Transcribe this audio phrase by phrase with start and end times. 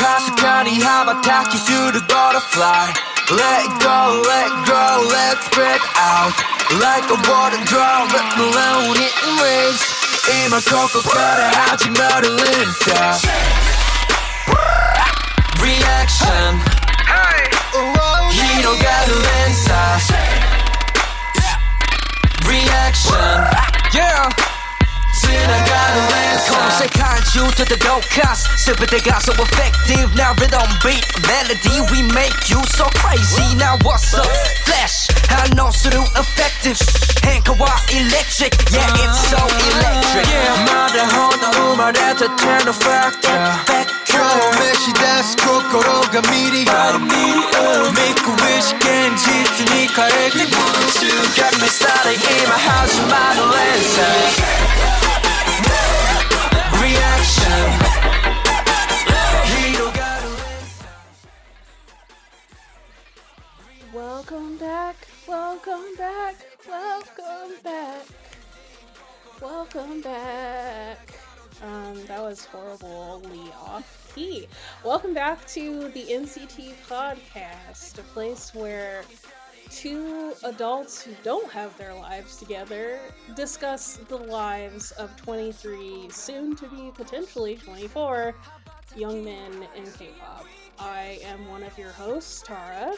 [0.00, 2.92] かすかに羽ばたきする butterfly
[3.26, 6.32] Let it go, let it grow, let's spread out
[6.78, 12.44] Like a water drop, let the load it race 今ここから始まる連
[12.80, 12.98] 鎖
[15.62, 16.58] Reaction
[18.32, 19.76] 広がる連鎖
[22.44, 23.38] Reaction
[23.92, 24.28] Yeah
[25.21, 31.05] 지나가는 랜선 검색한 지우터도 가스 스베데 so effective Now rhythm beat.
[31.29, 33.53] Melody We make you so crazy.
[33.55, 34.25] Now what's up?
[34.65, 36.77] Flash I know so effective.
[37.23, 38.57] 행커와 electric?
[38.73, 40.25] Yeah it's so electric.
[40.25, 43.37] Yeah 말을 혼자 말해도 turn the factor
[44.05, 50.41] 처음에 시다스 코코로가 미리 믿고 의식엔 짙으니 가르쳐
[51.01, 52.17] You got me started?
[52.17, 54.70] In my house, my lens
[64.21, 64.95] Welcome back,
[65.27, 66.35] welcome back,
[66.69, 68.05] welcome back,
[69.41, 70.99] welcome back.
[71.63, 74.47] Um, that was horribly off key.
[74.85, 79.01] Welcome back to the NCT podcast, a place where
[79.71, 82.99] two adults who don't have their lives together
[83.35, 88.35] discuss the lives of 23, soon to be potentially 24,
[88.95, 90.45] young men in K pop.
[90.77, 92.93] I am one of your hosts, Tara.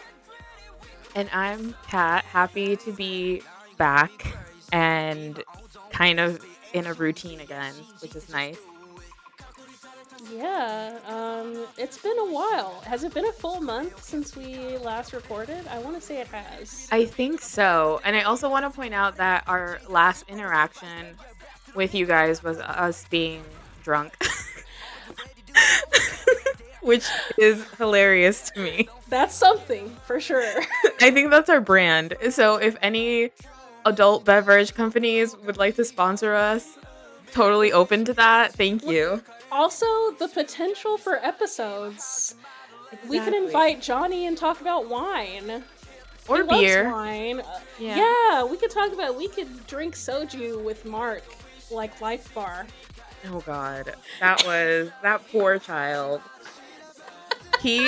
[1.16, 3.42] And I'm Kat, happy to be
[3.78, 4.36] back
[4.72, 5.44] and
[5.92, 8.58] kind of in a routine again, which is nice.
[10.32, 12.82] Yeah, um, it's been a while.
[12.86, 15.68] Has it been a full month since we last recorded?
[15.68, 16.88] I want to say it has.
[16.92, 18.00] I think so.
[18.04, 21.18] And I also want to point out that our last interaction
[21.76, 23.44] with you guys was us being
[23.84, 24.16] drunk.
[26.84, 27.06] Which
[27.38, 28.88] is hilarious to me.
[29.10, 30.44] That's something for sure.
[31.02, 32.16] I think that's our brand.
[32.30, 33.32] So if any
[33.86, 36.78] adult beverage companies would like to sponsor us,
[37.32, 38.54] totally open to that.
[38.54, 39.22] Thank you.
[39.52, 39.86] also,
[40.20, 42.36] the potential for episodes.
[43.08, 45.64] We can invite Johnny and talk about wine.
[46.28, 46.92] Or He beer.
[46.92, 47.40] wine.
[47.42, 47.98] Uh, Yeah.
[47.98, 49.16] yeah, we could talk about.
[49.18, 51.24] We could drink soju with Mark,
[51.72, 52.66] like Life Bar.
[53.32, 53.94] Oh god.
[54.20, 56.22] That was that poor child.
[57.64, 57.80] He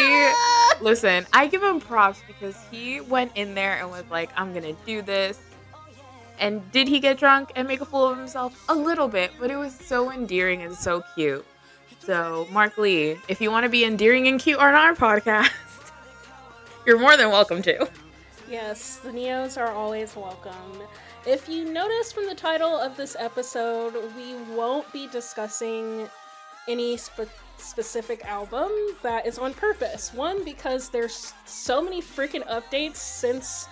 [0.81, 4.73] listen, I give him props because he went in there and was like, I'm gonna
[4.85, 5.37] do this.
[6.39, 8.63] And did he get drunk and make a fool of himself?
[8.69, 11.45] A little bit, but it was so endearing and so cute.
[11.99, 15.51] So, Mark Lee, if you want to be endearing and cute on our podcast,
[16.85, 17.89] you're more than welcome to.
[18.49, 20.83] Yes, the Neos are always welcome.
[21.25, 26.07] If you notice from the title of this episode, we won't be discussing
[26.67, 27.27] any spe-
[27.57, 28.71] specific album.
[29.01, 30.13] That is on purpose.
[30.13, 33.67] One, because there's so many freaking updates since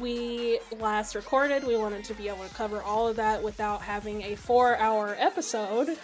[0.00, 1.64] we last recorded.
[1.64, 5.16] We wanted to be able to cover all of that without having a four hour
[5.18, 5.98] episode.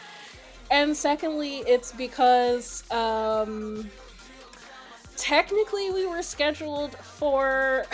[0.71, 3.91] And secondly, it's because um,
[5.17, 7.85] technically we were scheduled for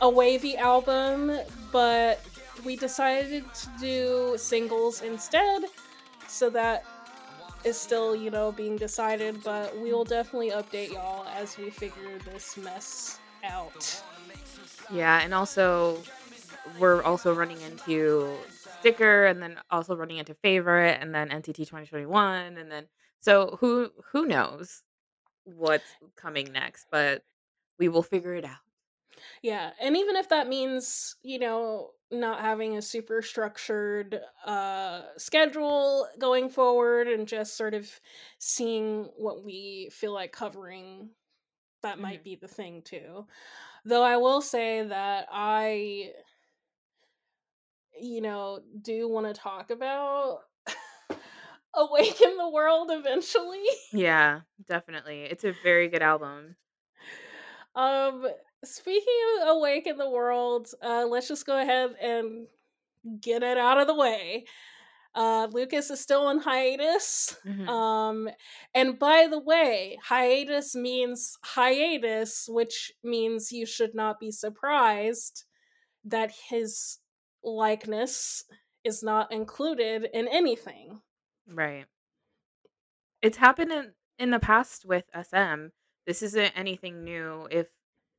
[0.00, 1.38] a WayV album,
[1.70, 2.20] but
[2.64, 5.64] we decided to do singles instead.
[6.26, 6.84] So that
[7.64, 12.18] is still, you know, being decided, but we will definitely update y'all as we figure
[12.30, 14.02] this mess out.
[14.90, 16.02] Yeah, and also
[16.78, 18.36] we're also running into
[18.80, 22.86] sticker and then also running into favorite and then NCT 2021 and then
[23.20, 24.82] so who who knows
[25.44, 25.84] what's
[26.16, 27.22] coming next, but
[27.78, 28.58] we will figure it out.
[29.42, 36.06] Yeah, and even if that means, you know, not having a super structured uh schedule
[36.18, 37.90] going forward and just sort of
[38.38, 41.10] seeing what we feel like covering,
[41.82, 43.26] that might be the thing too.
[43.84, 46.12] Though I will say that I
[48.00, 50.40] you know, do want to talk about
[51.74, 53.64] Awaken the World eventually.
[53.92, 55.22] Yeah, definitely.
[55.22, 56.56] It's a very good album.
[57.74, 58.26] Um,
[58.64, 62.46] speaking of Awaken the World, uh, let's just go ahead and
[63.20, 64.46] get it out of the way.
[65.14, 67.36] Uh, Lucas is still on hiatus.
[67.44, 67.68] Mhm.
[67.68, 68.30] Um,
[68.74, 75.44] and by the way, hiatus means hiatus, which means you should not be surprised
[76.04, 76.98] that his
[77.42, 78.44] likeness
[78.84, 81.02] is not included in anything.
[81.46, 81.86] Right.
[83.22, 85.72] It's happened in in the past with SM.
[86.06, 87.48] This isn't anything new.
[87.50, 87.68] If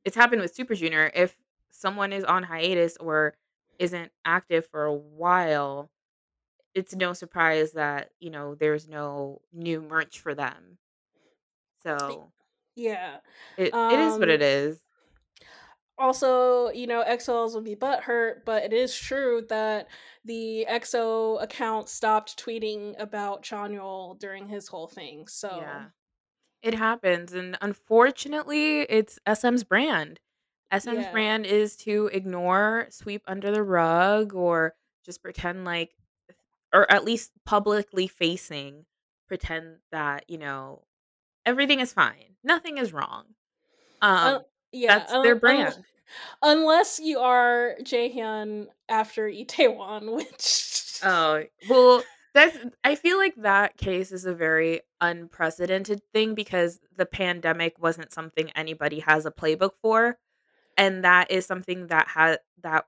[0.04, 1.36] it's happened with Super Junior, if
[1.70, 3.34] someone is on hiatus or
[3.78, 5.90] isn't active for a while,
[6.74, 10.78] it's no surprise that, you know, there's no new merch for them.
[11.82, 12.32] So
[12.74, 13.20] Yeah.
[13.56, 14.80] it it is what Um it is.
[15.96, 19.88] also, you know, XOs would be butthurt, but it is true that
[20.24, 25.28] the EXO account stopped tweeting about Chanyeol during his whole thing.
[25.28, 25.90] So Yeah.
[26.64, 30.18] It happens, and unfortunately, it's SM's brand.
[30.72, 31.12] SM's yeah.
[31.12, 34.74] brand is to ignore, sweep under the rug, or
[35.04, 35.92] just pretend like
[36.72, 38.86] or at least publicly facing,
[39.28, 40.82] pretend that, you know,
[41.46, 42.34] everything is fine.
[42.42, 43.26] Nothing is wrong.
[44.02, 44.98] Uh, Um, yeah.
[44.98, 45.84] that's their Un- un- brand.
[46.42, 52.02] unless you are Jaehyun after Itaewon, which Oh, well,
[52.34, 58.12] that's I feel like that case is a very unprecedented thing because the pandemic wasn't
[58.12, 60.18] something anybody has a playbook for,
[60.78, 62.86] and that is something that had that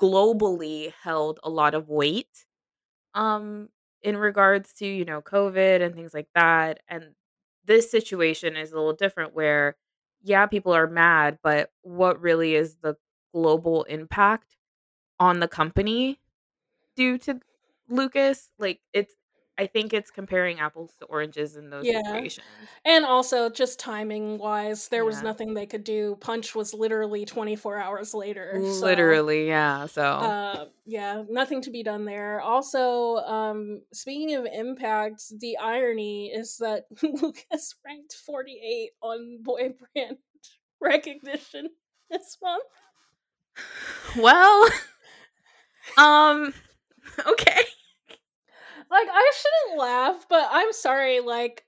[0.00, 2.46] globally held a lot of weight
[3.14, 3.68] um
[4.02, 6.80] in regards to, you know, COVID and things like that.
[6.88, 7.14] And
[7.66, 9.76] this situation is a little different where
[10.22, 12.96] yeah, people are mad, but what really is the
[13.34, 14.56] global impact
[15.20, 16.20] on the company
[16.96, 17.40] due to
[17.90, 18.48] Lucas.
[18.58, 19.14] Like it's
[19.60, 22.00] I think it's comparing apples to oranges in those yeah.
[22.02, 22.46] situations.
[22.86, 26.16] And also, just timing wise, there was nothing they could do.
[26.18, 28.54] Punch was literally 24 hours later.
[28.54, 29.84] So, Literally, yeah.
[29.84, 32.40] So uh, yeah, nothing to be done there.
[32.40, 40.16] Also, um, speaking of impact, the irony is that Lucas ranked 48 on boy brand
[40.80, 41.68] recognition
[42.10, 42.64] this month.
[44.16, 44.68] well
[45.98, 46.54] um
[47.26, 47.60] okay.
[48.90, 51.20] Like, I shouldn't laugh, but I'm sorry.
[51.20, 51.64] Like,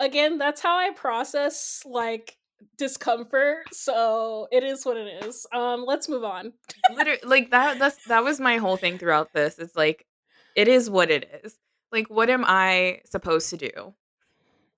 [0.00, 2.38] again, that's how I process, like,
[2.78, 3.74] discomfort.
[3.74, 5.46] So, it is what it is.
[5.52, 6.52] Um, let's move on.
[6.94, 9.58] Literally like that that's that was my whole thing throughout this.
[9.58, 10.06] It's like
[10.54, 11.56] it is what it is.
[11.92, 13.94] Like what am I supposed to do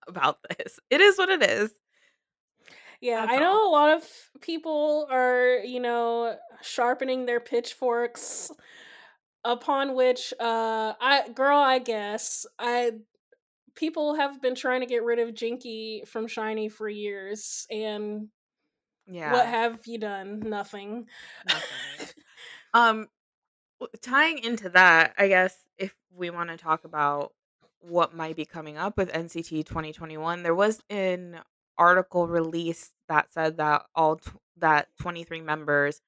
[0.07, 0.81] about this?
[0.91, 1.71] It is what it is.
[3.01, 3.41] Yeah, That's I all.
[3.41, 4.05] know a lot of
[4.41, 8.51] people are, you know, sharpening their pitchforks
[9.45, 12.47] upon which uh I girl, I guess.
[12.59, 12.93] I
[13.75, 18.29] people have been trying to get rid of Jinki from SHINee for years and
[19.07, 20.41] yeah what have you done?
[20.41, 21.07] Nothing.
[21.47, 22.15] Nothing.
[22.75, 23.09] Um
[24.03, 27.33] tying into that, I guess if we want to talk about
[27.81, 31.41] what might be coming up with NCT 2021, there was an
[31.79, 36.01] article released that said that all tw- that 23 members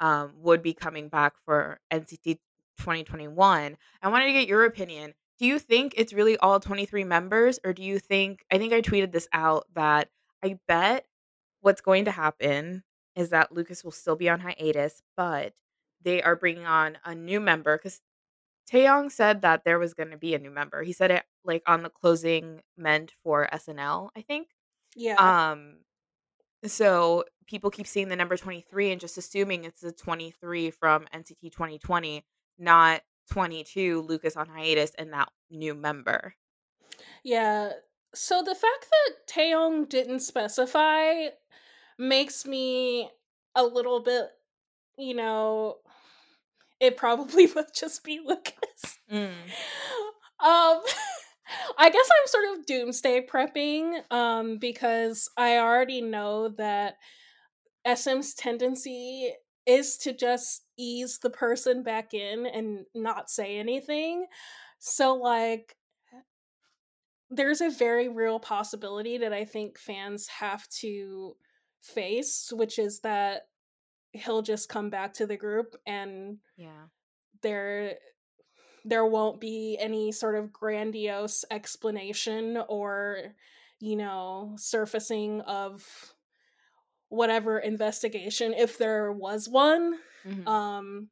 [0.00, 2.38] um, would be coming back for NCT
[2.78, 3.76] 2021.
[4.02, 5.14] I wanted to get your opinion.
[5.38, 8.80] Do you think it's really all 23 members, or do you think I think I
[8.80, 10.08] tweeted this out that
[10.42, 11.06] I bet
[11.60, 12.84] what's going to happen
[13.16, 15.54] is that Lucas will still be on hiatus, but
[16.02, 18.00] they are bringing on a new member because
[18.70, 20.82] Taeyong said that there was going to be a new member.
[20.82, 24.48] He said it like on the closing meant for SNL, I think.
[24.96, 25.16] Yeah.
[25.16, 25.78] Um,
[26.66, 31.52] so people keep seeing the number 23 and just assuming it's the 23 from NCT
[31.52, 32.24] 2020,
[32.58, 36.34] not 22 Lucas on hiatus and that new member.
[37.22, 37.70] Yeah.
[38.14, 41.28] So the fact that Taeyong didn't specify
[41.98, 43.10] makes me
[43.54, 44.26] a little bit,
[44.98, 45.76] you know,
[46.80, 48.98] it probably would just be Lucas.
[49.10, 49.32] Mm.
[50.40, 50.82] Um
[51.78, 56.94] I guess I'm sort of doomsday prepping um because I already know that
[57.86, 59.34] SM's tendency
[59.66, 64.26] is to just ease the person back in and not say anything.
[64.78, 65.76] So like
[67.30, 71.36] there's a very real possibility that I think fans have to
[71.82, 73.48] face, which is that
[74.12, 76.88] he'll just come back to the group and Yeah.
[77.42, 77.98] there
[78.84, 83.34] there won't be any sort of grandiose explanation or
[83.80, 86.13] you know surfacing of
[87.08, 90.46] whatever investigation if there was one Mhm.
[90.48, 91.08] um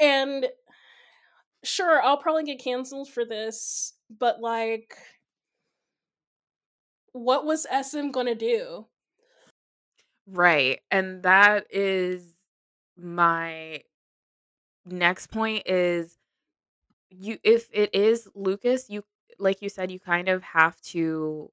[0.00, 0.46] and
[1.62, 4.96] sure i'll probably get canceled for this but like
[7.12, 8.86] what was sm gonna do
[10.26, 10.80] Right.
[10.90, 12.34] And that is
[12.96, 13.82] my
[14.86, 16.18] next point is
[17.10, 19.04] you if it is Lucas, you
[19.38, 21.50] like you said you kind of have to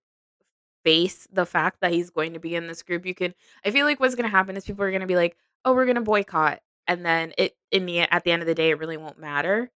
[0.83, 3.05] face the fact that he's going to be in this group.
[3.05, 3.33] You can
[3.65, 5.73] I feel like what's going to happen is people are going to be like, "Oh,
[5.73, 8.71] we're going to boycott." And then it in the at the end of the day
[8.71, 9.71] it really won't matter.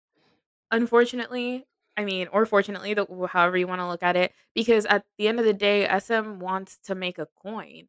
[0.71, 1.65] Unfortunately,
[1.97, 5.27] I mean, or fortunately, the, however you want to look at it, because at the
[5.27, 7.87] end of the day, SM wants to make a coin.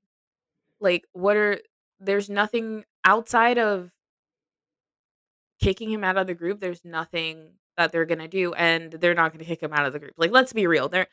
[0.81, 1.59] Like, what are
[2.01, 3.91] there's nothing outside of
[5.61, 6.61] kicking him out of the group.
[6.61, 9.99] There's nothing that they're gonna do, and they're not gonna kick him out of the
[9.99, 10.13] group.
[10.17, 10.89] Like, let's be real.
[10.89, 11.09] They're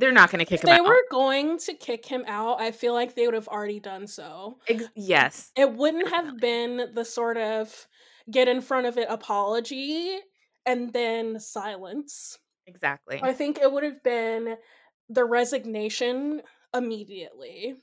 [0.00, 0.72] they're not going to kick him out.
[0.72, 0.94] if him they out.
[0.94, 4.58] were going to kick him out, I feel like they would have already done so.
[4.66, 5.52] Ex- yes.
[5.56, 7.86] It wouldn't have been the sort of
[8.30, 10.18] get in front of it apology
[10.66, 12.38] and then silence.
[12.66, 13.20] Exactly.
[13.22, 14.56] I think it would have been
[15.08, 16.42] the resignation
[16.74, 17.74] immediately.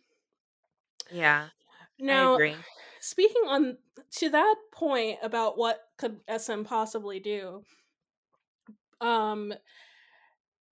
[1.12, 1.48] Yeah.
[2.00, 2.38] Now,
[3.00, 3.78] speaking on
[4.18, 7.64] to that point about what could SM possibly do,
[9.02, 9.54] um,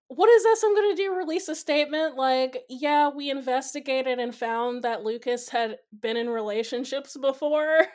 [0.08, 1.16] what is SM going to do?
[1.16, 7.18] Release a statement like, "Yeah, we investigated and found that Lucas had been in relationships
[7.18, 7.88] before."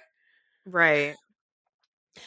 [0.67, 1.15] Right.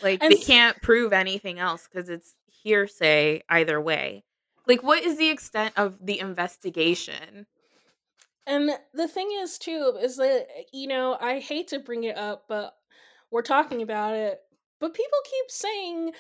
[0.02, 4.24] Like And they can't prove anything else because it's hearsay either way.
[4.66, 7.46] Like, what is the extent of the investigation?
[8.48, 12.18] And the thing is, too, is that, eh, you know, I hate to bring it
[12.18, 12.76] up, but
[13.32, 14.40] we're talking about it.
[14.80, 16.12] But people keep saying,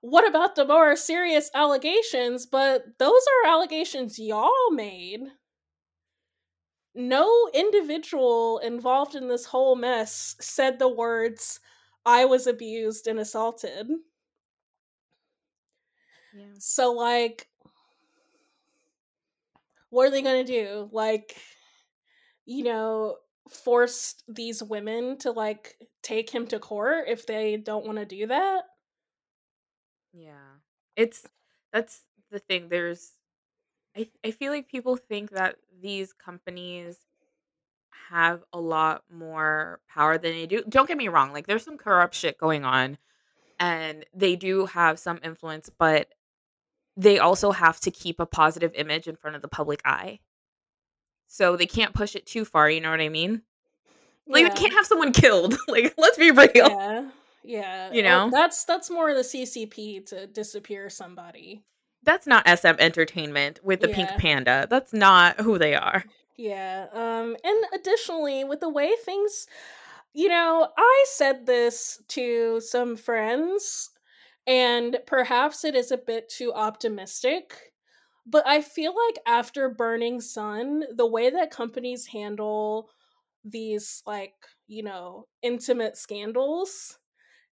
[0.00, 2.46] what about the more serious allegations?
[2.46, 3.12] But those
[3.44, 5.20] are allegations y'all made.
[6.94, 11.60] No individual involved in this whole mess said the words,
[12.06, 13.88] I was abused and assaulted.
[16.32, 16.44] Yeah.
[16.58, 17.48] So, like,
[19.90, 20.88] what are they going to do?
[20.92, 21.36] Like,
[22.44, 23.16] you know,
[23.50, 28.26] force these women to, like, take him to court if they don't want to do
[28.28, 28.64] that?
[30.16, 30.58] Yeah.
[30.96, 31.26] It's
[31.72, 32.68] that's the thing.
[32.68, 33.12] There's
[33.96, 36.98] I I feel like people think that these companies
[38.10, 40.62] have a lot more power than they do.
[40.68, 42.98] Don't get me wrong, like there's some corrupt shit going on
[43.58, 46.08] and they do have some influence, but
[46.96, 50.20] they also have to keep a positive image in front of the public eye.
[51.26, 53.42] So they can't push it too far, you know what I mean?
[54.26, 54.48] Like Yeah.
[54.50, 55.56] they can't have someone killed.
[55.68, 56.48] Like let's be real.
[56.54, 57.08] Yeah.
[57.46, 57.92] Yeah.
[57.92, 58.30] You know?
[58.32, 61.62] that's that's more the CCP to disappear somebody.
[62.02, 64.66] That's not SM Entertainment with the pink panda.
[64.68, 66.04] That's not who they are.
[66.36, 66.86] Yeah.
[66.92, 69.46] Um and additionally with the way things
[70.12, 73.90] you know, I said this to some friends
[74.46, 77.72] and perhaps it is a bit too optimistic,
[78.26, 82.88] but I feel like after Burning Sun, the way that companies handle
[83.44, 84.34] these like,
[84.66, 86.98] you know, intimate scandals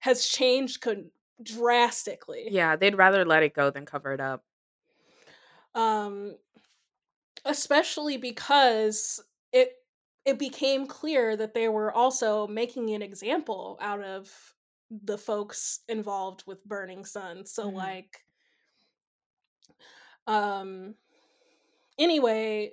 [0.05, 1.11] has changed con-
[1.43, 2.49] drastically.
[2.51, 4.45] Yeah, they'd rather let it go than cover it up.
[5.75, 6.37] um
[7.45, 9.21] especially because
[9.53, 9.73] it
[10.25, 14.55] it became clear that they were also making an example out of
[14.91, 17.75] the folks involved with burning sun so Mhm.
[17.75, 18.25] like
[20.27, 20.95] um
[21.99, 22.73] anyway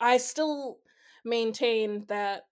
[0.00, 0.80] i still
[1.24, 2.44] maintain that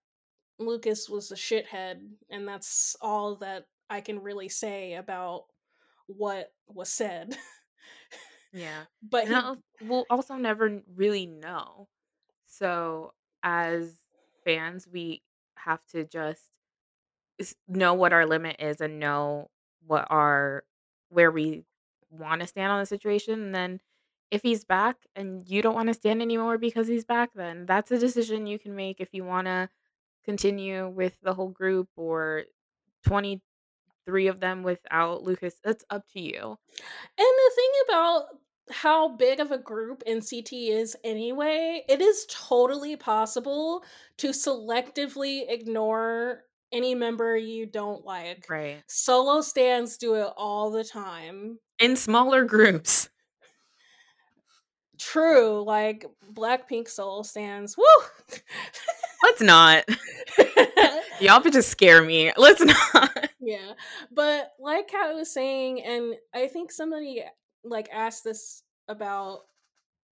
[0.59, 5.45] lucas was a shithead and that's all that i can really say about
[6.07, 7.37] what was said
[8.53, 8.83] Yeah.
[9.03, 9.43] but he
[9.81, 11.87] we'll also never really know.
[12.45, 13.13] So
[13.43, 13.99] as
[14.43, 15.21] fans, we
[15.57, 16.49] have to just
[17.67, 19.49] know what our limit is and know
[19.85, 20.63] what our
[21.09, 21.63] where we
[22.09, 23.41] want to stand on the situation.
[23.41, 23.79] And then
[24.31, 27.91] if he's back and you don't want to stand anymore because he's back, then that's
[27.91, 29.69] a decision you can make if you want to
[30.25, 32.43] continue with the whole group or
[34.07, 35.55] 23 of them without Lucas.
[35.63, 36.41] That's up to you.
[36.41, 38.23] And the thing about
[38.69, 43.83] how big of a group NCT is anyway, it is totally possible
[44.17, 48.45] to selectively ignore any member you don't like.
[48.49, 48.83] Right.
[48.87, 51.59] Solo stands do it all the time.
[51.79, 53.09] In smaller groups.
[54.97, 57.77] True, like Blackpink soul stands.
[57.77, 57.83] Woo!
[59.23, 59.85] Let's not.
[61.19, 62.31] Y'all could just scare me.
[62.37, 63.29] Let's not.
[63.39, 63.73] yeah.
[64.11, 67.23] But like how I was saying, and I think somebody
[67.63, 69.41] like asked this about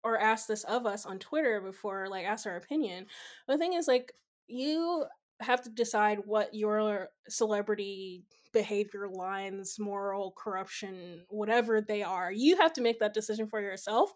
[0.02, 3.06] or asked this of us on Twitter before, like asked our opinion.
[3.48, 4.12] The thing is, like,
[4.46, 5.04] you
[5.40, 8.22] have to decide what your celebrity
[8.54, 12.32] behavior lines, moral corruption, whatever they are.
[12.32, 14.12] You have to make that decision for yourself.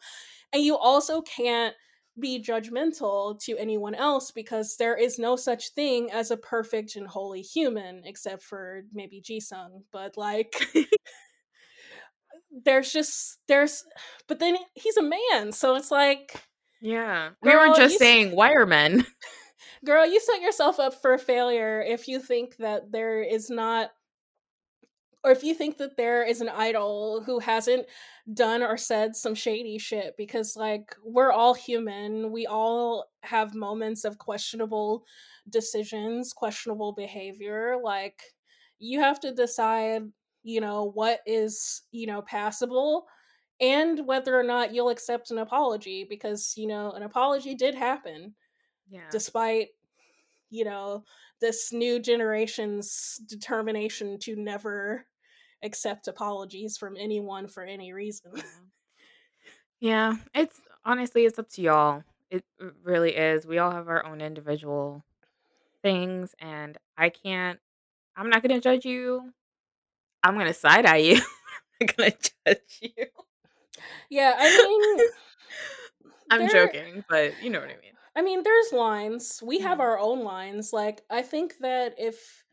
[0.54, 1.74] And you also can't
[2.18, 7.06] be judgmental to anyone else because there is no such thing as a perfect and
[7.06, 9.82] holy human except for maybe Jisung.
[9.92, 10.54] But like
[12.64, 13.84] there's just there's
[14.26, 16.42] but then he's a man, so it's like
[16.80, 17.30] Yeah.
[17.42, 19.06] We Girl, were just you saying wiremen.
[19.84, 23.90] girl, you set yourself up for failure if you think that there is not
[25.24, 27.86] or if you think that there is an idol who hasn't
[28.32, 34.04] done or said some shady shit because like we're all human we all have moments
[34.04, 35.04] of questionable
[35.48, 38.22] decisions questionable behavior like
[38.78, 40.02] you have to decide
[40.42, 43.06] you know what is you know passable
[43.60, 48.34] and whether or not you'll accept an apology because you know an apology did happen
[48.88, 49.08] Yeah.
[49.10, 49.68] despite
[50.50, 51.04] you know
[51.40, 55.06] this new generation's determination to never
[55.62, 58.42] accept apologies from anyone for any reason Yeah.
[58.48, 58.64] Mm-hmm.
[59.80, 62.02] Yeah, it's honestly it's up to y'all.
[62.30, 62.44] It
[62.82, 63.46] really is.
[63.46, 65.04] We all have our own individual
[65.82, 67.60] things and I can't
[68.16, 69.32] I'm not going to judge you.
[70.24, 71.14] I'm going to side eye you.
[71.80, 73.06] I'm not going to judge you.
[74.10, 75.08] yeah i mean
[76.30, 77.92] I'm there joking, but you know what I mean.
[78.18, 79.82] I mean there's lines we have Mhm.
[79.82, 82.44] our own lines like i think that if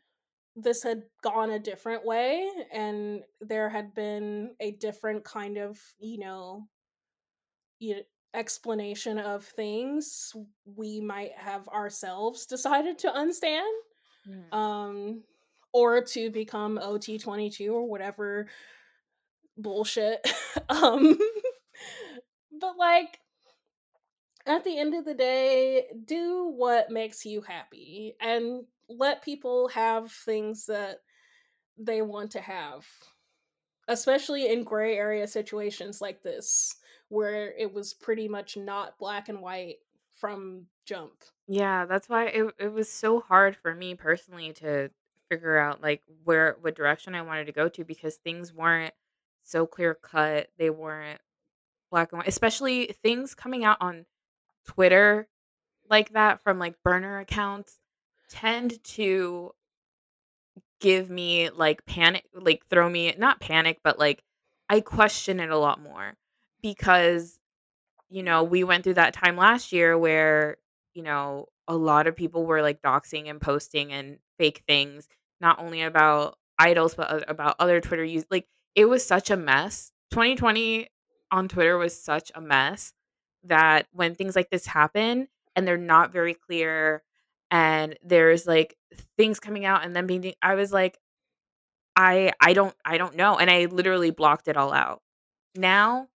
[0.56, 6.20] this had gone a different way and there had been a different kind of you
[6.20, 6.70] know
[8.34, 10.34] explanation of things
[10.66, 13.72] we might have ourselves decided to unstand
[14.28, 14.54] Mhm.
[14.54, 15.24] um
[15.74, 18.48] or to become ot22 or whatever
[19.58, 20.26] bullshit
[20.70, 21.18] um
[22.60, 23.20] but like
[24.46, 30.12] at the end of the day do what makes you happy and let people have
[30.12, 30.98] things that
[31.78, 32.86] they want to have
[33.88, 36.76] especially in gray area situations like this
[37.10, 39.78] where it was pretty much not black and white
[40.16, 44.90] from jump Yeah, that's why it it was so hard for me personally to
[45.30, 48.94] figure out like where what direction I wanted to go to because things weren't
[49.44, 50.50] so clear cut.
[50.58, 51.22] They weren't
[51.92, 54.06] black and white, especially things coming out on
[54.66, 55.28] Twitter
[55.90, 57.78] like that from like burner accounts
[58.30, 59.52] tend to
[60.80, 64.24] give me like panic, like throw me not panic, but like
[64.70, 66.16] I question it a lot more
[66.62, 67.40] because
[68.10, 70.58] you know, we went through that time last year where,
[70.94, 75.08] you know, a lot of people were like doxing and posting and fake things,
[75.42, 78.26] not only about idols, but about other Twitter use.
[78.30, 79.92] Like, it was such a mess.
[80.12, 80.88] 2020
[81.32, 82.94] on Twitter was such a mess
[83.46, 87.04] that when things like this happen and they're not very clear
[87.52, 88.76] and there's like
[89.18, 91.00] things coming out and then being, I was like,
[91.96, 93.38] I, I don't, I don't know.
[93.38, 95.02] And I literally blocked it all out.
[95.56, 96.10] Now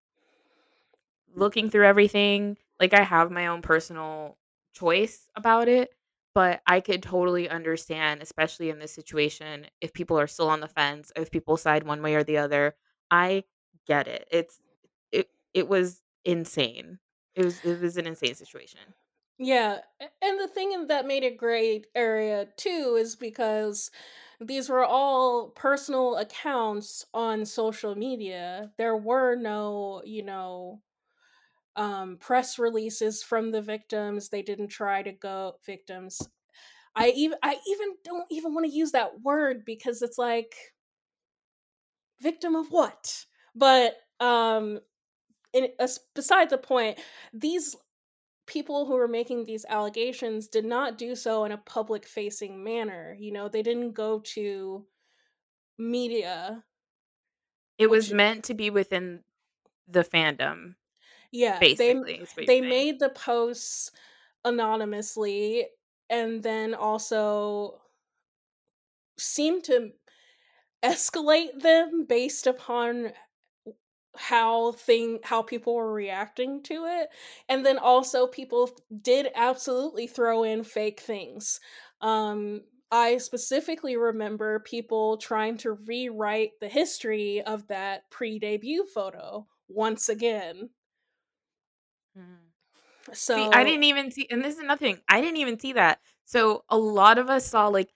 [1.34, 4.36] looking through everything, like I have my own personal
[4.74, 5.90] choice about it,
[6.34, 10.68] but I could totally understand, especially in this situation, if people are still on the
[10.68, 12.74] fence, if people side one way or the other.
[13.10, 13.44] I
[13.86, 14.28] get it.
[14.30, 14.60] It's
[15.10, 16.98] it it was insane.
[17.34, 18.94] It was it was an insane situation.
[19.38, 19.80] Yeah,
[20.20, 23.90] and the thing that made it great area too is because
[24.38, 28.72] these were all personal accounts on social media.
[28.76, 30.82] There were no, you know,
[31.76, 34.30] um press releases from the victims.
[34.30, 36.20] They didn't try to go victims.
[36.96, 40.56] I even I even don't even want to use that word because it's like
[42.20, 43.26] victim of what?
[43.54, 44.80] But um
[45.52, 46.98] in, as, uh, beside the point,
[47.32, 47.76] these
[48.46, 53.16] people who were making these allegations did not do so in a public facing manner.
[53.18, 54.86] You know, they didn't go to
[55.78, 56.64] media.
[57.78, 59.24] It was Which- meant to be within
[59.88, 60.74] the fandom,
[61.32, 62.14] Yeah, they basically.
[62.20, 63.90] is they made the posts
[64.44, 65.66] anonymously
[66.08, 67.80] and then also
[69.18, 69.92] seemed to
[70.82, 73.12] escalate them based upon
[74.16, 77.08] how thing how people were reacting to it
[77.48, 78.68] and then also people
[79.02, 81.60] did absolutely throw in fake things
[82.00, 90.08] um i specifically remember people trying to rewrite the history of that pre-debut photo once
[90.08, 90.70] again
[92.16, 92.50] Mhm.
[93.12, 95.02] so See, I didn't even see, and this is nothing.
[95.08, 96.00] I didn't even see that.
[96.24, 97.94] So a lot of us saw like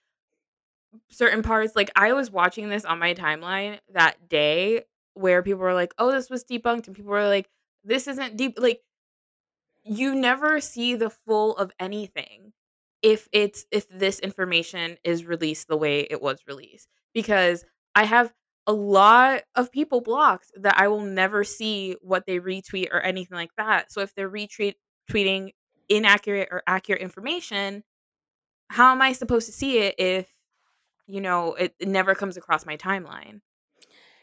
[1.09, 1.75] certain parts.
[1.75, 4.83] Like I was watching this on my timeline that day
[5.15, 7.49] where people were like, "Oh, this was debunked," and people were like,
[7.83, 8.83] "This isn't deep." Like
[9.83, 12.53] you never see the full of anything
[13.01, 18.33] if it's if this information is released the way it was released because I have
[18.67, 23.35] a lot of people blocked that I will never see what they retweet or anything
[23.35, 23.91] like that.
[23.91, 24.73] So if they're retweet
[25.11, 25.51] tweeting
[25.87, 27.83] inaccurate or accurate information,
[28.69, 30.33] how am I supposed to see it if
[31.07, 33.41] you know it, it never comes across my timeline?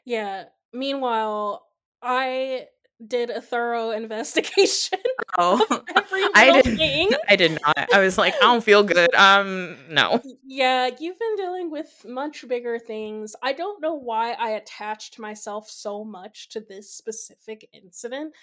[0.04, 1.66] yeah meanwhile
[2.02, 2.66] i
[3.06, 4.98] did a thorough investigation
[5.38, 5.64] Oh,
[5.96, 6.78] every I didn't.
[6.78, 7.10] thing.
[7.28, 7.88] I did not.
[7.92, 9.14] I was like, I don't feel good.
[9.14, 10.20] Um, no.
[10.46, 13.34] Yeah, you've been dealing with much bigger things.
[13.42, 18.34] I don't know why I attached myself so much to this specific incident.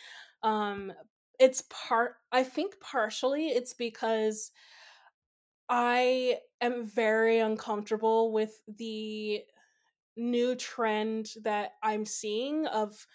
[0.42, 0.94] Um
[1.40, 4.52] it's part I think partially it's because
[5.70, 9.44] I am very uncomfortable with the
[10.20, 13.08] new trend that I'm seeing of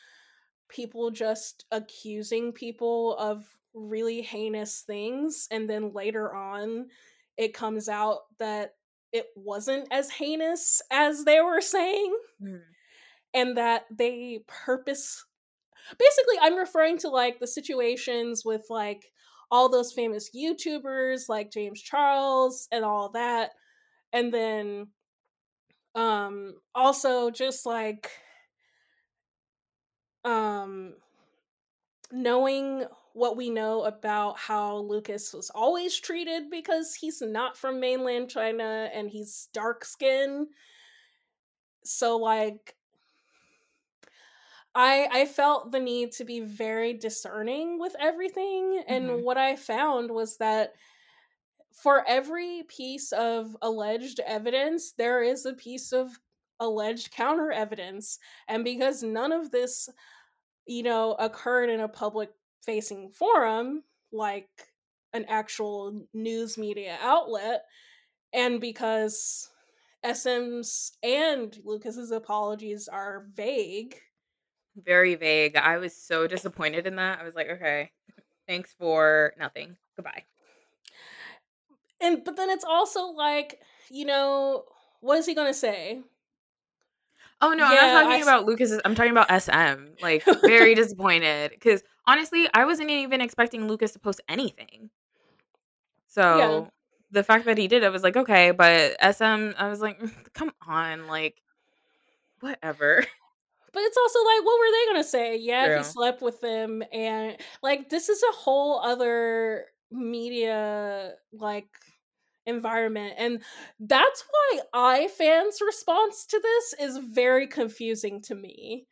[0.69, 6.87] people just accusing people of really heinous things and then later on
[7.37, 8.75] it comes out that
[9.13, 12.63] it wasn't as heinous as they were saying Mhm.
[13.35, 15.25] and that they purpose
[15.99, 19.13] basically i'm referring to like the situations with like
[19.51, 23.51] all those famous youtubers like james charles and all that
[24.13, 24.89] and then
[25.95, 28.11] um also just like
[30.25, 30.95] um
[32.13, 38.29] knowing what we know about how Lucas was always treated because he's not from mainland
[38.29, 40.49] China and he's dark skinned.
[41.85, 42.77] So like
[44.75, 49.23] I I felt the need to be very discerning with everything and Mhm.
[49.23, 50.75] what I found was that
[51.75, 56.11] for every piece of alleged evidence there is a piece of
[56.61, 59.89] alleged counter evidence and because none of this
[60.67, 62.31] you know occurred in a public
[62.65, 63.83] facing forum
[64.13, 64.49] like
[65.13, 67.63] an actual news media outlet
[68.33, 69.51] and because
[70.05, 73.97] SM's and Lucas's apologies are vague
[74.77, 75.57] Very vague.
[75.57, 77.21] I was so disappointed in that.
[77.21, 77.93] I was like, okay,
[78.49, 79.77] thanks for nothing.
[79.97, 80.25] Goodbye.
[82.05, 84.65] And but then it's also like you know
[85.01, 86.03] what is he gonna say
[87.41, 89.97] Oh no, I'm not talking s- about lucas I'm talking about SM.
[90.01, 94.91] Like, very disappointed because honestly, I wasn't even expecting Lucas to post anything.
[96.09, 96.69] So
[97.11, 100.13] the fact that he did, I was like, okay, but SM, I was like, "Mm,
[100.35, 101.43] come on, like,
[102.41, 103.05] whatever.
[103.73, 105.37] But it's also like, what were they gonna say?
[105.37, 105.79] Yeah, True.
[105.79, 111.69] he slept with them, and like this is a whole other media like
[112.47, 113.43] environment, and
[113.81, 118.87] that's why I fans' response to this is very confusing to me.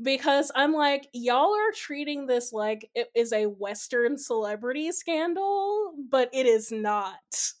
[0.00, 6.30] Because I'm like, y'all are treating this like it is a Western celebrity scandal, but
[6.32, 7.52] it is not.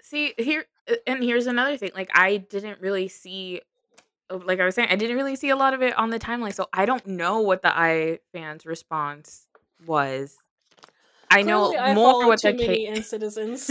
[0.00, 1.90] See here, uh, and here's another thing.
[1.94, 3.60] Like, I didn't really see,
[4.30, 6.20] uh, like I was saying, I didn't really see a lot of it on the
[6.20, 9.48] timeline, so I don't know what the I fans' response
[9.84, 10.36] was.
[11.30, 13.70] I know I more too the many K- in citizens.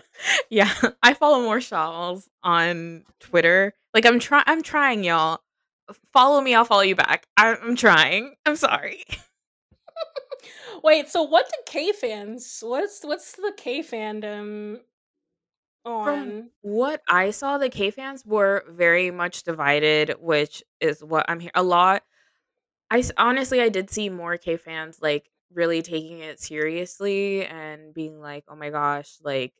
[0.50, 3.74] yeah, I follow more Shawls on Twitter.
[3.94, 5.40] Like I'm trying, I'm trying, y'all.
[6.12, 7.26] Follow me, I'll follow you back.
[7.36, 8.34] I- I'm trying.
[8.46, 9.04] I'm sorry.
[10.84, 12.60] Wait, so what did K fans?
[12.62, 14.78] What's what's the K fandom
[15.84, 16.04] on?
[16.04, 21.40] From what I saw, the K fans were very much divided, which is what I'm
[21.40, 21.50] here.
[21.54, 22.04] A lot.
[22.90, 28.20] I honestly, I did see more K fans like really taking it seriously and being
[28.20, 29.54] like, "Oh my gosh, like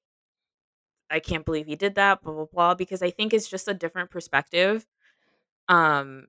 [1.11, 2.75] I can't believe he did that." Blah blah blah.
[2.75, 4.87] Because I think it's just a different perspective.
[5.69, 6.29] Um,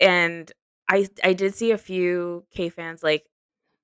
[0.00, 0.50] and
[0.88, 3.26] I I did see a few K fans like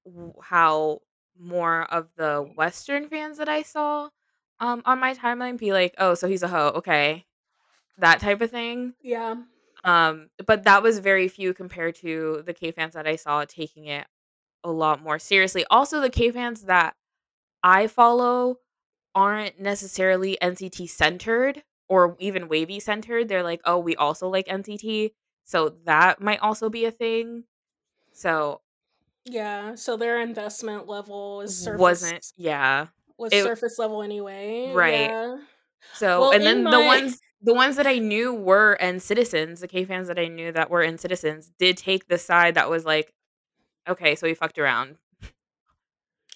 [0.07, 1.01] w- how
[1.39, 4.11] more of the Western fans that I saw
[4.61, 7.27] um on my timeline be like, "Oh, so he's a hoe." Okay.
[7.99, 8.95] That type of thing.
[9.03, 9.35] yeah,
[9.85, 13.87] Um but that was very few compared to the K fans that I saw taking
[13.87, 14.07] it
[14.65, 15.65] a lot more seriously.
[15.71, 16.95] Also the K fans that
[17.63, 18.57] I follow
[19.15, 23.29] aren't necessarily NCT centered or even WayV centered.
[23.29, 25.13] They're like, "Oh, we also like NCT."
[25.45, 27.45] So that might also be a thing.
[28.13, 28.61] So
[29.25, 29.75] yeah.
[29.75, 32.87] So their investment level is surface wasn't yeah.
[33.19, 34.73] was it- surface level anyway.
[34.73, 35.11] Right.
[35.11, 35.39] Yeah.
[35.95, 39.85] So Well, and then the ones the ones that I knew were NCTzens, the K
[39.85, 43.13] fans that I knew that were NCTzens did take the side that was like,
[43.89, 44.97] okay, so he fucked around.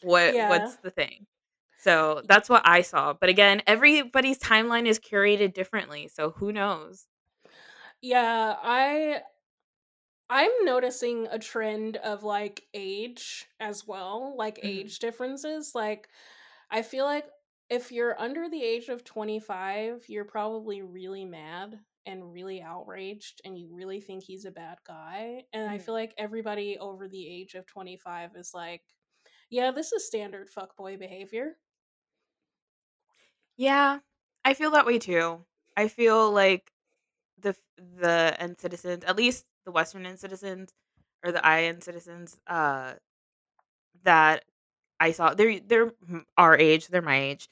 [0.03, 0.47] What Yeah.
[0.47, 1.27] what's the thing?
[1.79, 3.13] So that's what I saw.
[3.15, 7.07] But again, everybody's timeline is curated differently, so who knows?
[8.01, 9.23] Yeah, I
[10.29, 14.63] I'm noticing a trend of like age as well, like Mhm.
[14.63, 15.73] age differences.
[15.75, 16.09] Like
[16.71, 17.27] I feel like
[17.71, 23.59] if you're under the age of 25, you're probably really mad and really outraged and
[23.59, 25.45] you really think he's a bad guy.
[25.53, 25.79] And I Mhm.
[25.79, 28.83] feel like everybody over the age of 25 is like,
[29.51, 31.59] yeah, this is standard fuckboy behavior.
[33.57, 34.01] Yeah,
[34.45, 35.45] I feel that way too.
[35.77, 36.73] I feel like
[37.39, 40.71] the the NCTzens, at least the Western NCTzens
[41.25, 42.97] or the IN citizens, uh,
[44.03, 44.45] that
[45.01, 45.93] I saw they're they're
[46.37, 47.49] our age, they're my age,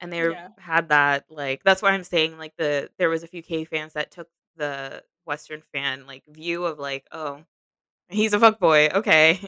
[0.00, 0.48] and they Yeah.
[0.58, 3.92] had that like that's why I'm saying like the there was a few K fans
[3.94, 7.42] that took the Western fan like view of like oh
[8.08, 9.40] he's a fuck boy okay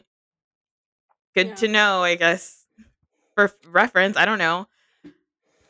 [1.35, 1.55] good Yeah.
[1.55, 2.65] to know I guess
[3.35, 4.67] for f- reference I don't know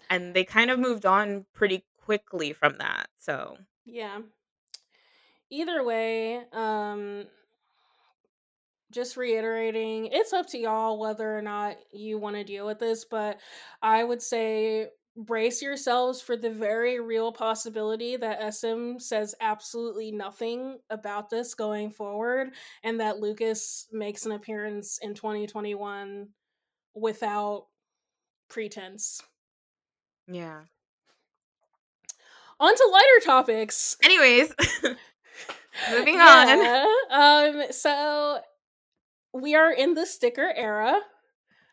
[0.10, 4.20] and they kind of moved on pretty quickly from that so Yeah.
[5.50, 7.26] either way, um
[8.94, 13.06] just reiterating, it's up to y'all whether or not you want to deal with this,
[13.06, 13.40] but
[13.82, 20.80] I would say brace yourselves for the very real possibility that SM says absolutely nothing
[20.90, 22.50] about this going forward
[22.84, 26.28] and that Lucas makes an appearance in 2021
[26.96, 27.68] without
[28.50, 29.22] pretense.
[30.28, 30.62] Yeah.
[32.60, 33.98] On to lighter topics.
[34.04, 34.54] Anyways,
[35.92, 36.88] moving on.
[37.12, 38.40] Um so
[39.34, 41.00] we are in the sticker era.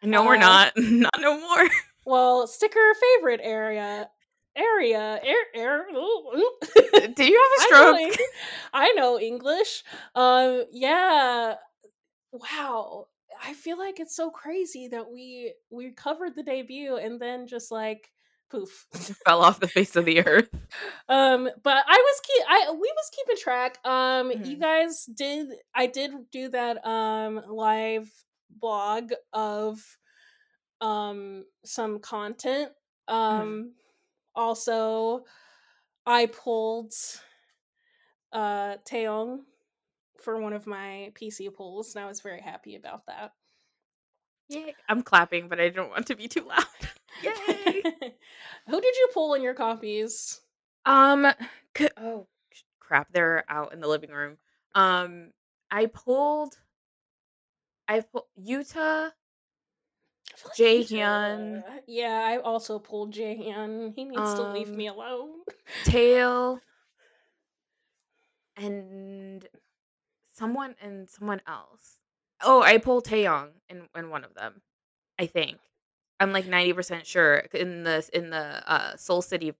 [0.03, 0.73] No, we're Uh, not.
[0.77, 1.69] Not no more.
[2.07, 2.81] Well, sticker
[3.19, 4.09] favorite area.
[4.57, 5.21] Area.
[5.23, 5.87] Air, air.
[7.15, 8.01] Did you have a know, stroke?
[8.01, 8.27] Eng-
[8.73, 9.85] I know English.
[10.15, 11.55] Um, yeah.
[12.33, 13.07] Wow.
[13.43, 17.71] I feel like it's so crazy that we we covered the debut and then just
[17.71, 18.11] like
[18.51, 18.87] poof.
[19.25, 20.51] Fell off the face of the earth.
[21.09, 23.79] um, but I was keep I we was keeping track.
[23.87, 24.61] Um, you Mhm.
[24.61, 28.11] guys did I did do that um live
[28.51, 29.81] blog of
[30.81, 32.73] um some content.
[33.09, 33.75] Um
[34.35, 35.25] also
[36.07, 36.93] I pulled
[38.33, 39.41] uh Taeyong
[40.23, 43.33] for one of my PC pulls and I was very happy about that.
[44.49, 44.75] Yay.
[44.89, 46.65] I'm clapping, but I don't want to be too loud.
[47.23, 47.83] Yay.
[48.69, 50.41] Who did you pull in your copies?
[50.87, 51.27] Um.
[51.77, 52.27] c- Oh
[52.81, 53.13] crap!
[53.13, 54.39] They're out in the living room.
[54.75, 55.31] Um.
[55.71, 56.59] I pulled.
[57.89, 59.13] I pulled Yuta.
[60.45, 61.63] Like Jaehyun.
[61.87, 63.95] Yeah, I also pulled Jaehyun.
[63.95, 65.31] He needs to leave Um, me alone.
[65.85, 66.61] Tail.
[68.57, 69.49] And
[70.33, 71.99] someone and someone else.
[72.43, 74.61] Oh, I pulled Taeyong in in one of them.
[75.19, 75.59] I think.
[76.21, 79.55] I'm like 90% sure in the in the uh Seoul City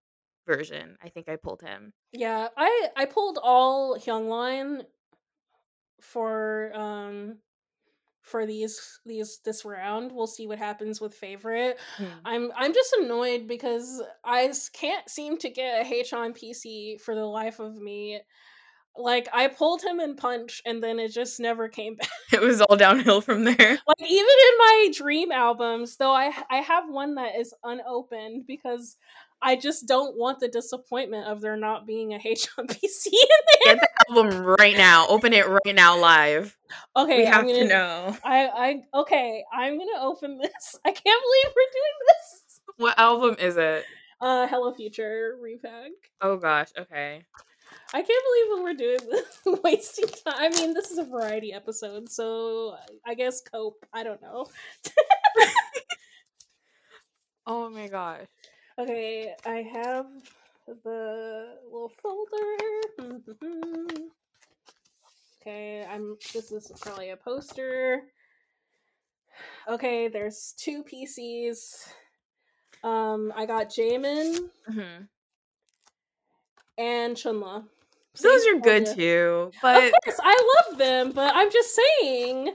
[0.47, 0.97] version.
[1.03, 1.93] I think I pulled him.
[2.13, 4.85] Yeah, I I pulled all Hyungline
[6.01, 7.39] for um
[8.23, 10.13] for these these this round.
[10.13, 11.79] We'll see what happens with favorite.
[11.97, 12.07] Hmm.
[12.25, 17.27] I'm I'm just annoyed because I can't seem to get a Haechan PC for the
[17.27, 18.21] life of me.
[18.97, 22.09] Like I pulled him in Punch and then it just never came back.
[22.33, 23.55] It was all downhill from there.
[23.57, 28.97] Like even in my dream albums, though I I have one that is unopened because
[29.43, 33.13] I just don't want the disappointment of there not being a H on PC in
[33.65, 33.77] there.
[33.77, 35.07] Get the album right now.
[35.09, 36.57] Open it right now live.
[36.95, 38.17] Okay, we have gonna, to know.
[38.23, 40.79] I I okay, I'm gonna open this.
[40.85, 42.61] I can't believe we're doing this.
[42.77, 43.85] What album is it?
[44.21, 45.91] Uh, Hello Future repack.
[46.21, 47.25] Oh gosh, okay.
[47.93, 50.35] I can't believe when we're doing this, wasting time.
[50.39, 52.77] I mean, this is a variety episode, so
[53.07, 53.85] I guess cope.
[53.93, 54.47] I don't know.
[57.47, 58.27] Oh my gosh.
[58.79, 60.07] Okay, I have
[60.85, 63.19] the little folder.
[65.43, 66.17] okay, I'm.
[66.33, 68.03] This is probably a poster.
[69.69, 71.89] Okay, there's two PCs.
[72.85, 75.09] Um, I got Jaemin Mhm.
[76.79, 77.65] and Chenle.
[78.21, 82.55] Those are good too, Of but course, I love them, but I'm just saying,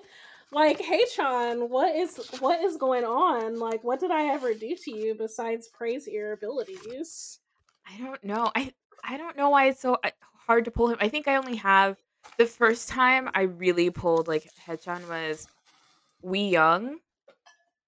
[0.52, 3.58] like, hey, Chan, what is what is going on?
[3.60, 7.39] Like, what did I ever do to you besides praise your abilities?
[7.88, 8.52] I don't know.
[8.56, 10.12] I I don't know why it's so uh,
[10.48, 10.98] hard to pull him.
[11.00, 11.98] I think I only have
[12.38, 15.48] the first time I really pulled like Haechan was
[16.22, 16.98] We Young,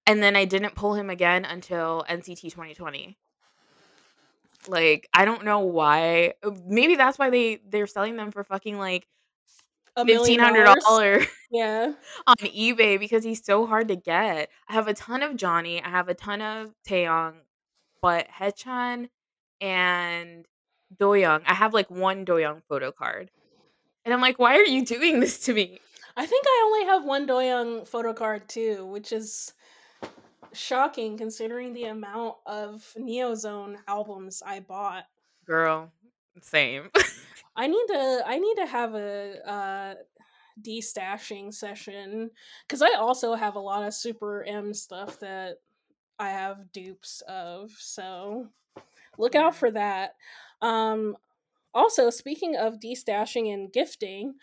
[0.06, 3.18] and then I didn't pull him again until NCT 2020.
[4.68, 6.34] Like I don't know why.
[6.42, 9.06] Uh, Maybe that's why they they're selling them for fucking like
[9.96, 10.84] A fifteen million hundred dollars?
[10.84, 11.92] dollars Yeah.
[12.26, 14.50] on eBay because he's so hard to get.
[14.68, 15.82] I have a ton of Johnny.
[15.82, 17.34] I have a ton of Taeyong,
[18.02, 19.08] but Haechan
[19.60, 20.46] and
[21.00, 21.42] Doyoung.
[21.46, 23.30] I have like one Doyoung photo card,
[24.04, 25.80] and I'm like, why are you doing this to me,
[26.16, 29.52] I think I only have one Doyoung photo card too, which is
[30.52, 35.04] shocking considering the amount of Neo Zone albums I bought.
[35.44, 35.90] girl?
[36.42, 36.90] Same.
[37.56, 39.94] I need to I need to have a uh
[40.60, 42.30] destashing session
[42.68, 45.58] cuz I also have a lot of Super M stuff that
[46.18, 47.70] I have dupes of.
[47.72, 48.48] So
[49.18, 50.14] look out for that.
[50.62, 51.16] Um
[51.74, 54.34] also speaking of destashing and gifting,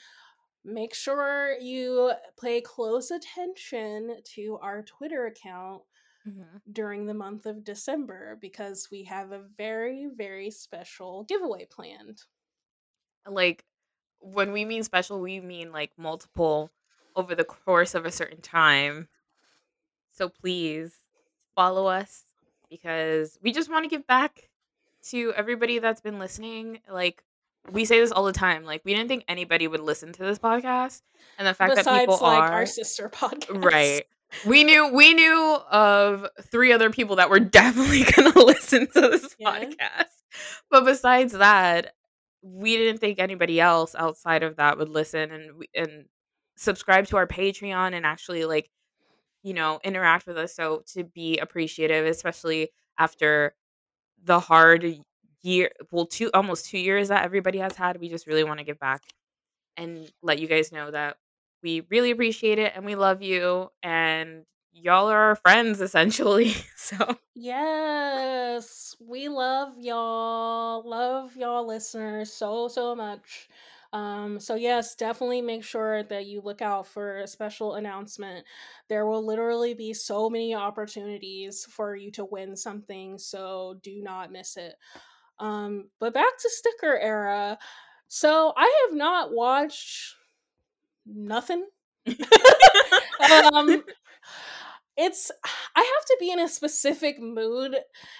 [0.63, 5.83] make sure you pay close attention to our Twitter account
[6.27, 6.61] Mhm.
[6.71, 12.23] during the month of December because we have a very very special giveaway planned.
[13.27, 13.65] Like
[14.19, 16.71] when we mean special, we mean like multiple
[17.15, 19.07] over the course of a certain time.
[20.11, 20.95] So please
[21.55, 22.23] follow us
[22.69, 24.49] because we just want to give back
[25.09, 26.79] to everybody that's been listening.
[26.91, 27.23] Like
[27.71, 28.63] we say this all the time.
[28.63, 31.01] Like we didn't think anybody would listen to this podcast,
[31.37, 34.05] and the fact Besides, that people like are our sister podcast, right.
[34.45, 39.01] We knew we knew of three other people that were definitely going to listen to
[39.01, 39.63] this Yeah.
[39.65, 40.05] podcast.
[40.69, 41.93] But besides that,
[42.41, 46.05] we didn't think anybody else outside of that would listen and we, and
[46.57, 48.69] subscribe to our Patreon and actually like
[49.43, 53.53] you know interact with us so to be appreciative especially after
[54.23, 54.85] the hard
[55.43, 58.63] year well two almost 2 years that everybody has had we just really want to
[58.65, 59.03] give back
[59.77, 61.17] and let you guys know that
[61.65, 67.17] we really appreciate it and we love you and y'all are our friends essentially so
[67.35, 70.87] Yes, we love y'all.
[70.89, 73.49] Love y'all listeners so so much.
[73.93, 78.45] Um so yes, definitely make sure that you look out for a special announcement.
[78.89, 84.31] There will literally be so many opportunities for you to win something, so do not
[84.31, 84.75] miss it.
[85.39, 87.57] Um but back to sticker era.
[88.07, 90.15] So I have not watched
[91.05, 91.65] nothing.
[93.43, 93.83] Um
[94.97, 95.31] it's
[95.75, 97.75] i have to be in a specific mood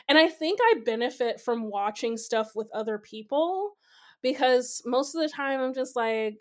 [0.10, 3.72] and i think i benefit from watching stuff with other people
[4.22, 6.38] because most of the time i'm just like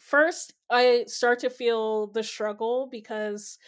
[0.00, 3.58] first i start to feel the struggle because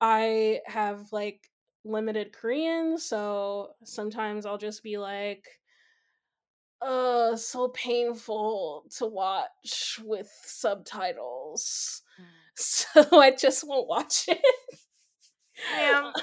[0.00, 1.40] i have like
[1.84, 5.46] limited korean so sometimes i'll just be like
[6.84, 12.02] uh so painful to watch with subtitles
[12.56, 14.40] so I just won't watch it.
[15.76, 16.12] Ma'am.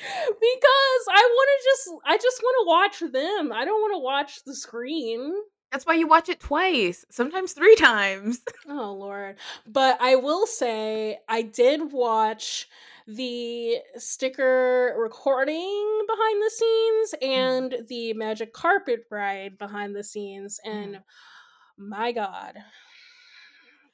[0.00, 3.52] because I want to just I just want to watch them.
[3.52, 5.34] I don't want to watch the screen.
[5.72, 9.36] that's why you watch it twice sometimes three times Oh lord.
[9.66, 12.68] But I will say I did watch
[13.06, 17.32] the sticker recording behind the scenes mm-hmm.
[17.32, 21.88] and the magic carpet ride behind the scenes and mm-hmm.
[21.88, 22.56] my god.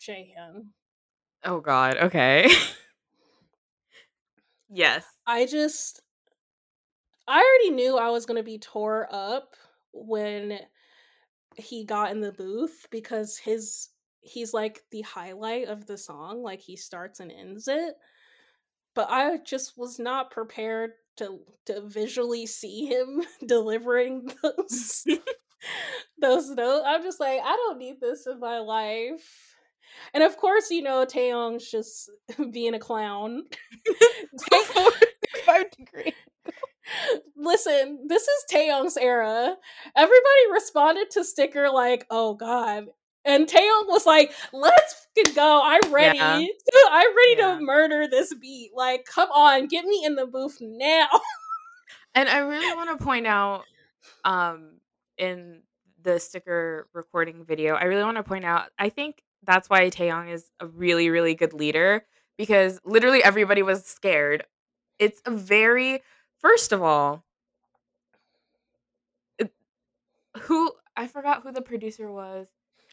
[0.00, 0.66] Jaehyun.
[1.44, 2.50] oh god okay.
[4.68, 5.04] Yes.
[5.26, 6.02] I just
[7.28, 9.54] I already knew I was going to be tore up
[9.92, 10.58] when
[11.56, 13.88] he got in the booth because his
[14.20, 17.94] he's like the highlight of the song like he starts and ends it
[18.96, 25.04] but I just was not prepared to to visually see him delivering those
[26.20, 26.84] those notes.
[26.88, 29.54] I'm just like I don't need this in my life.
[30.12, 32.10] And of course, you know, Taeyong's just
[32.50, 33.44] being a clown.
[35.44, 36.12] Five degree.
[37.36, 39.56] Listen, this is Taeyong's era.
[39.94, 42.86] Everybody responded to sticker like, "Oh God,"
[43.26, 45.60] and Taeyong was like, "Let's fucking go!
[45.64, 46.18] I'm ready.
[46.18, 46.36] Yeah.
[46.90, 47.56] I'm ready Yeah.
[47.56, 48.70] to murder this beat.
[48.74, 51.08] Like, come on, get me in the booth now."
[52.14, 53.64] And I really want to point out,
[54.24, 54.78] um,
[55.18, 55.60] in
[56.02, 60.32] the sticker recording video, I really want to point out, I think that's why Taeyong
[60.32, 62.06] is a really, really good leader
[62.38, 64.44] because literally everybody was scared.
[64.98, 66.02] It's a very,
[66.40, 67.22] first of all,
[70.42, 72.46] who I forgot who the producer was.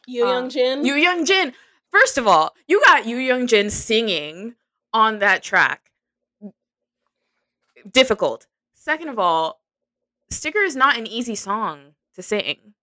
[0.07, 0.85] Yu Um, Young Jin.
[0.85, 1.53] Yu Young Jin.
[1.91, 4.55] First of all, you got Yu Young Jin singing
[4.93, 5.91] on that track.
[7.91, 8.47] Difficult.
[8.73, 9.61] Second of all,
[10.29, 12.73] Sticker is not an easy song to sing.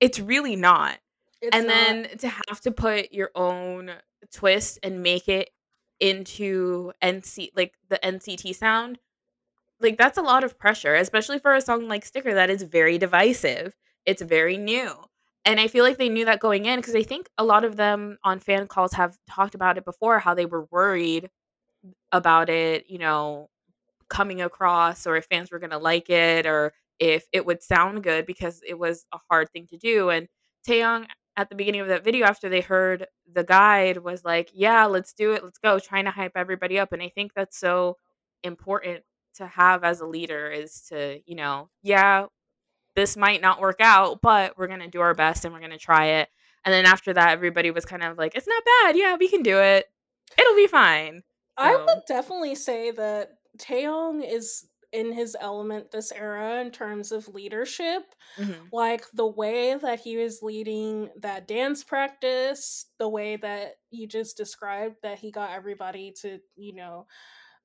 [0.00, 0.98] It's really not.
[1.40, 3.92] It's and not- then to have to put your own
[4.32, 5.50] twist and make it
[6.00, 8.98] into NC like the NCT sound,
[9.80, 12.98] like that's a lot of pressure, especially for a song like Sticker that is very
[12.98, 13.76] divisive.
[14.06, 15.07] It's very new.
[15.48, 17.76] And I feel like they knew that going in because I think a lot of
[17.76, 21.30] them on fan calls have talked about it before how they were worried
[22.12, 23.50] about it, you know,
[24.10, 28.04] coming across or if fans were going to like it or if it would sound
[28.04, 30.10] good because it was a hard thing to do.
[30.10, 30.28] And
[30.68, 31.06] Taeyong
[31.36, 35.12] at the beginning of that video after they heard the guide was like, "Yeah, let's
[35.14, 35.44] do it.
[35.44, 37.98] Let's go." Trying to hype everybody up and I think that's so
[38.44, 39.04] important
[39.36, 42.26] to have as a leader is to, you know, yeah,
[42.98, 45.70] this might not work out, but we're going to do our best and we're going
[45.70, 46.28] to try it.
[46.64, 48.96] And then after that everybody was kind of like, "It's not bad.
[48.96, 49.86] Yeah, we can do it.
[50.36, 51.22] It'll be fine."
[51.56, 57.28] I would definitely say that Taeyong is in his element this era in terms of
[57.28, 58.02] leadership.
[58.36, 58.68] Mhm.
[58.72, 64.36] Like the way that he was leading that dance practice, the way that you just
[64.36, 67.06] described that he got everybody to, you know,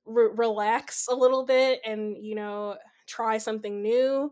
[0.04, 2.76] re- relax a little bit and, you know,
[3.06, 4.30] try something new.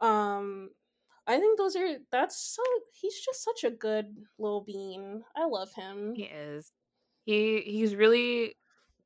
[0.00, 0.70] Um
[1.26, 4.06] I think those are that's so he's just such a good
[4.38, 5.22] little bean.
[5.36, 6.14] I love him.
[6.14, 6.72] He is.
[7.24, 8.56] He he's really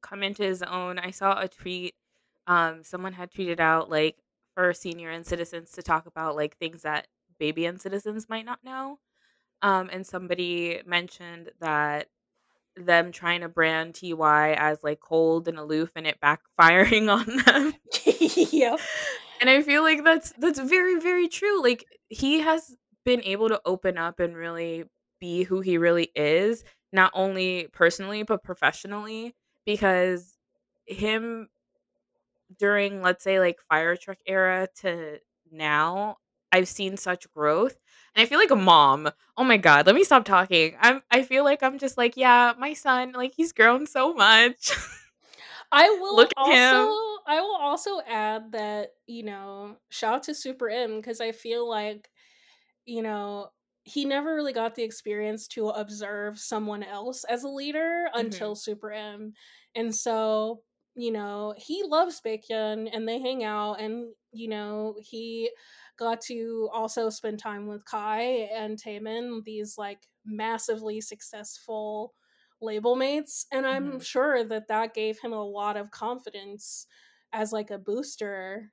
[0.03, 0.99] come into his own.
[0.99, 1.95] I saw a tweet.
[2.47, 4.17] Um, someone had tweeted out like
[4.55, 8.99] for senior NCTzens to talk about like things that baby NCTzens might not know.
[9.63, 12.09] Um, and somebody mentioned that
[12.77, 17.75] them trying to brand TY as like cold and aloof and it backfiring on them.
[18.53, 18.79] yep.
[19.41, 21.63] And I feel like that's that's very very true.
[21.63, 24.85] Like he has been able to open up and really
[25.21, 29.35] be who he really is, not only personally but professionally
[29.67, 30.37] because
[30.87, 31.49] him
[32.59, 35.19] during let's say like fire truck era to
[35.51, 36.17] now
[36.53, 37.77] I've seen such growth
[38.15, 39.11] and I feel like a mom.
[39.37, 40.77] Oh my god, let me stop talking.
[40.81, 44.71] I'm I feel like I'm just like, yeah, my son, like he's grown so much.
[45.73, 47.14] I will Look at also him.
[47.27, 51.69] I will also add that, you know, shout out to Super M because I feel
[51.69, 52.11] like,
[52.87, 53.51] you know,
[53.85, 58.49] he never really got the experience to observe someone else as a leader Mhm.
[58.49, 59.35] until Super M.
[59.75, 60.65] And so,
[60.97, 65.51] you know, he loves Baekhyun and they hang out and, you know, he
[65.99, 72.15] got to also spend time with Kai and Taemin, these like massively successful
[72.61, 74.01] label mates and i'm Mhm.
[74.01, 76.87] sure that that gave him a lot of confidence
[77.35, 78.71] as like a booster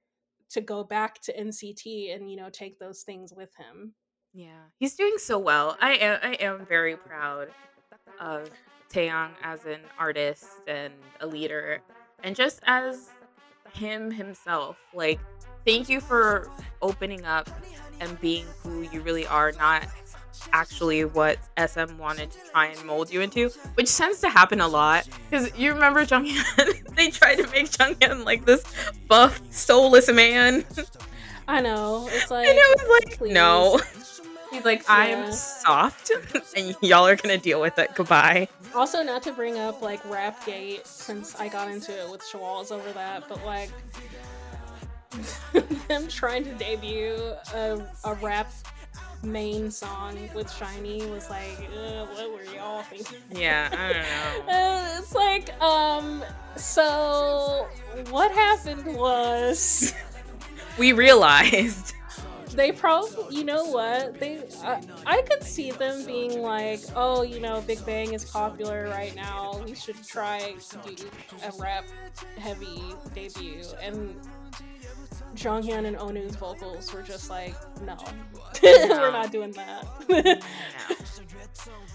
[0.50, 3.94] to go back to nct and you know take those things with him
[4.34, 4.64] Yeah.
[4.80, 5.76] He's doing so well.
[5.82, 7.50] I am I am very proud
[8.20, 8.50] of
[8.94, 11.82] Taeyong as an artist and a leader
[12.24, 13.10] and just as
[13.74, 14.78] him himself.
[14.94, 15.20] Like
[15.66, 16.50] thank you for
[16.82, 17.50] opening up
[18.00, 19.86] and being who you really are, not
[20.54, 24.68] actually what SM wanted to try and mold you into, which tends to happen a
[24.68, 25.08] lot.
[25.30, 28.64] Because you remember Jonghyun, they tried to make Jonghyun like this
[29.08, 30.64] buff, soulless man,
[31.48, 33.34] i know it's like and it was like, please.
[33.34, 33.80] no.
[34.52, 36.12] He's like, I'm soft,
[36.58, 37.96] and y'all are gonna deal with it.
[37.96, 38.50] Goodbye.
[38.76, 42.72] also not to bring up like rap gate since i got into it with Shawols
[42.72, 43.70] over that but like
[45.88, 47.16] them trying to debut
[47.54, 48.52] a, a rap
[49.24, 51.58] main song with SHINee was like
[52.14, 54.54] what were y'all thinking Yeah, I don't know.
[54.54, 56.24] Uh, it's like, um,
[56.56, 57.68] so
[58.10, 59.94] what happened was
[60.78, 61.94] We realized.
[62.56, 67.40] they probably, you know what, they, I, I could see them being like, oh, you
[67.40, 69.62] know, Big Bang is popular right now.
[69.66, 71.06] We should try to do
[71.46, 71.86] a rap
[72.38, 72.82] heavy
[73.14, 73.64] debut.
[73.82, 74.16] And
[75.36, 77.96] Jonghyun and Onew's vocals were just like, no,
[78.64, 79.86] we're not doing that.
[80.10, 80.36] No.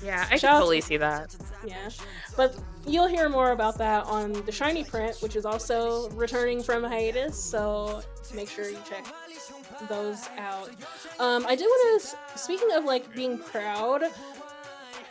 [0.03, 1.34] Yeah, I can Shout- totally see that.
[1.66, 1.89] Yeah,
[2.37, 2.57] but
[2.87, 7.43] you'll hear more about that on the SHINee print, which is also returning from hiatus.
[7.43, 8.03] So
[8.34, 9.05] make sure you check
[9.89, 10.70] those out.
[11.18, 12.39] Um, I did want to.
[12.39, 14.03] Speaking of like being proud,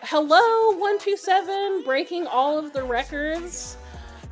[0.03, 3.78] hello one two seven breaking all of the records.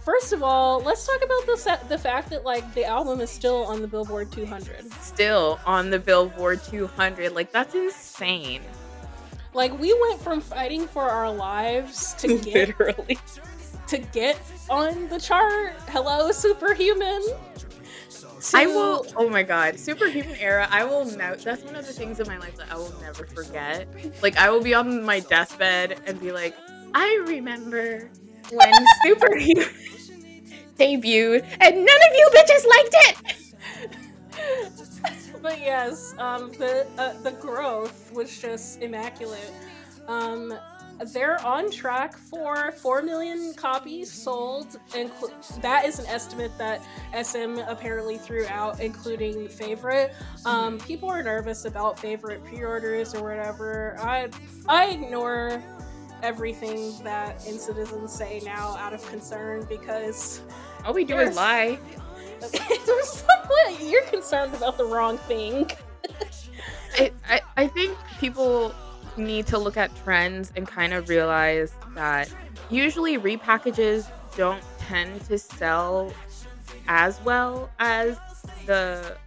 [0.03, 3.63] First of all, let's talk about the the fact that like the album is still
[3.65, 4.91] on the Billboard 200.
[4.93, 7.33] Still on the Billboard 200.
[7.33, 8.61] Like, that's insane.
[9.53, 13.17] Like we went from fighting for our lives to get Literally.
[13.87, 14.37] to get
[14.69, 15.73] on the chart.
[15.87, 17.21] Hello, superhuman.
[18.53, 19.05] I will.
[19.15, 20.67] Oh my god, superhuman era.
[20.69, 21.37] I will never.
[21.37, 23.87] That's one of the things in my life that I will never forget.
[24.21, 26.55] Like I will be on my deathbed and be like,
[26.93, 28.09] I remember
[28.51, 28.71] when
[29.05, 29.65] superhuman
[30.77, 33.15] debuted, and none of you bitches liked it.
[35.41, 39.51] but yes, um, the uh, the growth was just immaculate.
[40.07, 40.53] Um,
[41.11, 45.11] they're on track for four million copies sold, and
[45.61, 46.81] that is an estimate that
[47.23, 50.13] SM apparently threw out, including favorite.
[50.45, 53.97] Um, people are nervous about favorite pre-orders or whatever.
[53.99, 54.29] I
[54.67, 55.61] I ignore
[56.23, 60.41] everything that NCTzens say now out of concern because
[60.85, 61.77] All we do is lie.
[63.81, 65.69] you're concerned about the wrong thing.
[66.95, 68.73] I, I, I think people
[69.17, 72.33] need to look at trends and kind of realize that
[72.69, 76.11] usually repackages don't tend to sell
[76.87, 78.17] as well as
[78.65, 79.17] the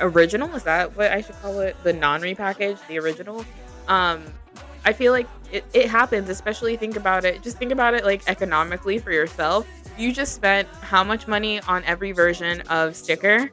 [0.00, 3.44] original is that what i should call it the non-repackaged the original
[3.86, 4.24] um
[4.88, 7.42] i feel like it, it happens especially think about it.
[7.42, 9.66] Just think about it like economically for yourself.
[9.96, 13.50] You just spent how much money on every version of sticker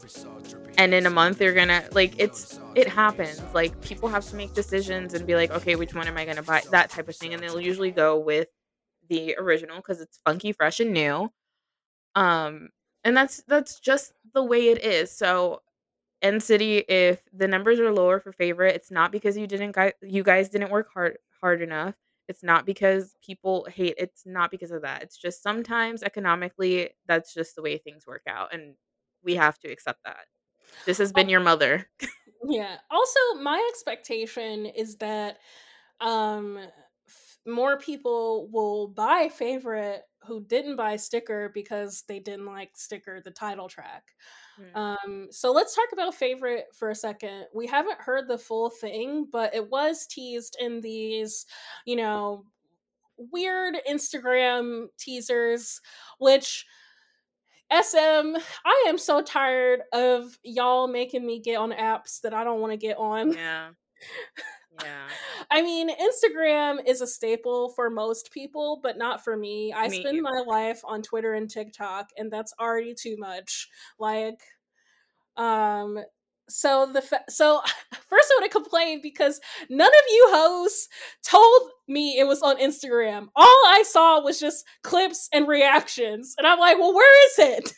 [0.77, 3.53] and in a month you're gonna like it's it happens.
[3.53, 6.43] Like people have to make decisions and be like okay which one am i gonna
[6.43, 6.63] buy?
[6.71, 8.49] That type of thing and they'll usually go with
[9.09, 11.31] the original because it's funky fresh and new.
[12.15, 12.69] Um
[13.03, 15.11] and that's that's just the way it is.
[15.11, 15.61] So
[16.26, 19.93] N City, if the numbers are lower for favorite, it's not because you didn't guys
[20.01, 21.95] you guys didn't work hard hard enough.
[22.28, 23.95] It's not because people hate.
[23.99, 25.03] It's not because of that.
[25.03, 28.76] It's just sometimes economically, that's just the way things work out, and
[29.23, 30.26] we have to accept that.
[30.86, 31.88] This has been your mother.
[32.47, 32.78] Yeah.
[32.91, 35.38] Also, my expectation is that
[36.01, 36.57] um
[37.07, 43.21] f- more people will buy favorite who didn't buy sticker because they didn't like sticker
[43.21, 44.03] the title track.
[44.57, 44.78] Hmm.
[44.78, 47.45] Um so let's talk about favorite for a second.
[47.53, 51.45] We haven't heard the full thing, but it was teased in these,
[51.86, 52.45] you know,
[53.17, 55.80] weird Instagram teasers
[56.19, 56.65] which
[57.71, 62.61] SM, I am so tired of y'all making me get on apps that I don't
[62.61, 63.34] want to get on.
[63.34, 63.69] Yeah.
[64.84, 65.07] Yeah.
[65.51, 69.73] I mean, Instagram is a staple for most people, but not for me.
[69.73, 70.23] I Me spend either.
[70.23, 73.67] my life on Twitter and TikTok, and that's already too much.
[73.99, 74.39] Like,
[75.38, 75.99] um,
[76.49, 77.61] so the fa- so
[77.93, 80.88] first I want to complain because none of you hosts
[81.23, 83.28] told me it was on Instagram.
[83.36, 87.73] All I saw was just clips and reactions, and I'm like, well, where is it?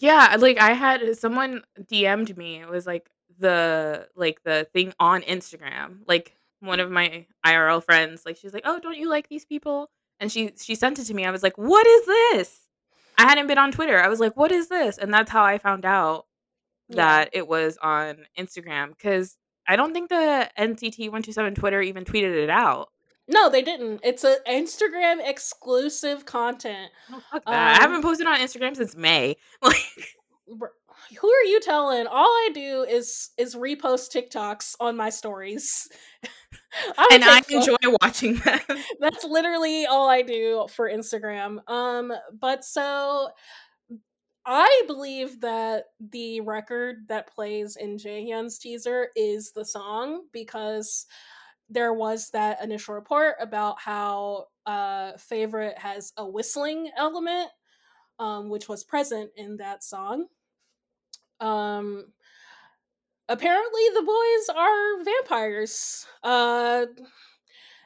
[0.00, 2.60] Yeah, like I had someone DM'd me.
[2.60, 3.08] It was like
[3.42, 5.98] the like the thing on Instagram.
[6.08, 9.90] Like one of my IRL friends, like she's like, "Oh, don't you like these people?"
[10.20, 11.26] And she she sent it to me.
[11.26, 12.58] I was like, "What is this?"
[13.18, 14.00] I hadn't been on Twitter.
[14.02, 16.24] I was like, "What is this?" And that's how I found out
[16.88, 16.96] Yeah.
[16.96, 19.36] that it was on Instagram cuz
[19.68, 22.88] I don't think the NCT 127 Twitter even tweeted it out.
[23.28, 24.00] No, they didn't.
[24.02, 26.90] It's an Instagram exclusive content.
[27.12, 27.54] Oh, fuck that.
[27.54, 29.36] I Um, haven't posted on Instagram since May.
[29.62, 29.76] Like
[31.20, 32.06] Who are you telling?
[32.06, 35.88] All I do is is repost TikToks on my stories.
[37.10, 38.60] And I enjoy watching them.
[39.00, 41.58] That's literally all I do for Instagram.
[41.68, 43.28] Um, but so
[44.44, 51.06] I believe that the record that plays in Jaehyun's teaser is the song because
[51.68, 57.48] there was that initial report about how uh favorite has a whistling element
[58.18, 60.26] um which was present in that song.
[61.42, 62.06] Um
[63.28, 66.06] apparently the boys are vampires.
[66.22, 66.86] Uh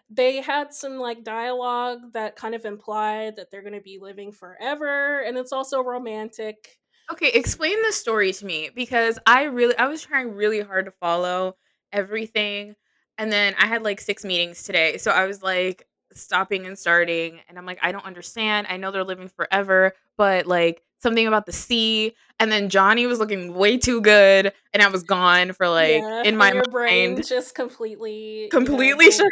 [0.09, 4.33] they had some like dialogue that kind of implied that they're going to be living
[4.33, 6.79] forever and it's also romantic.
[7.13, 10.91] Okay, explain the story to me because I really I was trying really hard to
[10.93, 11.57] follow
[11.93, 12.75] everything
[13.19, 14.99] and then I had like 6 meetings today.
[14.99, 18.67] So I was like stopping and starting and I'm like I don't understand.
[18.71, 23.19] I know they're living forever, but like something about the sea and then Johnny was
[23.19, 27.23] looking way too good and I was gone for like yeah, in my your brain
[27.23, 29.27] just completely you know, completely shut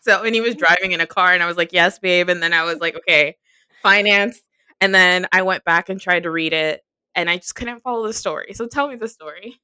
[0.00, 2.42] So and he was driving in a car and I was like, "Yes, babe." And
[2.42, 3.36] then I was like, "Okay,
[3.82, 4.40] finance."
[4.80, 6.82] And then I went back and tried to read it
[7.14, 8.52] and I just couldn't follow the story.
[8.54, 9.60] So tell me the story.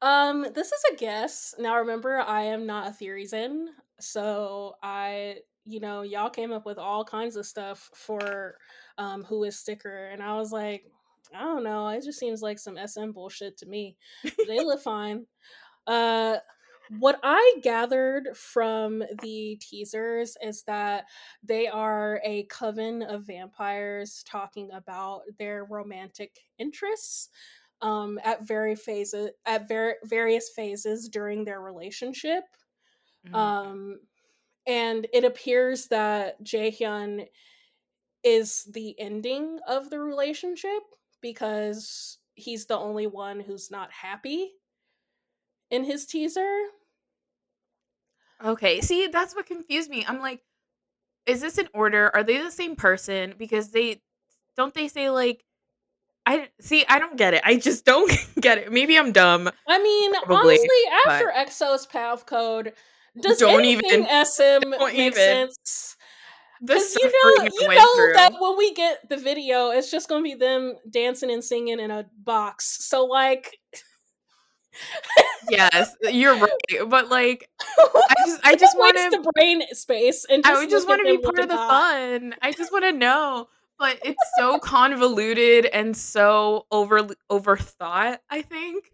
[0.00, 1.54] Um, this is a guess.
[1.58, 3.68] Now remember, I am not a theories in,
[4.00, 8.56] so I, you know, y'all came up with all kinds of stuff for
[8.98, 10.86] um who is sticker, and I was like,
[11.34, 13.96] I don't know, it just seems like some SM bullshit to me.
[14.46, 15.26] They live fine.
[15.86, 16.38] Uh
[16.88, 21.06] what I gathered from the teasers is that
[21.42, 27.30] they are a coven of vampires talking about their romantic interests
[27.80, 32.44] um, at very phases at ver- various phases during their relationship.
[33.24, 33.52] Mhm.
[33.56, 34.00] Um,
[34.66, 37.26] and it appears that Jaehyun
[38.24, 40.82] is the ending of the relationship
[41.20, 44.52] because he's the only one who's not happy
[45.70, 46.48] in his teaser.
[48.44, 48.80] Okay.
[48.80, 50.04] See, that's what confused me.
[50.06, 50.40] I'm like,
[51.26, 52.10] is this in order?
[52.14, 53.34] Are they the same person?
[53.38, 54.02] Because they
[54.56, 55.44] don't they say like
[56.24, 57.42] I see, I don't get it.
[57.44, 58.10] I just don't
[58.40, 58.72] get it.
[58.72, 59.50] Maybe I'm dumb.
[59.66, 60.68] I mean, Probably, honestly,
[61.04, 62.72] but- after EXO's Pathcode,
[63.20, 65.12] does Don't anything even- SM don't make even.
[65.14, 65.96] sense?
[66.64, 68.12] Because you know, you know through.
[68.14, 71.90] that when we get the video, it's just gonna be them dancing and singing in
[71.90, 72.84] a box.
[72.86, 73.58] So like,
[75.50, 76.88] yes, you're right.
[76.88, 77.48] But like
[77.98, 81.16] I just I just want to the brain space and just I just want to
[81.16, 82.34] be part of the fun.
[82.40, 83.48] I just want to know.
[83.78, 88.91] But it's so convoluted and so over overthought, I think,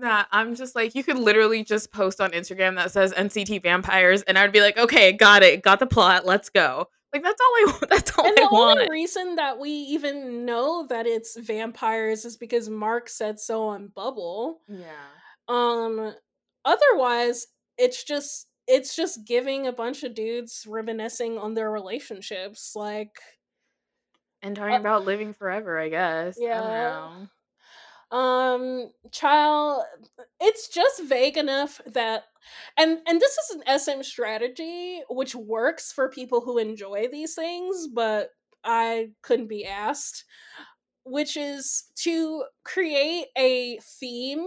[0.00, 4.22] that I'm just like, you could literally just post on Instagram that says NCT vampires,
[4.22, 6.86] and I'd be like, okay, got it, got the plot, let's go.
[7.12, 7.88] Like that's all I want.
[7.90, 12.36] that's all And I the only reason that we even know that it's vampires is
[12.36, 14.60] because Mark said so on Bubble.
[14.68, 14.86] yeah.
[15.48, 16.14] Um
[16.64, 17.46] otherwise
[17.78, 23.18] it's just it's just giving a bunch of dudes reminiscing on their relationships like
[24.42, 26.38] And talking about living forever, I guess.
[26.38, 26.60] I don't Yeah.
[26.70, 27.28] know.
[28.12, 29.84] Um child
[30.40, 32.24] it's just vague enough that
[32.76, 37.86] and and this is an SM strategy which works for people who enjoy these things
[37.94, 38.30] but
[38.64, 40.24] I couldn't be asked
[41.04, 44.44] which is to create a theme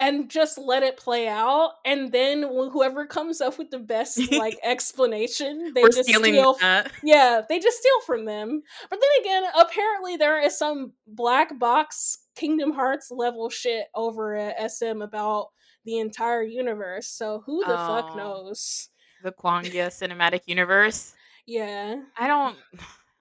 [0.00, 4.58] and just let it play out and then whoever comes up with the best like
[4.64, 6.90] explanation they We're just steal that.
[7.02, 12.18] yeah they just steal from them but then again apparently there is some black box
[12.40, 15.48] kingdom hearts level shit over at sm about
[15.84, 18.16] the entire universe so who the fuck Oh.
[18.16, 18.88] knows
[19.22, 21.14] The Kwangya cinematic universe.
[21.46, 22.56] yeah I don't.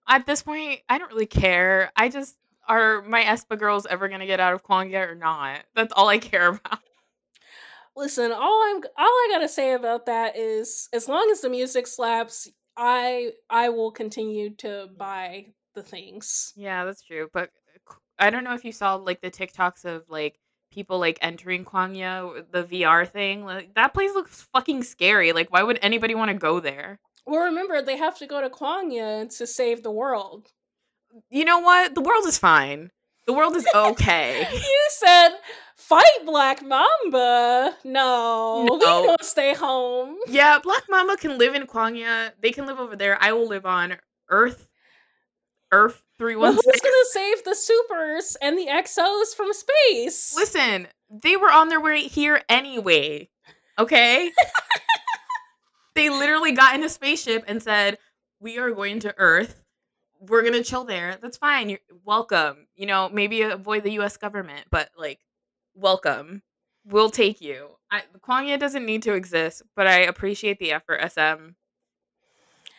[0.07, 1.91] At this point, I don't really care.
[1.95, 2.36] I just
[2.67, 5.63] are my aespa girls ever gonna get out of Kwangya or not?
[5.76, 6.80] That's all I care about.
[7.95, 11.86] listen all i'm all i gotta say about that is as long as the music
[11.88, 12.47] slaps
[12.78, 14.97] i i will continue to mm.
[14.97, 15.45] buy
[15.76, 17.28] the things Yeah, that's true.
[17.34, 17.49] But
[18.20, 20.39] I don't know if you saw like the TikToks of like
[20.72, 23.43] people like entering Kwangya, the VR thing.
[23.45, 25.32] Like that place looks fucking scary.
[25.32, 26.99] Like, why would anybody want to go there?
[27.26, 30.51] well remember they have to go to kwangya to save the world
[31.30, 31.93] You know what?
[31.93, 32.89] The world is fine.
[33.28, 34.47] The world is okay.
[34.51, 35.30] you said
[35.76, 38.80] fight black mamba no, we No.
[39.05, 42.32] gonna stay home yeah, Black Mamba can live in Kwangya.
[42.41, 43.17] They can live over there.
[43.22, 43.97] I will live on
[44.30, 44.67] Earth.
[45.72, 51.38] Earth three well, who's gonna save the supers and the exos from space Listen, they
[51.38, 53.30] were on their way here anyway.
[53.80, 54.32] Okay?
[55.95, 57.97] they literally got in a spaceship and said,
[58.39, 59.63] "We are going to Earth.
[60.20, 61.17] We're going to chill there.
[61.22, 61.70] That's fine.
[61.70, 62.67] You're welcome.
[62.76, 65.20] You know, maybe avoid the US government, but like
[65.74, 66.43] welcome.
[66.86, 71.51] We'll take you." I Kwangya doesn't need to exist, but I appreciate the effort, SM.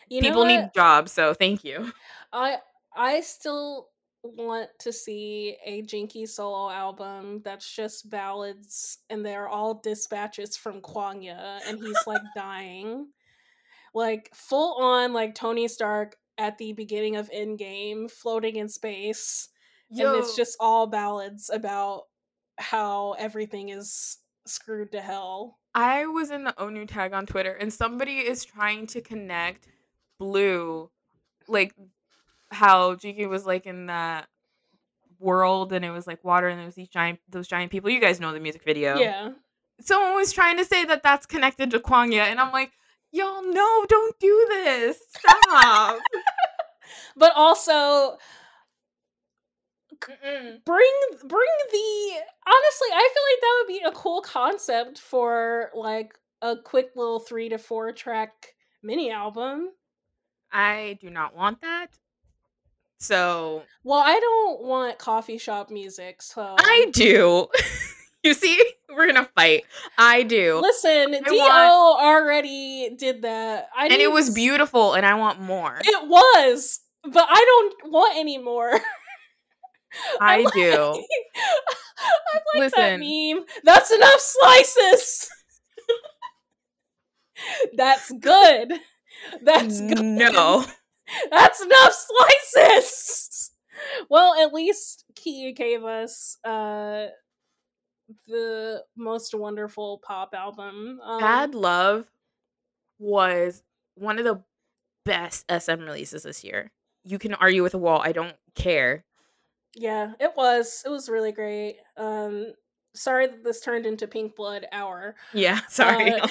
[0.07, 1.91] you People need jobs, so thank you.
[2.31, 2.59] I
[2.95, 3.89] I still
[4.23, 10.81] want to see a Jinki solo album that's just ballads and they're all dispatches from
[10.81, 13.07] Kwangya and he's like dying.
[13.93, 19.49] Like full on like Tony Stark at the beginning of Endgame floating in space
[19.89, 22.03] and it's just all ballads about
[22.57, 25.57] how everything is screwed to hell.
[25.73, 29.67] I was in the Onew tag on Twitter and somebody is trying to connect
[30.17, 30.89] Blue,
[31.47, 31.73] like
[32.51, 34.27] how Jinki was like in that
[35.19, 37.89] world and it was like water and there was these giant those giant people.
[37.89, 38.97] You guys know the music video.
[38.97, 39.31] Yeah.
[39.79, 42.71] Someone was trying to say that that's connected to Kwangya and I'm like,
[43.11, 44.97] y'all no, don't do this.
[45.17, 45.99] Stop.
[47.15, 48.17] But also
[50.01, 50.65] Mm-mm.
[50.65, 50.91] bring
[51.25, 52.11] bring the
[52.47, 57.19] honestly i feel like that would be a cool concept for like a quick little
[57.19, 59.69] three to four track mini album
[60.51, 61.87] I do not want that.
[63.01, 67.47] So well i don't want coffee shop music so I do.
[68.23, 68.61] you see,
[68.95, 69.63] we're gonna fight.
[69.97, 70.59] I do.
[70.61, 73.69] listen do want- already did that.
[73.75, 75.79] I and it was beautiful and i want more.
[75.83, 77.43] It was but i
[77.83, 78.71] don't want any more.
[80.21, 80.71] I I'm like- do.
[82.33, 82.99] I'm like that Listen.
[83.39, 83.45] meme.
[83.63, 85.29] That's enough slices.
[87.75, 88.73] That's good.
[89.41, 90.01] That's good.
[90.01, 90.65] no
[91.31, 91.93] That's enough
[92.53, 93.51] slices.
[94.09, 97.07] Well, at least Key gave us uh
[98.27, 100.99] the most wonderful pop album.
[101.03, 102.05] Um, bad love
[102.99, 103.63] was
[103.95, 104.43] one of the
[105.05, 106.71] best sm releases this year
[107.03, 109.03] you can argue with a wall i don't care
[109.73, 110.83] Yeah, it was.
[110.85, 111.77] It was really great.
[111.97, 112.53] Um
[112.93, 115.15] sorry that this turned into Pink Blood hour.
[115.33, 116.27] yeah sorry Uh,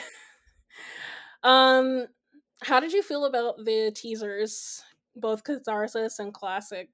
[1.42, 2.06] um
[2.62, 4.82] how did you feel about the teasers?
[5.16, 6.88] Both Catharsis and Classic.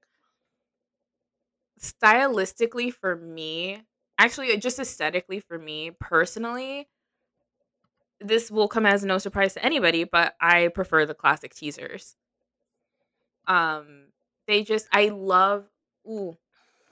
[1.79, 3.83] stylistically for me
[4.17, 6.89] actually just aesthetically for me personally
[8.19, 12.15] this will come as no surprise to anybody but i prefer the classic teasers
[13.47, 14.07] um
[14.47, 15.67] they just i love
[16.09, 16.35] ooh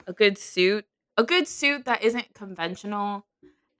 [0.06, 0.84] a good suit
[1.16, 3.26] a good suit that isn't conventional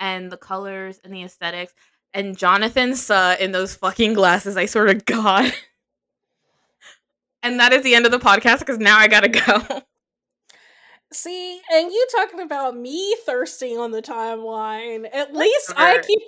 [0.00, 1.74] and the colors and the aesthetics
[2.16, 5.52] and jonathan suh in those fucking glasses i sort of god
[7.42, 9.28] and that is the end of the podcast because now i gotta
[9.68, 9.82] go
[11.12, 15.08] See, and you talking about me thirsting on the timeline.
[15.12, 16.20] At least I keep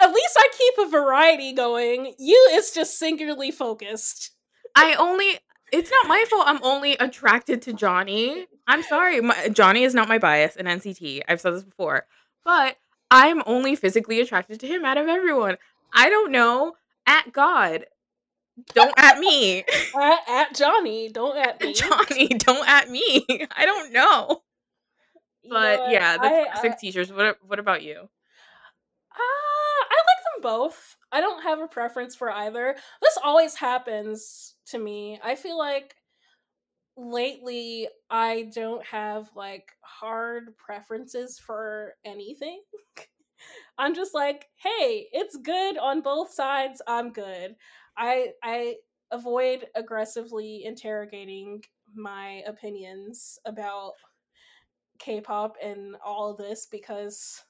[0.00, 2.14] at least I keep a variety going.
[2.18, 4.32] You is just singularly focused.
[4.74, 5.38] I only
[5.72, 8.46] it's not my fault I'm only attracted to Johnny.
[8.66, 9.20] I'm sorry.
[9.20, 11.22] My, Johnny is not my bias in NCT.
[11.28, 12.06] I've said this before.
[12.44, 12.76] But
[13.16, 15.56] I'm only physically attracted to him out of everyone.
[15.92, 16.74] I don't know.
[17.06, 17.86] At God.
[18.74, 19.64] Don't at me.
[20.00, 21.72] At, at Johnny, don't at me.
[21.74, 23.24] Johnny, don't at me.
[23.56, 24.42] I don't know.
[25.42, 27.12] You know But yeah, the I- classic I- teachers.
[27.12, 27.94] What what about you?
[28.00, 30.96] Uh, I like them both.
[31.12, 32.74] I don't have a preference for either.
[33.00, 35.20] This always happens to me.
[35.22, 35.94] I feel like
[36.96, 42.62] lately I don't have like hard preferences for anything.
[43.78, 46.80] I'm just like, hey, it's good on both sides.
[46.86, 47.56] I'm good.
[47.96, 48.76] I I
[49.10, 51.62] avoid aggressively interrogating
[51.94, 53.92] my opinions about
[54.98, 57.42] K-pop and all this because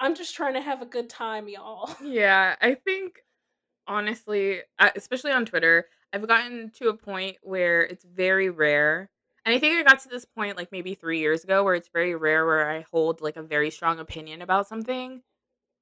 [0.00, 1.90] I'm just trying to have a good time, y'all.
[2.02, 3.18] Yeah, I think
[3.86, 9.10] honestly, uh, especially on Twitter, I've gotten to a point where it's very rare.
[9.44, 11.88] And I think I got to this point like maybe 3 years ago where it's
[11.92, 15.22] very rare where I hold like a very strong opinion about something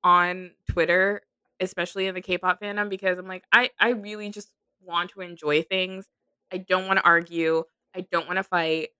[0.04, 1.22] on Twitter,
[1.60, 4.50] especially in the K-pop fandom because I'm like I I really just
[4.82, 6.06] want to enjoy things.
[6.52, 7.64] I don't want to argue.
[7.94, 8.90] I don't want to fight.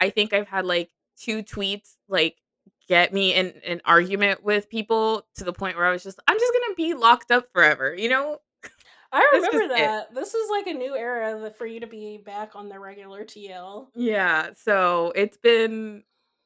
[0.00, 2.36] I think I've had like two tweets like
[2.88, 6.38] get me in an argument with people to the point where I was just I'm
[6.38, 8.38] just going to be locked up forever, you know?
[9.12, 9.68] I remember it.
[9.78, 10.14] that.
[10.14, 13.88] This is like a new era for you to be back on the regular TL.
[13.94, 16.04] Yeah, so it's been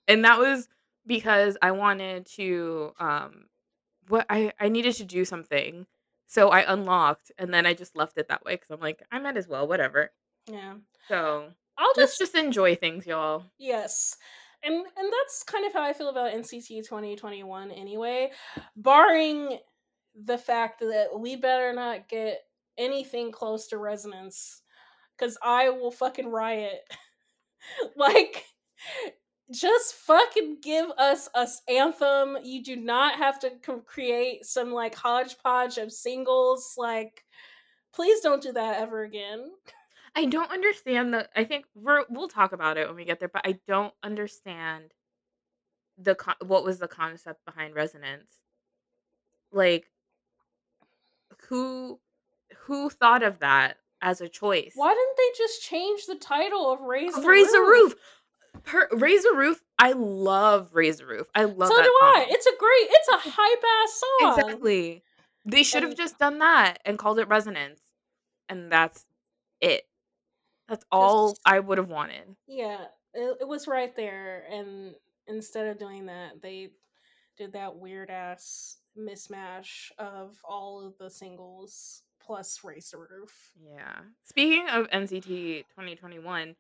[0.09, 0.69] and that was
[1.07, 3.47] because I wanted to um
[4.09, 5.87] what I I needed to do something.
[6.27, 9.19] So I unlocked and then I just left it that way cuz I'm like I
[9.19, 10.13] might as well whatever.
[10.47, 10.75] Yeah.
[11.09, 13.45] So I'll let's just just enjoy things, y'all.
[13.59, 14.17] Yes.
[14.63, 18.31] And and that's kind of how I feel about NCT 2021 anyway,
[18.77, 19.59] barring
[20.15, 22.43] the fact that we better not get
[22.79, 24.63] anything close to resonance
[25.19, 26.83] cuz I will fucking riot.
[27.97, 28.45] like
[29.51, 32.39] just fucking give us us anthem.
[32.43, 37.25] You do not have to co- create some like hodgepodge of singles like
[37.93, 39.51] please don't do that ever again.
[40.15, 43.29] I don't understand the I think we're we'll talk about it when we get there,
[43.29, 44.93] but I don't understand
[45.99, 48.39] the what was the concept behind resonance.
[49.53, 49.91] Like
[51.49, 51.99] who
[52.65, 54.73] who thought of that as a choice?
[54.75, 57.93] Why didn't they just change the title of Raise the Raise the Roof?
[57.93, 58.63] roof.
[58.65, 59.63] Per- Raise the roof.
[59.79, 61.27] I love Raise the Roof.
[61.35, 62.27] I love so do I.
[62.29, 64.39] It's a great, it's a hype ass song.
[64.51, 65.03] Exactly.
[65.45, 67.81] They should have just done that and called it Resonance.
[68.49, 69.07] And that's
[69.61, 69.87] it.
[70.69, 72.37] That's all Just- I would have wanted.
[72.47, 72.85] Yeah,
[73.15, 74.45] it, it was right there.
[74.51, 74.95] And
[75.27, 76.71] instead of doing that, they
[77.37, 82.03] did that weird ass mismatch of all of the singles
[82.33, 83.51] plus Raise the Roof.
[83.63, 83.99] Yeah.
[84.25, 86.57] Speaking of NCT 2021,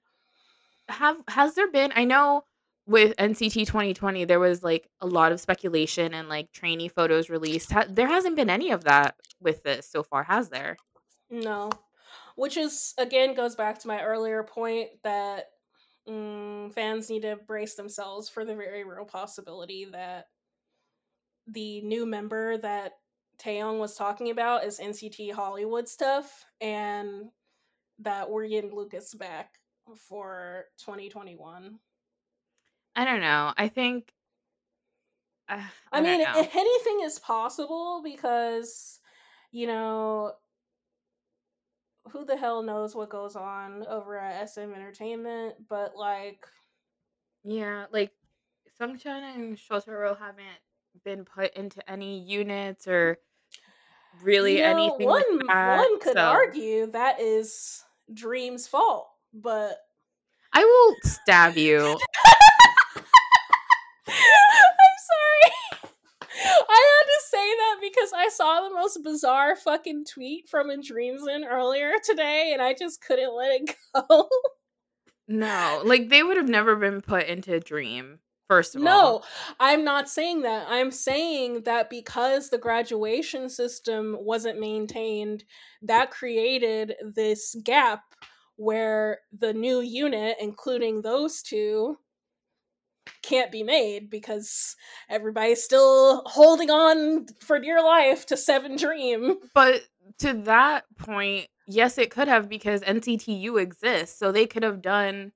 [0.91, 2.45] have has there been I know
[2.87, 7.73] with NCT 2020 there was like a lot of speculation and like trainee photos released.
[7.73, 10.77] Ha- there hasn't been any of that with this so far, has there?
[11.31, 11.71] No.
[12.37, 15.47] Which is, again, goes back to my earlier point that
[16.07, 20.27] mm, fans need to brace themselves for the very real possibility that
[21.47, 22.93] the new member that
[23.43, 27.31] Taeyong was talking about is NCT Hollywood stuff, and
[27.99, 29.55] that we're getting Lucas back
[29.97, 31.79] for 2021.
[32.95, 33.53] I don't know.
[33.57, 34.13] I think
[35.49, 35.61] uh,
[35.93, 39.01] I, I, mean, anything is possible because,
[39.51, 40.33] you know,
[42.11, 46.47] who the hell knows what goes on over at SM Entertainment, but like,
[47.45, 48.13] Yeah, like
[48.81, 50.47] Sungchan and Shotaro haven't
[51.05, 53.19] been put into any units or
[54.23, 55.79] really you know, anything one that.
[55.79, 59.79] one could so argue that is Dream's fault, but
[60.53, 61.81] I will stab you.
[61.81, 61.95] I'm
[65.09, 65.53] sorry.
[66.69, 70.77] I had to say that because I saw the most bizarre fucking tweet from a
[70.77, 74.29] Dreamsin earlier today, and I just couldn't let it go.
[75.29, 78.19] No, like they would have never been put into a Dream.
[78.53, 79.23] First of all, No,
[79.59, 80.67] I'm not saying that.
[80.69, 85.45] I'm saying that because the graduation system wasn't maintained,
[85.81, 88.03] that created this gap
[88.57, 91.97] where the new unit, including those two,
[93.23, 94.77] can't be made because
[95.09, 99.37] everybody's still holding on for dear life to Seven Dream.
[99.55, 99.81] But
[100.19, 105.33] to that point, yes, it could have because NCTU exists, so they could have done.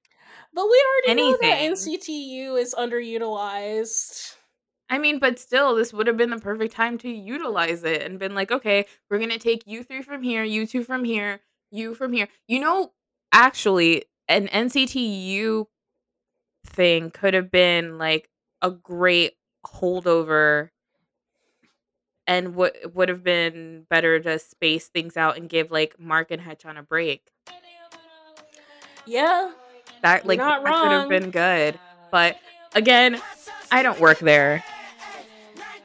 [0.57, 4.37] But we already know that NCTU is underutilized.
[4.89, 8.19] I mean, but still, this would have been the perfect time to utilize it and
[8.19, 11.41] been like, okay, we're gonna take you three from here, you two from here,
[11.71, 12.29] you from here.
[12.49, 12.93] You know,
[13.33, 15.67] actually, an NCTU
[16.65, 18.31] thing could have been like
[18.63, 19.35] a great
[19.67, 20.71] holdover
[22.27, 26.41] and would would have been better to space things out and give like Mark and
[26.41, 27.31] Haechan a break.
[29.05, 29.53] Yeah,
[30.07, 31.79] That like that could have been good.
[32.13, 32.39] But
[32.75, 33.21] again,
[33.73, 34.63] I don't work there.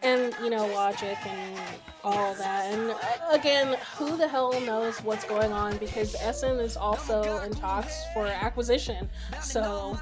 [0.03, 1.59] and you know logic and
[2.03, 2.95] all that and uh,
[3.31, 8.25] again who the hell knows what's going on because SM is also in talks for
[8.25, 9.07] acquisition
[9.41, 9.99] so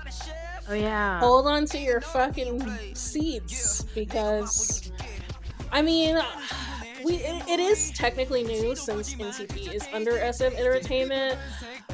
[0.69, 1.19] Oh yeah.
[1.19, 4.91] hold on to your fucking seats because
[5.71, 6.17] I mean,
[7.03, 11.37] we it, it is technically new since NCT is under SM Entertainment.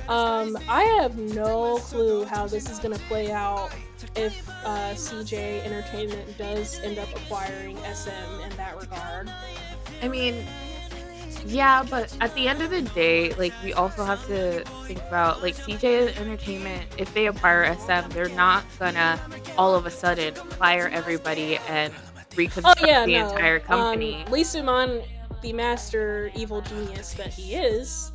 [0.08, 3.72] Um, I have no clue how this is gonna play out
[4.16, 9.32] if uh, CJ Entertainment does end up acquiring SM in that regard.
[10.02, 10.46] I mean,
[11.46, 15.42] yeah, but at the end of the day, like we also have to think about
[15.42, 16.84] like CJ Entertainment.
[16.98, 19.20] If they acquire SM, they're not gonna
[19.58, 21.94] all of a sudden fire everybody and
[22.36, 23.30] reconstruct Oh yeah, the no.
[23.30, 24.26] entire Um, company.
[24.30, 25.04] Lee Suman,
[25.42, 28.12] the master evil genius that he is,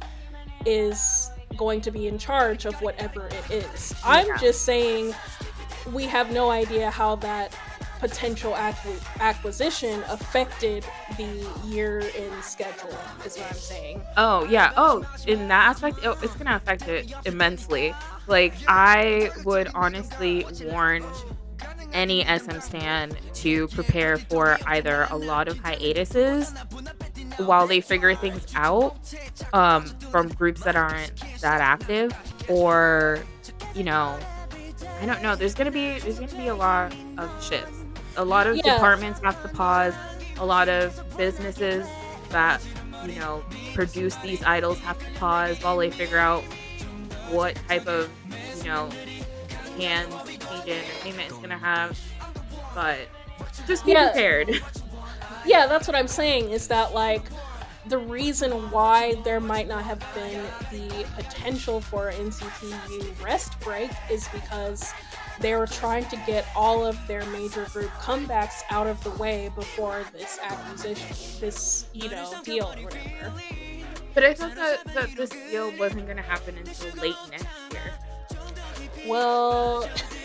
[0.66, 3.94] is going to be in charge of whatever it is.
[4.04, 4.36] I'm Yeah.
[4.36, 5.14] just saying
[5.92, 7.56] we have no idea how that
[7.98, 10.84] potential acqui- acquisition affected
[11.18, 12.96] the year in schedule
[13.26, 14.00] is what I'm saying.
[14.16, 14.72] Oh yeah.
[14.76, 17.94] Oh, in that aspect, it, it's gonna affect it immensely.
[18.26, 21.04] Like I would honestly warn
[21.92, 26.52] any SM stand to prepare for either a lot of hiatuses
[27.38, 28.96] while they figure things out
[29.52, 32.12] um, from groups that aren't that active,
[32.48, 33.20] or
[33.74, 34.18] you know,
[35.00, 35.34] I don't know.
[35.34, 37.78] There's gonna be there's gonna be a lot of shifts.
[38.16, 38.74] A lot of Yeah.
[38.74, 39.94] departments have to pause.
[40.38, 41.86] A lot of businesses
[42.30, 42.60] that
[43.06, 43.42] you know
[43.74, 46.42] produce these idols have to pause while they figure out
[47.30, 48.10] what type of
[48.58, 48.90] you know
[49.78, 50.14] hands
[50.50, 51.98] CJ Entertainment is gonna have.
[52.74, 52.98] But
[53.66, 54.06] just be Yeah.
[54.10, 54.60] prepared.
[55.46, 57.22] Yeah, that's what I'm saying is that like
[57.86, 64.28] the reason why there might not have been the potential for NCTU rest break is
[64.28, 64.92] because
[65.40, 69.50] they were trying to get all of their major group comebacks out of the way
[69.54, 73.32] before this acquisition, this you know deal or whatever.
[74.12, 77.92] But I thought that, that this deal wasn't gonna happen until late next year.
[79.06, 79.88] Well,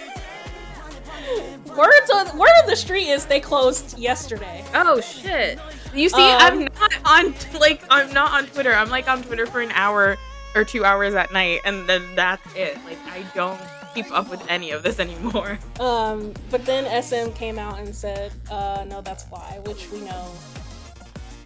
[1.76, 4.64] words on word on the street is they closed yesterday.
[4.74, 5.60] Oh shit!
[5.94, 8.74] You see, Um, I'm not on like I'm not on Twitter.
[8.74, 10.18] I'm like on Twitter for an hour
[10.56, 12.78] or two hours at night, and then that's it.
[12.86, 13.60] Like I don't
[13.94, 15.58] keep up with any of this anymore.
[15.80, 20.32] Um, but then SM came out and said, uh, no, that's why, which we know.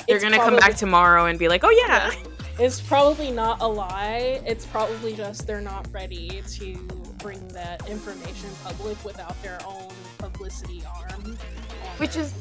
[0.07, 2.11] They're gonna come back tomorrow and be like, "Oh yeah."
[2.59, 4.41] It's probably not a lie.
[4.45, 6.73] It's probably just they're not ready to
[7.19, 11.37] bring that information public without their own publicity arm.
[11.97, 12.33] which is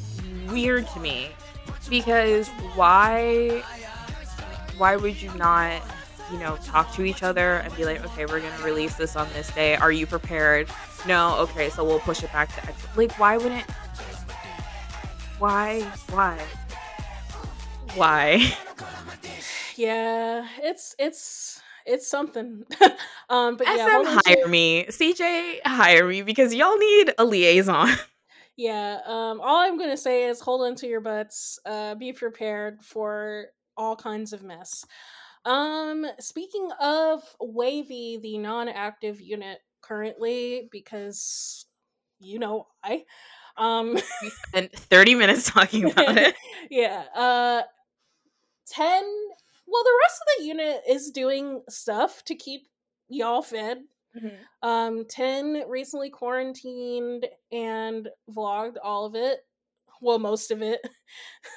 [0.51, 1.29] weird to me
[1.91, 3.63] because why
[4.77, 5.83] why would you not
[6.33, 9.29] you know talk to each other and be like okay we're gonna release this on
[9.35, 10.69] this day are you prepared
[11.07, 12.83] no okay so we'll push it back to X.
[12.97, 13.69] like why wouldn't
[15.39, 16.39] why why
[17.95, 18.53] why
[19.79, 21.58] yeah, it's it's
[21.89, 22.65] it's something.
[23.31, 27.13] um, but yeah, sm hold on to- hire me cj hire me because y'all need
[27.19, 27.89] a liaison
[28.59, 31.61] Yeah, um, all I'm gonna say is hold on to your butts.
[31.65, 34.85] Uh, be prepared for all kinds of mess.
[35.45, 41.67] Um, speaking of WayV, the non-active unit currently, because
[42.19, 43.05] you know I,
[43.57, 43.97] um,
[44.55, 46.35] and 30 minutes talking about it
[46.69, 47.63] yeah, uh,
[48.67, 49.05] ten
[49.71, 52.69] well the rest of the unit is doing stuff to keep
[53.09, 53.79] y'all fed.
[54.17, 54.69] Mm-hmm.
[54.69, 59.41] um 10 recently quarantined and vlogged all of it
[60.01, 60.81] well most of it.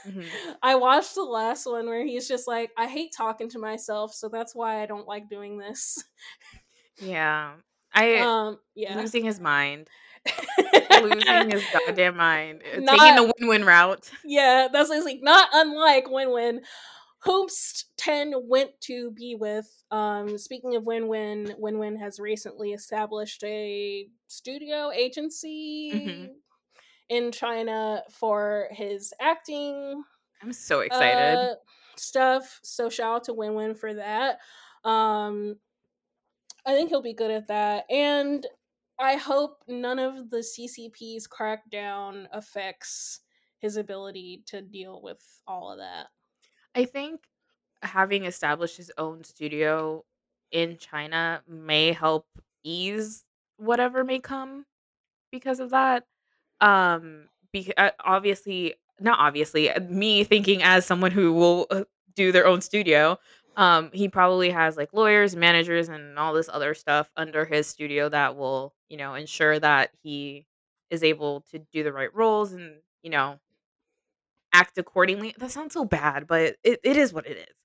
[0.05, 0.51] Mm-hmm.
[0.61, 4.27] i watched the last one where he's just like i hate talking to myself so
[4.29, 6.03] that's why i don't like doing this.
[6.97, 7.53] Yeah.
[7.93, 8.95] I um yeah.
[8.95, 9.89] losing his mind.
[11.01, 12.61] Losing his goddamn mind.
[12.77, 14.09] Not, taking the win-win route.
[14.23, 16.61] Yeah that's like not unlike win-win.
[17.25, 19.83] Homst10 went to be with.
[19.91, 26.25] Um, speaking of Win Win, Win Win has recently established a studio agency mm-hmm.
[27.09, 30.03] in China for his acting.
[30.41, 31.37] I'm so excited.
[31.37, 31.55] Uh,
[31.95, 32.59] stuff.
[32.63, 34.39] So shout out to Win Win for that.
[34.83, 35.57] Um,
[36.65, 37.85] I think he'll be good at that.
[37.91, 38.45] And
[38.99, 43.21] I hope none of the CCP's crackdown affects
[43.59, 46.07] his ability to deal with all of that
[46.75, 47.21] i think
[47.83, 50.03] having established his own studio
[50.51, 52.25] in china may help
[52.63, 53.23] ease
[53.57, 54.65] whatever may come
[55.31, 56.05] because of that
[56.61, 61.83] um because obviously not obviously uh, me thinking as someone who will uh,
[62.15, 63.17] do their own studio
[63.57, 68.09] um he probably has like lawyers managers and all this other stuff under his studio
[68.09, 70.45] that will you know ensure that he
[70.89, 73.39] is able to do the right roles and you know
[74.53, 77.55] act accordingly that sounds so bad but it, it is what it is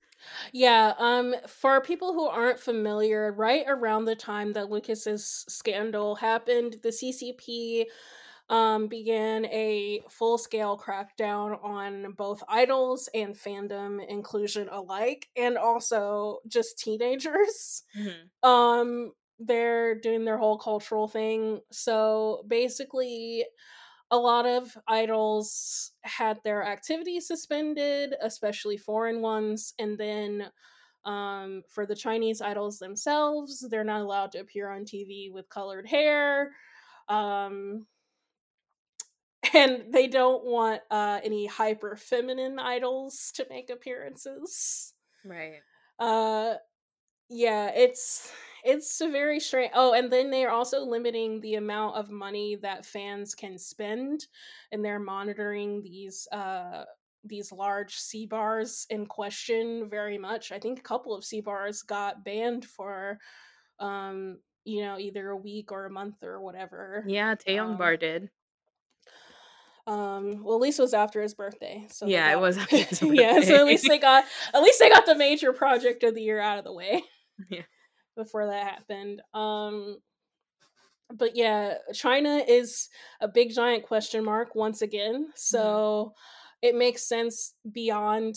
[0.53, 6.77] Yeah, um for people who aren't familiar, right around the time that Lucas's scandal happened,
[6.83, 7.91] the CCP
[8.49, 16.39] um, began a full scale crackdown on both idols and fandom inclusion alike, and also
[16.47, 17.83] just teenagers.
[17.95, 18.31] Mhm.
[18.43, 21.61] Um, they're doing their whole cultural thing.
[21.73, 23.45] So basically,
[24.11, 30.51] a lot of idols had their activities suspended, especially foreign ones, and then
[31.05, 35.87] um, for the Chinese idols themselves, they're not allowed to appear on TV with colored
[35.87, 36.53] hair.
[37.09, 37.87] Um,
[39.55, 44.95] and they don't want uh, any hyper feminine idols to make appearances.
[45.25, 45.61] Right.
[45.99, 46.55] Uh,
[47.29, 48.33] yeah, it's
[48.65, 49.71] it's very strange.
[49.75, 54.27] Oh, and then they're also limiting the amount of money that fans can spend,
[54.73, 56.85] and they're monitoring these uh
[57.25, 60.53] these large C bars in question very much.
[60.53, 63.19] I think a couple of C bars got banned for
[63.79, 67.05] um you know either a week or a month or whatever.
[67.07, 68.31] Yeah, Taeyong Um, Bar did.
[69.89, 71.87] Um, well, at least it was after his birthday.
[71.91, 74.81] So they Yeah, it was after his yeah, so at least they got at least
[74.81, 77.03] they got the major project of the year out of the way.
[77.51, 77.65] Yeah.
[78.17, 79.23] Before that happened.
[79.35, 79.99] Um
[81.15, 82.89] but yeah, China is
[83.21, 85.29] a big giant question mark once again.
[85.37, 86.15] So
[86.63, 88.35] it makes sense beyond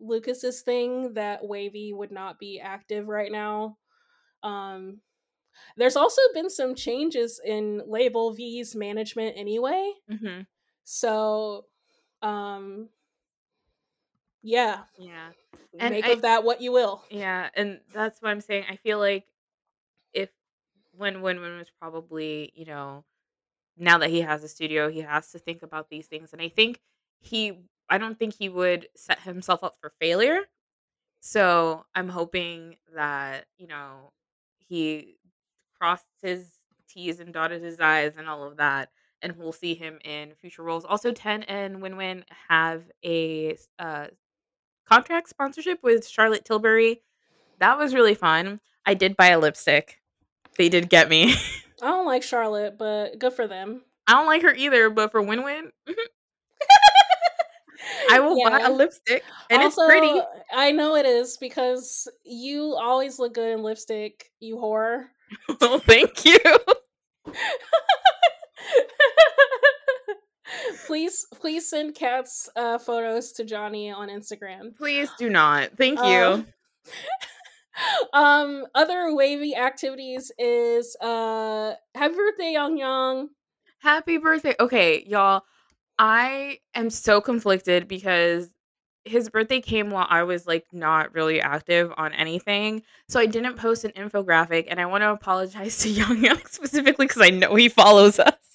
[0.00, 3.76] Lucas's thing that WayV would not be active right now.
[4.42, 5.00] Um
[5.76, 9.92] there's also been some changes in Label V's management anyway.
[10.08, 10.40] hmm
[10.84, 11.66] So,
[12.22, 12.88] um,
[14.42, 15.30] yeah, Yeah.
[15.78, 17.02] And make I- of that what you will.
[17.10, 18.64] Yeah, and that's what I'm saying.
[18.70, 19.26] I feel like
[20.12, 20.30] if
[20.96, 23.04] when when when was probably, you know,
[23.76, 26.32] now that he has a studio, he has to think about these things.
[26.32, 26.80] And I think
[27.20, 30.40] he I don't think he would set himself up for failure.
[31.20, 34.12] So I'm hoping that, you know,
[34.68, 35.16] he
[35.78, 38.90] crossed his T's and dotted his I's and all of that.
[39.20, 40.84] And we'll see him in future roles.
[40.84, 44.08] Also, Ten and Win Win have a uh,
[44.88, 47.02] contract sponsorship with Charlotte Tilbury.
[47.58, 48.60] That was really fun.
[48.86, 50.00] I did buy a lipstick.
[50.56, 51.34] They did get me.
[51.82, 53.82] I don't like Charlotte, but good for them.
[54.06, 55.92] I don't like her either, but for Win Win, mm-hmm.
[58.10, 59.22] I will buy a lipstick.
[59.50, 60.20] And also, it's pretty.
[60.52, 65.04] I know it is because you always look good in lipstick, you whore.
[65.60, 66.38] well, thank you.
[70.88, 74.74] Please, please send cats uh, photos to Johnny on Instagram.
[74.74, 75.76] Please do not.
[75.76, 76.22] Thank you.
[76.24, 76.46] Um,
[78.14, 83.28] um other WayV activities is uh happy birthday Yang Yang
[83.80, 84.54] Happy birthday.
[84.58, 85.42] Okay, y'all.
[85.98, 88.48] I am so conflicted because
[89.04, 92.82] his birthday came while I was like not really active on anything.
[93.10, 97.04] So I didn't post an infographic and I want to apologize to Yang Yang specifically
[97.08, 98.47] because I know he follows us.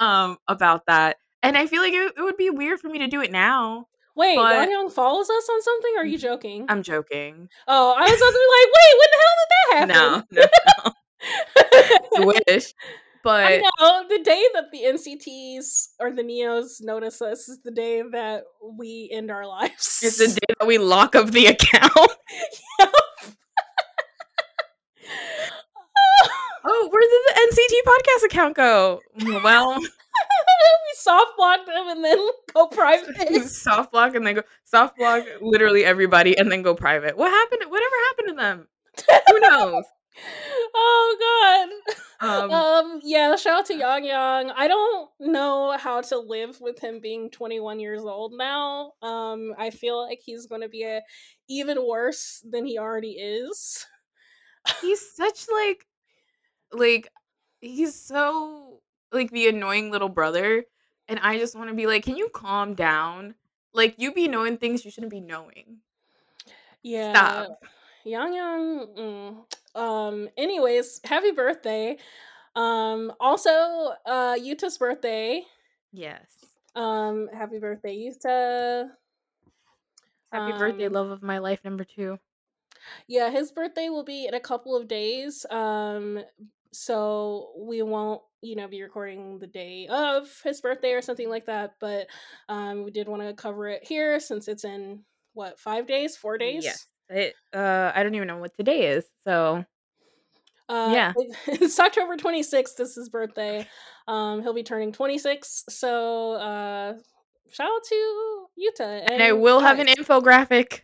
[0.00, 1.18] Um about that.
[1.42, 3.86] And I feel like it, it would be weird for me to do it now.
[4.16, 7.48] wait But- young follows us on something are you joking I'm joking.
[7.68, 12.22] oh i was supposed to be like wait when the hell did that happen No,
[12.22, 12.74] no, I wish.
[13.22, 17.70] But I know the day that the NCTs or the Neos notice us is the
[17.70, 20.00] day that we end our lives.
[20.02, 22.12] it's the day that we lock up the account.
[26.64, 29.00] Oh, where did the NCT podcast account go?
[29.44, 29.88] Well, we
[30.94, 32.18] soft block them and then
[32.54, 33.44] go private.
[33.48, 37.16] soft block and then go soft block literally everybody and then go private.
[37.16, 37.70] What happened?
[37.70, 38.68] Whatever happened to them?
[39.28, 39.84] Who knows?
[40.74, 41.16] oh
[42.20, 42.28] god.
[42.28, 44.50] Um, Um, yeah, shout out to Yang Yang.
[44.50, 48.92] I don't know how to live with him being 21 years old now.
[49.00, 51.00] Um, I feel like he's going to be a
[51.48, 53.86] even worse than he already is.
[54.82, 55.86] he's such like,
[56.72, 57.10] like
[57.60, 58.80] he's so
[59.12, 60.64] like the annoying little brother,
[61.08, 63.34] and I just want to be like, can you calm down?
[63.72, 65.78] Like you be knowing things you shouldn't be knowing.
[66.82, 67.12] Yeah.
[67.12, 67.64] Stop.
[68.04, 68.86] Yang Yang.
[68.98, 69.36] Mm.
[69.74, 70.28] Um.
[70.36, 71.98] Anyways, happy birthday.
[72.56, 73.12] Um.
[73.20, 73.50] Also,
[74.06, 75.42] uh, Yuta's birthday.
[75.92, 76.26] Yes.
[76.74, 77.28] Um.
[77.32, 78.88] Happy birthday, Yuta.
[80.32, 82.18] Happy birthday, Um, love of my life, number two.
[83.08, 85.44] Yeah, his birthday will be in a couple of days.
[85.50, 86.20] Um.
[86.72, 91.46] So we won't, you know, be recording the day of his birthday or something like
[91.46, 91.74] that.
[91.80, 92.06] But
[92.48, 95.00] um, we did want to cover it here since it's in
[95.34, 96.64] what five days, four days.
[96.64, 96.86] Yes.
[97.08, 99.04] It, uh, I don't even know what today is.
[99.24, 99.64] So
[100.68, 101.12] Uh, Yeah.
[101.48, 102.76] it's October 26th.
[102.76, 103.66] This is his birthday.
[104.06, 105.64] Um, he'll be turning 26.
[105.68, 106.94] So, uh,
[107.50, 109.10] shout out to Yuta.
[109.10, 110.82] and I will have an infographic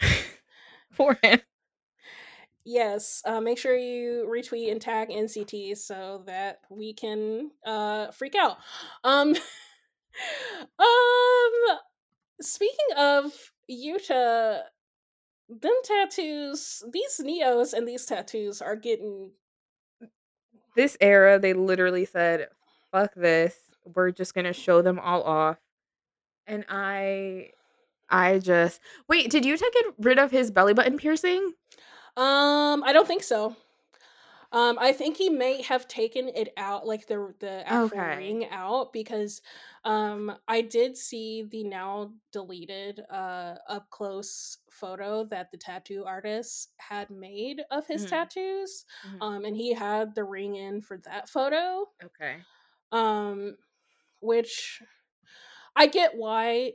[0.92, 1.40] for him.
[2.70, 8.34] Yes, uh, make sure you retweet and tag NCT so that we can uh, freak
[8.34, 8.58] out.
[9.02, 9.30] Um,
[10.78, 11.78] um,
[12.42, 13.32] speaking of
[13.70, 14.60] Yuta,
[15.48, 19.30] them tattoos, these neos and these tattoos are getting.
[20.76, 22.48] This era, they literally said,
[22.92, 23.56] "Fuck this!
[23.94, 25.56] We're just gonna show them all off."
[26.46, 27.52] And I,
[28.10, 29.30] I just wait.
[29.30, 31.54] Did Yuta get rid of his belly button piercing?
[32.16, 33.56] Um, I don't think so.
[34.52, 38.10] Um, I think he may have taken it out, like the the actual Okay.
[38.10, 39.42] ring out, because
[39.84, 46.74] um, I did see the now deleted uh up close photo that the tattoo artist
[46.78, 48.06] had made of his Mhm.
[48.06, 48.86] tattoos.
[49.04, 49.22] Mhm.
[49.22, 51.86] Um, and he had the ring in for that photo.
[52.02, 52.46] Okay.
[52.90, 53.56] Um,
[54.20, 54.82] which
[55.76, 56.74] I get why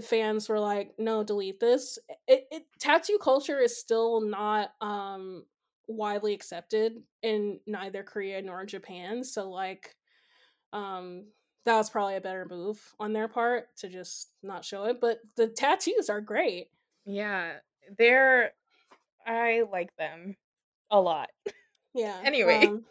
[0.00, 1.98] fans were like, no, delete this.
[2.26, 5.44] It, it tattoo culture is still not um
[5.88, 9.24] widely accepted in neither Korea nor Japan.
[9.24, 9.94] So like
[10.72, 11.26] um
[11.64, 15.00] that was probably a better move on their part to just not show it.
[15.00, 16.68] But the tattoos are great.
[17.04, 17.54] Yeah,
[17.98, 18.52] they're.
[19.26, 20.36] I like them
[20.90, 21.28] a lot.
[21.94, 22.20] Yeah.
[22.24, 22.66] Anyway.
[22.66, 22.84] um,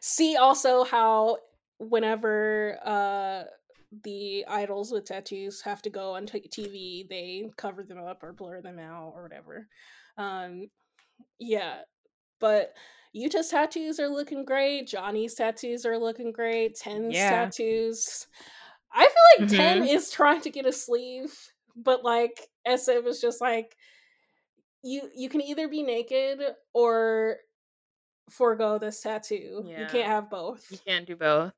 [0.00, 1.38] see also how
[1.78, 3.44] whenever uh
[3.92, 8.32] the idols with tattoos have to go on t- TV, they cover them up or
[8.32, 9.68] blur them out or whatever.
[10.18, 10.70] Um
[11.38, 11.82] yeah,
[12.40, 12.76] but
[13.16, 14.88] Yuta's tattoos are looking great.
[14.88, 16.76] Johnny's tattoos are looking great.
[16.76, 17.24] Ten's Yeah.
[17.26, 18.28] tattoos.
[18.92, 19.88] I feel like Ten Mhm.
[19.88, 21.38] is trying to get a sleeve,
[21.76, 23.76] but like SM was just like
[24.82, 26.40] you you can either be naked
[26.72, 27.38] or
[28.30, 29.70] forego this tattoo.
[29.76, 30.66] You can't have both.
[30.70, 31.52] You can't do both.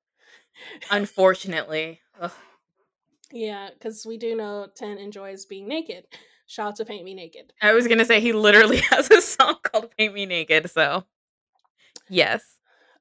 [0.90, 2.00] Unfortunately.
[2.20, 2.32] Ugh.
[3.32, 6.04] Yeah, because we do know Ten enjoys being naked.
[6.46, 7.52] Shout out to Paint Me Naked.
[7.62, 11.04] I was gonna say he literally has a song called "Paint Me Naked," so
[12.08, 12.42] yes.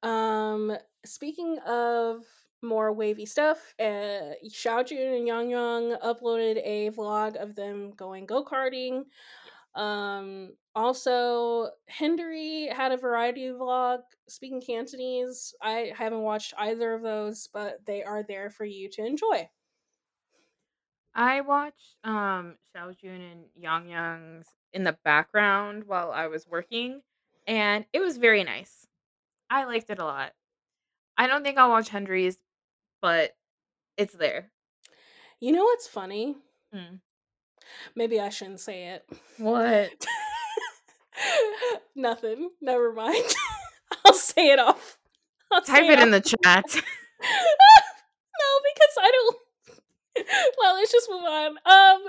[0.03, 2.23] Um, speaking of
[2.61, 8.45] more WayV stuff, uh, Xiaojun and Yang Yang uploaded a vlog of them going go
[8.45, 9.05] karting.
[9.73, 15.53] Um, also, Hendery had a variety vlog speaking Cantonese.
[15.61, 19.49] I haven't watched either of those, but they are there for you to enjoy.
[21.15, 27.01] I watched um Xiao Jun and Yang Yang's in the background while I was working,
[27.47, 28.85] and it was very nice.
[29.49, 30.33] I liked it a lot.
[31.17, 32.37] I don't think I'll watch Hendery's,
[33.01, 33.35] but
[33.97, 34.51] it's there.
[35.39, 36.35] You know what's funny?
[36.71, 36.97] Hmm.
[37.95, 39.05] Maybe I shouldn't say it.
[39.37, 40.05] What?
[41.95, 42.49] Nothing.
[42.61, 43.23] Never mind.
[44.05, 44.97] I'll say it off.
[45.51, 46.65] I'll Type it in the chat.
[46.73, 46.81] no,
[48.63, 49.37] because I don't.
[50.57, 51.49] well, let's just move on.
[51.65, 52.01] Um.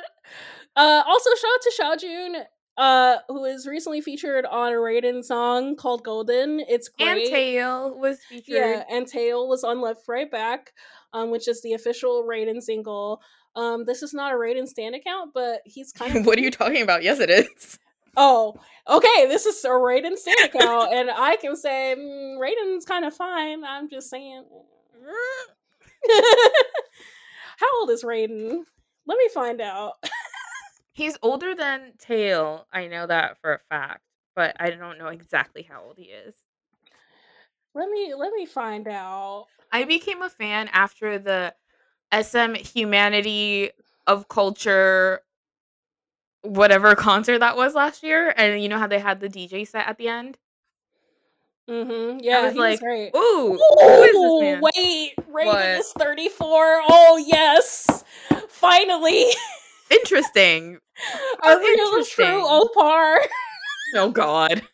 [0.77, 1.03] Uh.
[1.07, 1.51] Also, shout
[1.91, 2.45] out to Xiaojun,
[2.77, 7.27] uh, who is recently featured on a Raiden song called "Golden." It's great.
[7.27, 7.35] and.
[7.35, 8.55] Taeil was featured.
[8.55, 10.73] Yeah, and Taeil was on Left Right Back,
[11.13, 13.23] um, which is the official Raiden single.
[13.57, 16.51] Um, this is not a Raiden stand account, but he's kind of what are you
[16.51, 17.03] talking about?
[17.03, 17.79] Yes, it is.
[18.17, 18.55] Oh,
[18.89, 19.27] okay.
[19.27, 23.65] This is a Raiden account, and I can say mm, Raiden's kind of fine.
[23.65, 24.45] I'm just saying.
[27.59, 28.65] How old is Raiden?
[29.07, 29.95] Let me find out.
[30.93, 32.65] He's older than Taeil.
[32.73, 34.03] I know that for a fact,
[34.35, 36.35] but I don't know exactly how old he is.
[37.75, 39.47] Let me let me find out.
[39.73, 41.55] I became a fan after the
[42.13, 43.71] SM Humanity
[44.07, 45.23] of Culture
[46.43, 49.87] whatever concert that was last year and you know how they had the DJ set
[49.87, 50.39] at the end?
[51.69, 52.19] Mm-hmm.
[52.23, 53.11] Yeah, was he like, was great.
[53.15, 55.65] Ooh, who is this Ooh, wait, What?
[55.81, 56.83] is 34.
[56.89, 58.05] Oh yes,
[58.49, 59.27] finally,
[59.91, 60.79] Interesting.
[61.45, 62.25] a real true.
[62.45, 63.19] Oppa.
[63.97, 64.63] Oh god.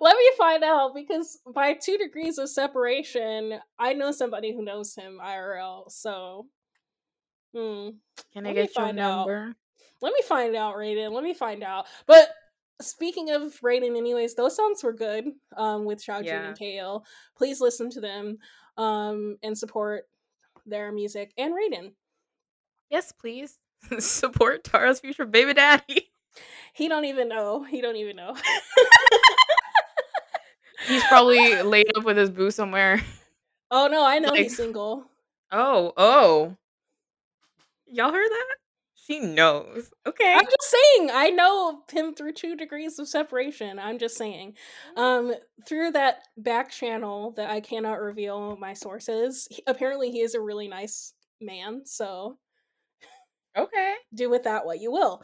[0.00, 4.94] Let me find out because by two degrees of separation, I know somebody who knows
[4.94, 5.90] him IRL.
[5.90, 6.46] So,
[7.54, 7.88] hmm.
[8.32, 9.48] Can Let I get your number?
[9.50, 9.56] out.
[10.04, 11.12] Let me find out, Raiden.
[11.12, 11.86] Let me find out.
[12.06, 12.28] But
[12.82, 15.24] speaking of Raiden, anyways, those songs were good.
[15.56, 16.46] Um, with Xiaojun Yeah.
[16.48, 17.04] and Taeil.
[17.36, 18.36] Please listen to them.
[18.76, 20.04] Um, and support
[20.66, 21.92] their music and Raiden.
[22.90, 23.58] Yes, please.
[23.98, 26.10] Support Tara's future baby daddy.
[26.72, 27.62] He don't even know.
[27.62, 28.34] He don't even know.
[30.88, 33.00] He's probably laid up with his boo somewhere.
[33.70, 35.04] oh no, I know Like- he's single.
[35.52, 36.56] Oh, oh.
[37.86, 38.54] Y'all heard that?
[39.06, 39.90] She knows.
[40.06, 40.32] Okay.
[40.34, 43.78] I'm just saying, I know him through two degrees of separation.
[43.78, 44.54] I'm just saying.
[44.96, 45.34] Um,
[45.66, 50.40] through that back channel that I cannot reveal my sources, he- apparently he is a
[50.40, 52.38] really nice man, so
[53.56, 53.94] Okay.
[54.14, 55.22] do with that what you will.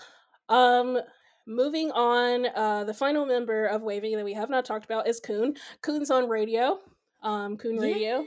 [0.50, 0.98] Um,
[1.46, 5.20] moving on, uh, the final member of WayV that we have not talked about is
[5.20, 5.56] Kun.
[5.80, 6.78] Kun's on radio,
[7.22, 8.24] um, Kun Radio.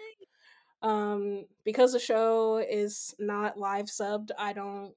[0.82, 4.94] Um, because the show is not live subbed, I don't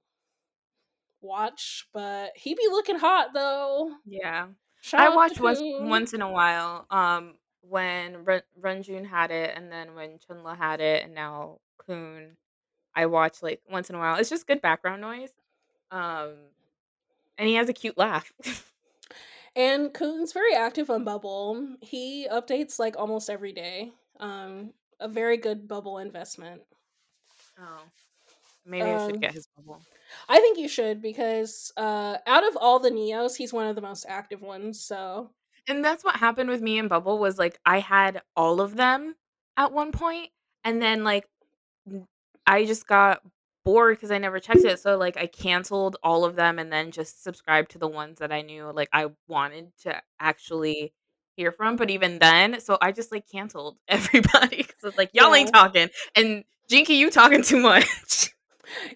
[1.21, 3.93] watch, but he be looking hot though.
[4.05, 4.49] Yeah.
[4.81, 6.87] Shout I watch once once in a while.
[6.91, 12.37] Um, when Run Renjun had it, and then when Chenle had it, and now Kun,
[12.95, 14.17] I watch like once in a while.
[14.17, 15.31] It's just good background noise.
[15.91, 16.35] Um,
[17.39, 18.33] and he has a cute laugh.
[19.57, 21.67] And Kun's very active on Bubble.
[21.81, 23.91] He updates like almost every day.
[24.21, 26.61] Um, a very good Bubble investment.
[27.59, 27.81] oh,
[28.67, 29.81] maybe I should Um, get his bubble.
[30.29, 33.83] I think you should because uh, out of all the Neos, he's one of the
[33.83, 34.81] most active ones.
[34.81, 35.31] So
[35.69, 39.15] And that's what happened with me and Bubble was like I had all of them
[39.57, 40.31] at one point,
[40.65, 41.27] and then like
[42.47, 43.21] I just got
[43.65, 44.79] bored because I never checked it.
[44.79, 48.33] So like I canceled all of them and then just subscribed to the ones that
[48.33, 50.93] I knew like I wanted to actually
[51.37, 51.77] hear from.
[51.77, 55.91] But even then, so I just like canceled everybody because it's like y'all ain't talking
[56.15, 58.31] and Jinki, you talking too much.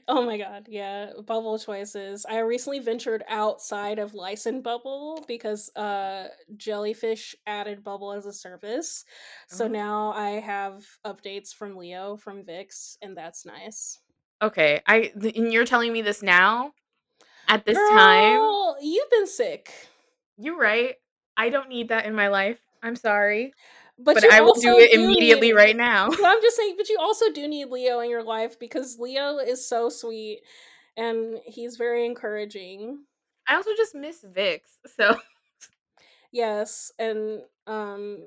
[0.08, 2.26] Oh my god, yeah, bubble choices.
[2.28, 9.04] I recently ventured outside of licensed bubble because uh Jellyfish added bubble as a service.
[9.48, 9.68] So Oh.
[9.68, 13.98] now I have updates from Leo from VIXX and that's nice.
[14.42, 16.72] okay, I and you're telling me this now
[17.48, 18.40] at this time.
[18.80, 19.72] You've been sick.
[20.36, 20.94] You're right.
[21.36, 22.58] I don't need that in my life.
[22.82, 23.52] I'm sorry.
[24.02, 26.08] But, But I will do it need- immediately right now.
[26.08, 29.38] But I'm just saying, but you also do need Leo in your life because Leo
[29.38, 30.40] is so sweet
[30.96, 33.04] and he's very encouraging.
[33.48, 34.60] I also just miss VIXX.
[34.96, 35.16] So
[36.32, 38.26] Yes, and um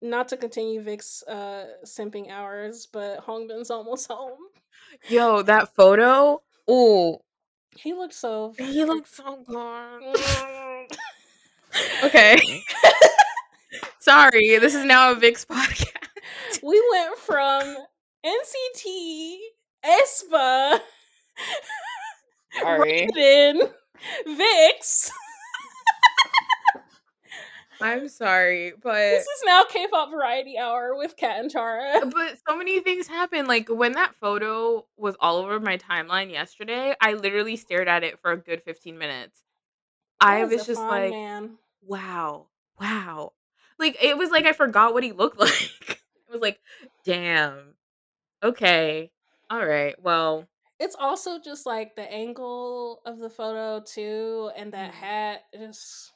[0.00, 4.38] not to continue Vic's uh simping hours, but Hongbin's almost home.
[5.08, 6.40] yo, that photo.
[6.66, 7.20] Oh,
[7.76, 9.56] He looks so he looks so good.
[9.56, 10.86] Mm.
[12.02, 12.64] Okay.
[14.00, 16.62] Sorry, this is now a VIXX podcast.
[16.62, 17.76] we went from
[18.24, 19.36] NCT,
[19.84, 20.80] aespa,
[22.60, 23.08] Sorry.
[23.14, 23.60] then
[24.26, 25.10] VIXX.
[27.80, 31.98] I'm sorry, but This is now K-pop Variety Hour with Kat and Tara.
[32.02, 33.46] Uh, but so many things happen.
[33.46, 38.18] Like when that photo was all over my timeline yesterday, I literally stared at it
[38.20, 39.44] for a good 15 minutes.
[40.20, 41.50] I That was just like, man.
[41.86, 42.46] wow,
[42.80, 43.32] wow.
[43.78, 45.52] Like it was like I forgot what he looked like.
[45.90, 46.58] it was like,
[47.04, 47.74] damn.
[48.42, 49.10] Okay.
[49.50, 49.94] All right.
[50.02, 50.46] Well,
[50.80, 54.94] It's also just like the angle of the photo too, and that Mhm.
[54.94, 56.12] hat is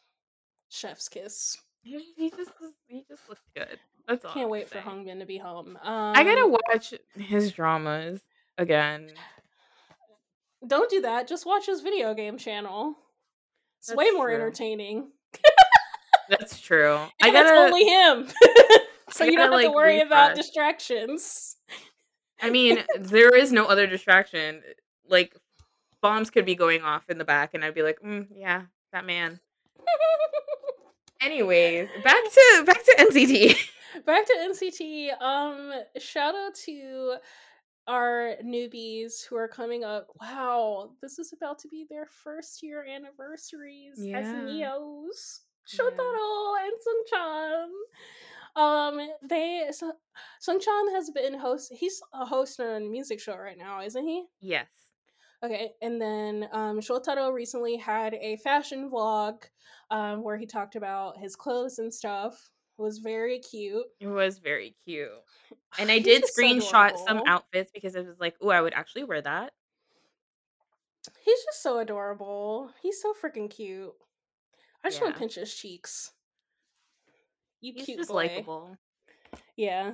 [0.69, 1.57] chef's kiss.
[1.83, 2.51] he just
[2.87, 3.79] he just looked good.
[4.07, 4.33] That's all.
[4.33, 4.79] Can't wait for.
[4.79, 5.77] Hongbin to be home.
[5.83, 8.21] Um, I gotta watch his dramas
[8.59, 9.11] again.
[10.67, 11.27] Don't do that.
[11.27, 12.97] Just watch his video game channel.
[13.81, 14.35] It's way more true.
[14.37, 15.11] entertaining.
[16.39, 16.97] That's true.
[16.97, 17.55] And I gotta.
[17.55, 18.27] only him.
[19.11, 21.57] so I you don't have gotta, to like, worry about distractions.
[22.41, 24.63] I mean, there is no other distraction.
[25.09, 25.37] Like
[26.01, 29.05] bombs could be going off in the back, and I'd be like, mm, "Yeah, that
[29.05, 29.41] man."
[31.21, 33.57] Anyways, back to back to NCT.
[34.07, 35.21] Back to NCT.
[35.21, 37.17] Um, shout out to
[37.87, 40.07] our newbies who are coming up.
[40.19, 44.47] Wow, this is about to be their first year anniversaries as Yeah.
[45.73, 45.85] Yeah.
[45.85, 47.69] Shotaro and Sungchan.
[48.55, 49.93] Um, they Sung-
[50.47, 51.73] Sungchan has been host.
[51.73, 54.25] He's a host on a music show right now, isn't he?
[54.41, 54.69] yes.
[55.45, 59.43] Okay, and then um, Shotaro recently had a fashion vlog
[59.91, 62.49] um, where he talked about his clothes and stuff.
[62.79, 63.87] It was very cute.
[63.99, 65.11] It was very cute.
[65.81, 68.73] And I did just so screenshot some outfits because it was like, oh, I would
[68.73, 69.53] actually wear that.
[71.25, 72.71] He's just so adorable.
[72.81, 73.93] He's so freaking cute.
[74.85, 76.13] I just want to pinch his cheeks.
[77.61, 78.15] You He's cute just boy.
[78.15, 78.77] likable.
[79.57, 79.93] Yeah.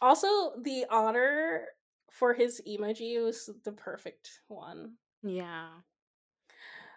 [0.00, 1.68] Also, the otter
[2.10, 4.94] for his emoji was the perfect one.
[5.22, 5.68] Yeah.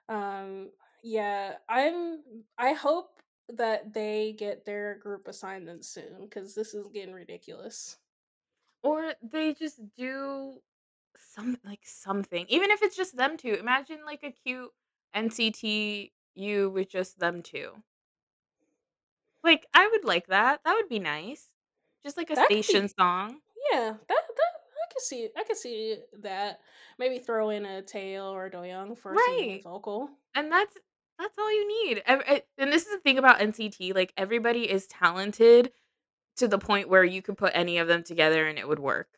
[0.08, 0.70] Um
[1.04, 2.20] yeah, I'm
[2.58, 7.98] I hope that they get their group assignments soon cuz this is getting ridiculous.
[8.82, 10.62] Or they just do
[11.18, 12.46] some like something.
[12.48, 13.54] Even if it's just them two.
[13.54, 14.72] Imagine like a cute
[15.14, 17.72] NCT you with just them two.
[19.44, 20.62] Like I would like that.
[20.66, 21.50] That would be nice.
[22.04, 23.40] Just like a That could be- station song.
[23.72, 24.18] Yeah, that that
[24.90, 26.60] I can see I can see that.
[26.98, 29.62] Maybe throw in a Taeil or a doyoung for Right.
[29.64, 30.10] vocal.
[30.36, 30.76] And that's
[31.18, 32.02] that's all you need.
[32.06, 35.72] Eh, And this is the thing about NCT, like everybody is talented
[36.38, 39.10] to the point where you could put any of them together and it would work.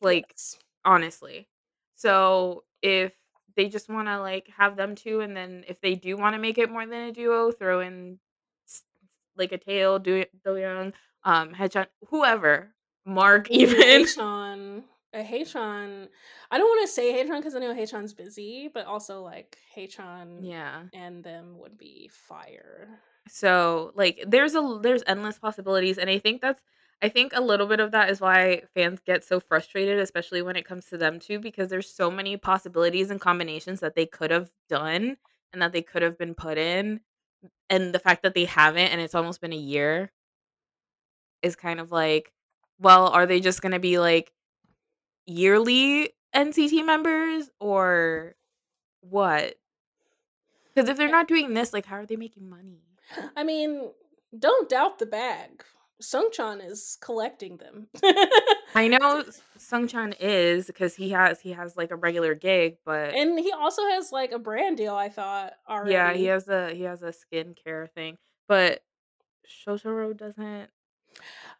[0.00, 0.58] Like Yes.
[0.84, 1.48] honestly.
[1.96, 3.12] So if
[3.56, 6.40] they just want to like have them two, and then if they do want to
[6.40, 8.18] make it more than a duo, throw in
[9.36, 10.92] like a Taeil, do Do Young,
[11.24, 12.74] um, Haechan, whoever,
[13.04, 13.80] Mark even.
[13.80, 14.84] Haechan.
[15.12, 16.08] A Haechan.
[16.50, 20.38] I don't want to say Haechan because I know Haechan's busy, but also like Haechan
[20.42, 20.82] yeah.
[20.92, 22.88] and them would be fire.
[23.28, 26.60] So like there's a there's endless possibilities, and I think that's
[27.04, 30.56] I think a little bit of that is why fans get so frustrated, especially when
[30.56, 34.30] it comes to them too, because there's so many possibilities and combinations that they could
[34.30, 35.18] have done
[35.52, 37.00] and that they could have been put in.
[37.68, 40.12] And the fact that they haven't and it's almost been a year
[41.42, 42.32] is kind of like,
[42.78, 44.32] well, are they just gonna be like
[45.26, 48.34] yearly NCT members or
[49.02, 49.56] what?
[50.74, 52.80] Because if they're not doing this, like how are they making money?
[53.36, 53.90] I mean,
[54.38, 55.62] don't doubt the bag.
[56.02, 57.88] Sungchan is collecting them.
[58.74, 59.24] I know
[59.58, 63.82] Sungchan is because he has he has like a regular gig, but and he also
[63.86, 64.94] has like a brand deal.
[64.94, 65.92] I thought already.
[65.92, 68.18] yeah, he has a he has a skincare thing,
[68.48, 68.82] but
[69.48, 70.70] Shotaro doesn't.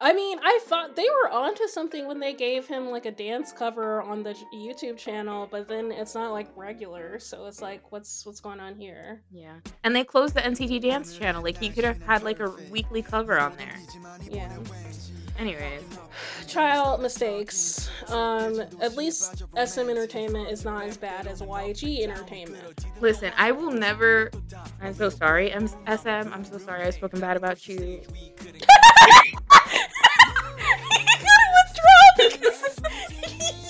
[0.00, 3.52] I mean, I thought they were onto something when they gave him like a dance
[3.52, 8.26] cover on the YouTube channel, but then it's not like regular, so it's like, what's
[8.26, 9.22] what's going on here?
[9.30, 9.54] Yeah,
[9.84, 11.42] and they closed the NCT Dance channel.
[11.42, 13.76] Like he could have had like a weekly cover on there.
[14.28, 14.54] Yeah.
[15.38, 15.82] Anyways,
[16.48, 17.90] trial mistakes.
[18.08, 22.84] Um, at least SM Entertainment is not as bad as YG Entertainment.
[23.00, 24.30] Listen, I will never.
[24.82, 25.54] I'm so sorry.
[25.54, 26.32] I'm SM.
[26.32, 26.82] I'm so sorry.
[26.84, 28.02] I've spoken bad about you.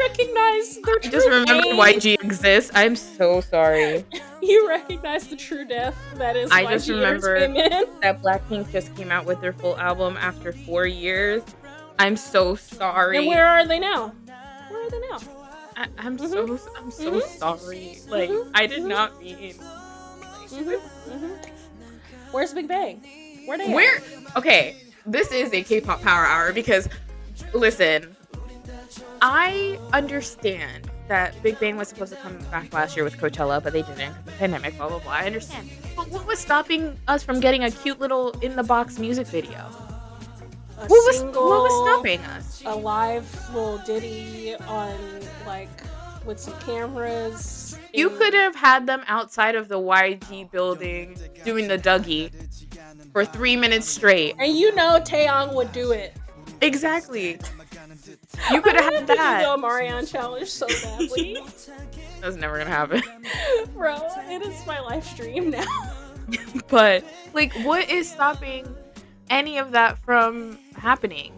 [0.00, 2.70] recognize the I just remember YG exists.
[2.74, 4.04] I'm so sorry.
[4.42, 6.50] you recognize the true death that is.
[6.50, 7.40] I YG just remember
[8.02, 11.42] that Blackpink just came out with their full album after four years.
[11.98, 13.18] I'm so sorry.
[13.18, 14.14] And where are they now?
[14.68, 15.18] Where are they now?
[15.76, 16.26] I, am mm-hmm.
[16.26, 17.38] so I'm so mm-hmm.
[17.38, 17.98] sorry.
[18.08, 18.50] Like mm-hmm.
[18.54, 19.54] I did not mean.
[19.54, 21.12] Mm-hmm.
[21.12, 22.32] Mm-hmm.
[22.32, 23.02] Where's Big Bang?
[23.46, 23.72] Where they?
[23.72, 23.96] Where?
[23.96, 24.36] At?
[24.36, 24.76] Okay,
[25.06, 26.88] this is a K-pop power hour because,
[27.52, 28.16] listen,
[29.22, 33.72] I understand that Big Bang was supposed to come back last year with Coachella, but
[33.72, 35.12] they didn't because the pandemic, blah, blah, blah.
[35.12, 35.68] I understand.
[35.96, 39.58] But what was stopping us from getting a cute little in the box music video?
[40.78, 42.62] A what was, what was stopping us?
[42.64, 44.96] A live little ditty on,
[45.46, 45.68] like,
[46.24, 47.76] with some cameras.
[47.92, 48.16] You in...
[48.16, 52.32] could have had them outside of the YG building doing the Dougie
[53.12, 54.36] for three minutes straight.
[54.38, 56.16] And you know Taeyong would do it.
[56.62, 57.38] Exactly.
[58.50, 59.46] You could have had that.
[59.46, 61.38] The Marion challenge so badly.
[62.20, 63.02] That's never gonna happen.
[63.74, 63.98] Bro,
[64.28, 65.94] it is my life stream now.
[66.68, 68.74] but like, what is stopping
[69.28, 71.32] any of that from happening?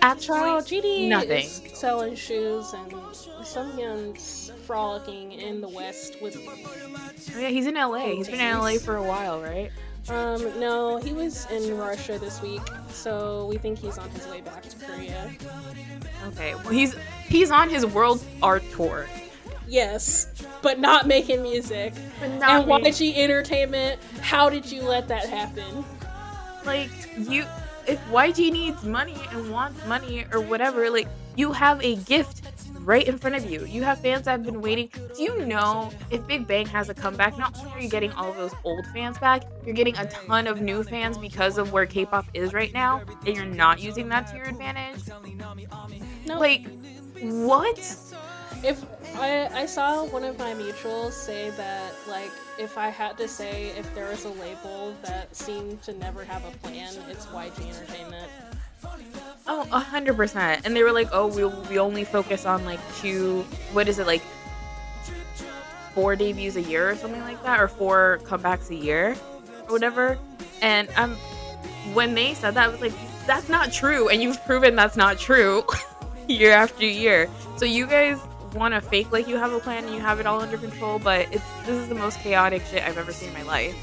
[0.00, 1.44] Actually, GD nothing.
[1.44, 6.36] Is selling shoes and Sunghyun's frolicking in the West with.
[6.36, 8.10] Oh yeah, he's in LA.
[8.10, 9.72] He's been in LA for a while, right?
[10.10, 14.40] Um, no, he was in Russia this week, so we think he's on his way
[14.40, 15.30] back to Korea.
[16.28, 19.06] Okay, well he's he's on his world art tour.
[19.68, 20.32] Yes,
[20.62, 21.92] but not making music.
[22.38, 25.84] Not and YG Entertainment, how did you let that happen?
[26.64, 27.44] Like you,
[27.86, 33.06] if YG needs money and wants money or whatever, like you have a gift right
[33.06, 33.64] in front of you.
[33.64, 34.90] You have fans that have been waiting.
[35.14, 38.30] Do you know if Big Bang has a comeback, not only are you getting all
[38.30, 41.86] of those old fans back, you're getting a ton of new fans because of where
[41.86, 45.02] K-pop is right now, and you're not using that to your advantage.
[46.26, 46.38] No.
[46.38, 46.66] Like,
[47.20, 47.78] what?
[48.64, 48.84] If
[49.16, 53.68] I I saw one of my mutuals say that like if I had to say
[53.78, 58.28] if there was a label that seemed to never have a plan, it's YG Entertainment.
[59.50, 60.66] Oh, a hundred percent.
[60.66, 63.42] And they were like, "Oh, we we only focus on like two.
[63.72, 64.22] What is it like?
[65.94, 69.16] Four debuts a year or something like that, or four comebacks a year,
[69.66, 70.18] or whatever."
[70.60, 71.16] And um,
[71.94, 72.92] when they said that, I was like,
[73.26, 75.64] "That's not true," and you've proven that's not true,
[76.28, 77.30] year after year.
[77.56, 78.20] So you guys
[78.54, 80.98] want to fake like you have a plan and you have it all under control,
[80.98, 83.74] but it's this is the most chaotic shit I've ever seen in my life.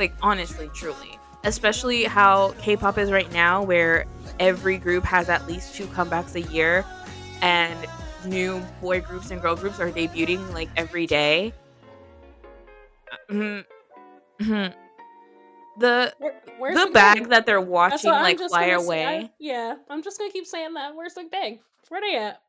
[0.00, 4.06] Like honestly, truly especially how K-pop is right now, where
[4.38, 6.84] every group has at least two comebacks a year,
[7.42, 7.78] and
[8.24, 11.52] new boy groups and girl groups are debuting like every day.
[13.30, 14.44] Mm-hmm.
[14.44, 14.78] Mm-hmm.
[15.78, 16.12] The
[16.58, 19.06] Where, the, bag that they're watching like fly away.
[19.06, 20.94] I, yeah, I'm just gonna keep saying that.
[20.94, 21.60] Where's the bag?
[21.88, 22.40] Where they at?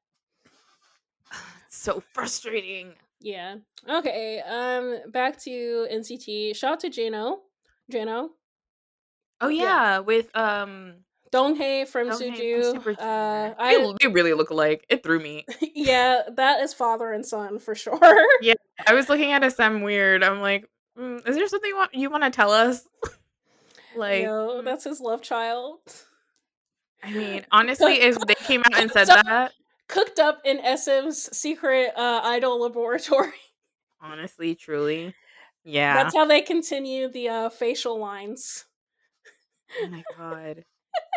[1.69, 2.93] so frustrating.
[3.21, 3.55] Yeah.
[3.87, 4.41] Okay.
[4.41, 5.11] Um.
[5.11, 6.55] Back to NCT.
[6.55, 7.37] Shout out to Jeno.
[7.91, 8.29] Jeno.
[9.41, 9.99] Oh yeah, yeah.
[9.99, 10.95] with um
[11.31, 12.97] Donghae from Donghae Suju.
[12.99, 14.85] Uh, I They, they really look alike.
[14.89, 15.45] It threw me.
[15.75, 17.99] yeah, that is father and son for sure.
[18.41, 18.53] Yeah.
[18.87, 20.23] I was looking at SM weird.
[20.23, 20.65] I'm like,
[20.97, 22.85] mm, is there something you want you want to tell us?
[23.95, 25.79] like, Yo, mm, that's his love child.
[27.03, 29.53] I mean, honestly, if they came out and said So- that,
[29.87, 33.33] Cooked up in SM's secret uh, idol laboratory.
[34.01, 35.13] honestly, truly,
[35.65, 35.95] yeah.
[35.95, 38.65] That's how they continue the uh, facial lines.
[39.83, 40.63] Oh my god.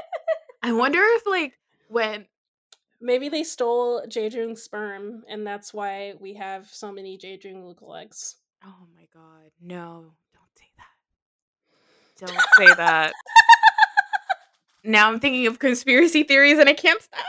[0.63, 1.55] I wonder if like
[1.89, 2.27] when
[3.05, 8.37] Maybe they stole Jaejung's sperm, and that's why we have so many Jaejung lookalikes.
[8.65, 12.27] Oh my god, no, don't say that.
[12.27, 13.13] Don't say that.
[14.85, 17.21] now I'm thinking of conspiracy theories and I can't stop.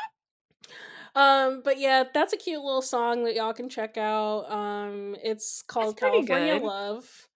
[1.14, 4.50] Um, but yeah, that's a cute little song that y'all can check out.
[4.50, 6.64] Um, it's called California good.
[6.64, 7.28] Love.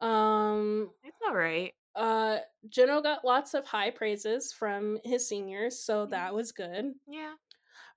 [0.00, 1.74] Um, It's all right.
[2.00, 2.38] Uh,
[2.70, 6.10] Jeno got lots of high praises from his seniors, so Mhm.
[6.10, 6.94] that was good.
[7.06, 7.34] Yeah.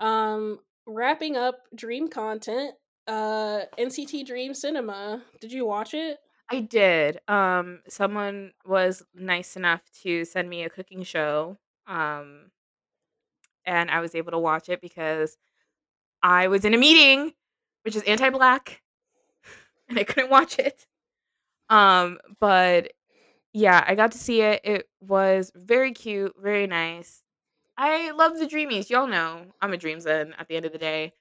[0.01, 2.75] Um, wrapping up dream content,
[3.07, 5.23] uh, NCT Dream Cinema.
[5.39, 6.19] Did you watch it?
[6.49, 7.21] I did.
[7.29, 11.57] Um someone was nice enough to send me a cooking show.
[11.87, 12.51] Um
[13.65, 15.37] and I was able to watch it because
[16.21, 17.33] I was in a meeting
[17.83, 18.81] which is anti-black
[19.89, 20.85] and I couldn't watch it.
[21.69, 22.91] Um but
[23.53, 24.61] yeah, I got to see it.
[24.63, 27.21] It was very cute, very nice.
[27.77, 28.89] I love the dreamies.
[28.89, 31.13] Y'all know I'm a dreams in at the end of the day.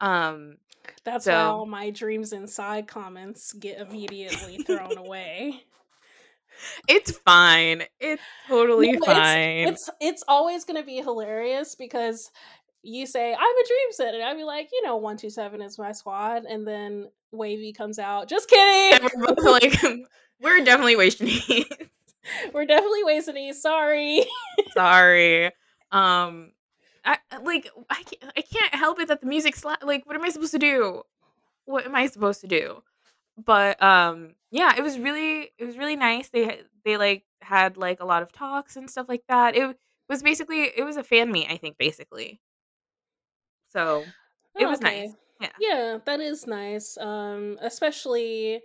[0.00, 0.56] Um
[1.04, 5.62] That's why all my dreams inside comments get immediately thrown away.
[6.88, 7.84] it's fine.
[8.00, 9.68] It's totally No, fine.
[9.68, 12.30] It's it's always gonna be hilarious because
[12.82, 15.62] you say I'm a dream set, and I'd be like, you know, one two seven
[15.62, 18.28] is my squad, and then WayV comes out.
[18.28, 19.04] Just kidding.
[19.04, 19.80] And we're both like,
[20.42, 21.66] we're definitely wasting these.
[22.52, 23.60] We're definitely wasting these.
[23.60, 24.24] Sorry.
[24.74, 25.46] Sorry.
[25.90, 26.52] Um,
[27.04, 30.22] I like I can't, I can't help it that the music sla- like what am
[30.24, 31.02] I supposed to do?
[31.64, 32.82] What am I supposed to do?
[33.44, 36.28] But um, yeah, it was really it was really nice.
[36.28, 39.56] They they like had like a lot of talks and stuff like that.
[39.56, 39.76] It
[40.08, 42.40] was basically it was a fan meet, I think, basically.
[43.72, 44.04] So
[44.58, 45.02] it was Okay.
[45.06, 45.16] nice.
[45.40, 45.48] Yeah.
[45.58, 46.96] Yeah, that is nice.
[46.98, 48.62] Um, especially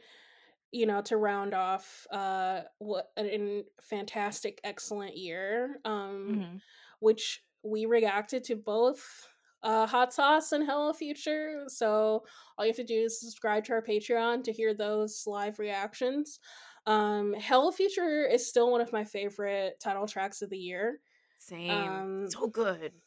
[0.72, 6.62] you know to round off uh what a fantastic excellent year um Mhm.
[7.00, 9.28] which we reacted to both
[9.64, 12.26] uh hot sauce and hello future so
[12.58, 16.40] all you have to do is subscribe to our patreon to hear those live reactions
[16.86, 21.02] um hello future is still one of my favorite title tracks of the year
[21.40, 22.06] Same.
[22.08, 23.02] Um, so good.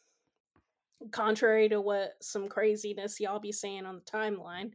[1.11, 4.71] Contrary to what some craziness y'all be saying on the timeline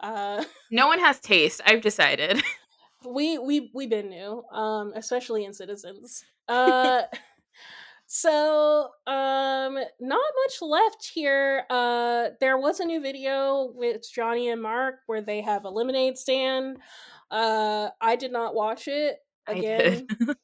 [0.00, 1.60] uh No one has taste.
[1.64, 2.42] I've decided.
[3.06, 7.02] we we we been new um especially NCTzens uh
[8.06, 14.62] so um not much left here uh there was a new video with johnny and
[14.62, 16.76] mark where they have a lemonade stand
[17.30, 20.36] uh i did not watch it I again did.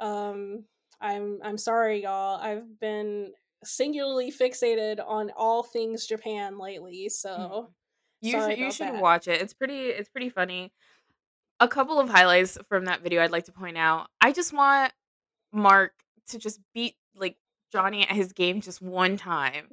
[0.00, 0.64] um
[1.00, 3.32] i'm i'm sorry y'all i've been
[3.66, 7.08] singularly fixated on all things japan lately mm-hmm.
[7.10, 7.68] so
[8.22, 9.02] You should, you should that.
[9.02, 9.40] watch it.
[9.40, 10.72] It's pretty it's pretty funny.
[11.60, 14.08] A couple of highlights from that video I'd like to point out.
[14.20, 14.92] I just want
[15.52, 15.92] Mark
[16.28, 17.36] to just beat like
[17.72, 19.68] Johnny at his game just one time.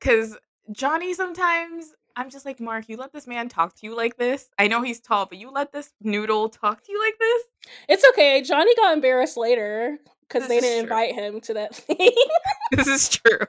[0.00, 0.36] Cuz
[0.72, 4.48] Johnny sometimes I'm just like, Mark, you let this man talk to you like this.
[4.56, 7.42] I know he's tall, but you let this noodle talk to you like this?
[7.88, 8.40] It's okay.
[8.42, 9.98] Johnny got embarrassed later
[10.28, 10.96] because they didn't true.
[10.96, 12.10] invite him to that thing.
[12.70, 13.46] This is true.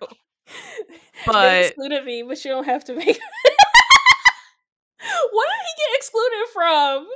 [0.47, 3.07] they But excluded me, but you don't have to make.
[3.07, 3.17] what
[4.99, 7.07] did he get excluded from?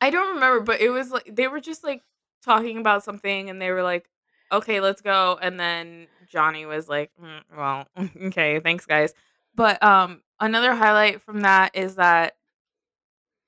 [0.00, 2.02] I don't remember, but it was like they were just like
[2.44, 4.08] talking about something and they were like,
[4.52, 5.38] okay, let's go.
[5.42, 7.86] And then Johnny was like, "Mm, well,
[8.26, 9.12] okay, thanks, guys.
[9.54, 12.36] But um, another highlight from that is that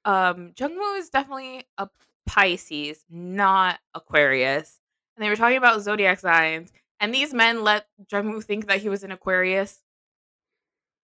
[0.05, 1.89] um, Jungwoo is definitely a
[2.27, 4.80] Pisces, not Aquarius.
[5.21, 8.89] And they were talking about zodiac signs, and these men let Jungwoo think that he
[8.89, 9.83] was an Aquarius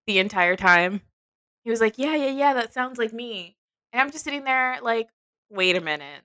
[0.07, 1.03] the entire time.
[1.65, 3.59] He was like, yeah, yeah, yeah, that sounds like me.
[3.93, 5.11] And I'm just sitting there like,
[5.51, 6.23] wait a minute.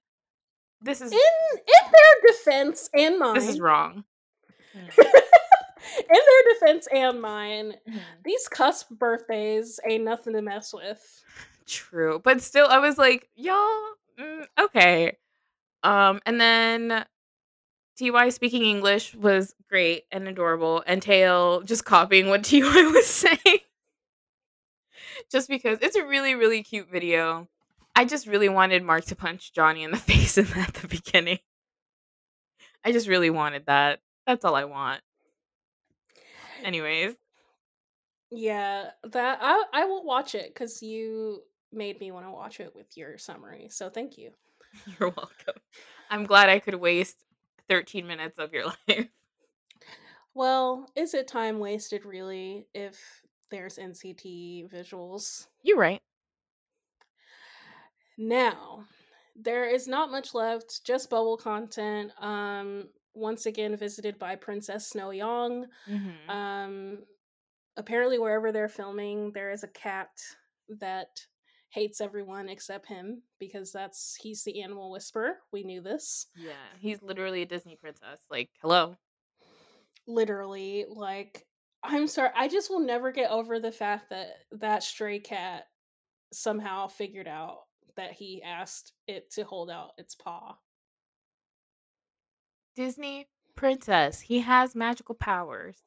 [0.80, 4.06] This is In in their defense and mine, this is wrong.
[4.74, 7.74] in their defense and mine,
[8.24, 11.26] these cusp birthdays ain't nothing to mess with.
[11.68, 13.70] True, but still, I was like, y'all,
[14.18, 15.18] mm, okay.
[15.84, 17.06] Um, and then
[18.00, 22.60] Ty speaking English was great and adorable, and Taeil just copying what Ty
[22.92, 23.60] was saying.
[25.32, 27.48] just because it's a really, really cute video.
[27.96, 31.40] I just really wanted Mark to punch Johnny in the face in at the beginning.
[32.84, 34.00] I just really wanted that.
[34.26, 35.02] That's all I want.
[36.64, 37.16] Anyways,
[38.32, 42.76] Yeah, that I I will watch it because you made me want to watch it
[42.76, 43.70] with your summary.
[43.70, 44.32] So thank you.
[45.00, 45.62] you're welcome.
[46.10, 47.18] I'm glad I could waste
[47.70, 49.10] 13 minutes of your life.
[50.34, 55.48] Well, is it time wasted really if there's NCT visuals?
[55.64, 56.02] You're right.
[58.18, 58.86] Now,
[59.36, 62.12] there is not much left, just bubble content.
[62.22, 65.68] Um, once again visited by Princess Snow Young.
[65.88, 67.06] hmm Um,
[67.78, 70.12] apparently, wherever they're filming, there is a cat
[70.70, 71.28] that
[71.72, 75.38] hates everyone except him because that's he's the animal whisperer.
[75.52, 76.28] We knew this.
[76.36, 78.20] Yeah, he's literally a Disney princess.
[78.30, 78.96] Like, hello.
[80.08, 81.46] Literally, like
[81.84, 85.66] I'm sorry, I just will never get over the fact that that stray cat
[86.32, 87.62] somehow figured out
[87.96, 90.56] that he asked it to hold out its paw.
[92.76, 94.20] Disney princess.
[94.20, 95.78] He has magical powers.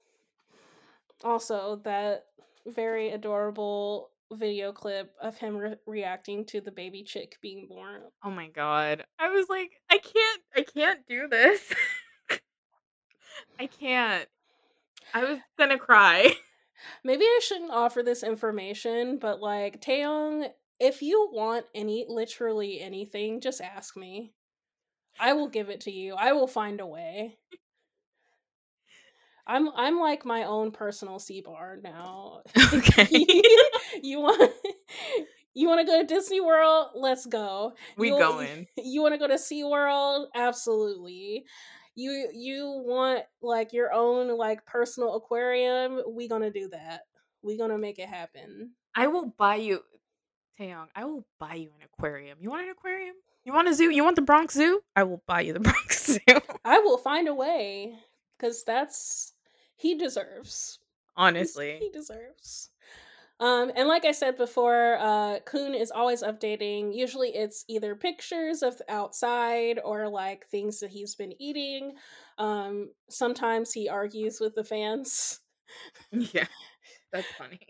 [1.23, 2.27] Also, that
[2.67, 8.03] very adorable video clip of him re- reacting to the baby chick being born.
[8.25, 9.05] Oh my god.
[9.19, 11.61] I was like, I can't I can't do this.
[13.61, 14.29] I can't.
[15.13, 16.35] I was gonna cry.
[17.05, 20.49] Maybe I shouldn't offer this information, but like Taeyong,
[20.81, 24.33] if you want any literally anything, just ask me.
[25.19, 26.15] I will give it to you.
[26.15, 27.39] I will find a way.
[29.47, 32.43] I'm I'm like my own personal C bar now.
[32.73, 33.09] okay.
[34.03, 34.53] you want
[35.55, 36.89] you want to go to Disney World?
[36.95, 37.75] Let's go.
[37.97, 38.67] we You going.
[38.77, 40.27] you want to go to SeaWorld?
[40.35, 41.45] Absolutely.
[41.95, 46.01] You you want like your own like personal aquarium?
[46.09, 47.03] We gonna do that.
[47.43, 48.73] We gonna make it happen.
[48.97, 49.81] I will buy you
[50.59, 52.39] Taeyong, I will buy you an aquarium.
[52.41, 53.17] You want an aquarium?
[53.45, 53.91] You want a zoo?
[53.91, 54.81] You want the Bronx Zoo?
[54.95, 56.19] I will buy you the Bronx Zoo.
[56.65, 57.95] I will find a way
[58.39, 59.34] because that's
[59.77, 60.79] he deserves.
[61.17, 61.79] Honestly.
[61.81, 62.71] he deserves.
[63.41, 66.95] Um, and like I said before, uh, Kun is always updating.
[66.95, 71.95] Usually, it's either pictures of outside or like things that he's been eating.
[72.39, 75.41] Um, sometimes he argues with the fans,
[76.13, 76.47] Yeah.
[77.13, 77.61] That's funny.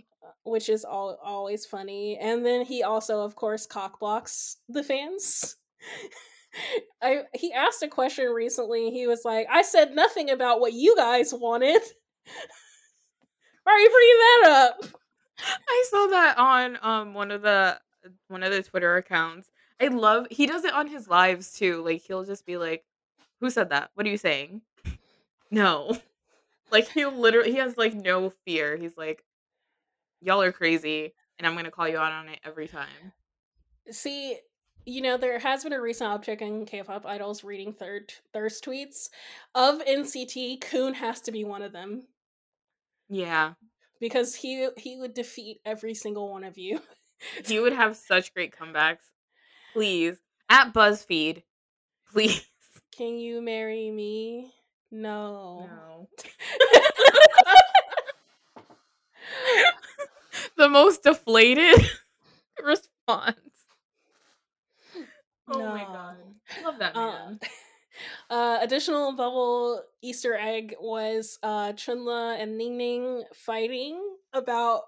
[0.45, 2.19] which is all always funny.
[2.19, 5.57] And then he also, of course, cockblocks the fans.
[7.03, 8.91] I he asked a question recently.
[8.91, 11.83] He was like, "I said nothing about what you guys wanted."
[13.65, 14.85] Why are you bringing that up?
[15.69, 17.79] I saw that on um one of the
[18.29, 19.51] one of the Twitter accounts.
[19.81, 21.83] I love he does it on his lives too.
[21.83, 22.85] Like he'll just be like,
[23.41, 23.91] "Who said that?
[23.95, 24.63] What are you saying?"
[25.51, 25.97] No.
[26.73, 28.77] Like he'll literally he has like no fear.
[28.77, 29.23] He's like,
[30.21, 33.13] "Y'all are crazy and I'm going to call you out on it every time."
[33.91, 34.39] See,
[34.87, 39.09] you know, there has been a recent uptick in K-pop idols reading third thirst tweets.
[39.55, 42.07] Of NCT, Kun has to be one of them
[43.09, 43.55] Yeah.
[44.01, 46.81] because he he would defeat every single one of you.
[47.47, 48.99] He would have such great comebacks.
[49.73, 50.19] Please,
[50.51, 51.43] at BuzzFeed,
[52.13, 52.45] please.
[52.97, 54.53] Can you marry me?
[54.91, 55.67] No.
[55.71, 56.09] No.
[60.57, 61.89] the most deflated
[62.63, 63.39] response.
[65.49, 65.93] Oh my No.
[65.93, 66.17] god.
[66.65, 67.41] Love that Uh, man.
[68.31, 74.01] uh, additional bubble Easter egg was uh, Chenle and Ning Ning fighting
[74.33, 74.83] about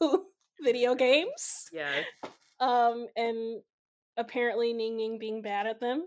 [0.62, 1.68] video games.
[1.72, 2.02] Yeah.
[2.60, 3.62] um and
[4.16, 6.06] apparently ning ning being bad at them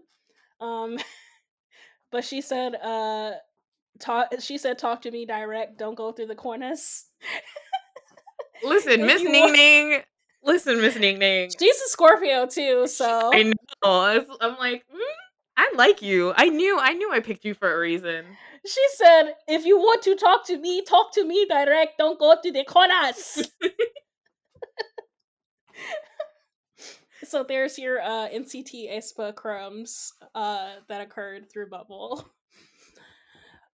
[0.61, 0.99] um
[2.11, 3.31] but she said uh
[3.99, 7.05] talk she said talk to me direct don't go through the cornice.
[8.63, 10.01] Listen, Miss Ning Ning.
[10.43, 11.51] Listen, Miss Ning Ning.
[11.59, 13.43] she's a scorpio too so I
[13.83, 14.25] know.
[14.41, 14.99] I'm like, mm,
[15.57, 16.33] I like you.
[16.35, 16.77] I knew.
[16.79, 18.25] I knew I picked you for a reason.
[18.65, 22.35] she said if you want to talk to me talk to me direct don't go
[22.41, 23.49] to the corners
[27.25, 32.25] so there's your uh nct aespa crumbs uh that occurred through bubble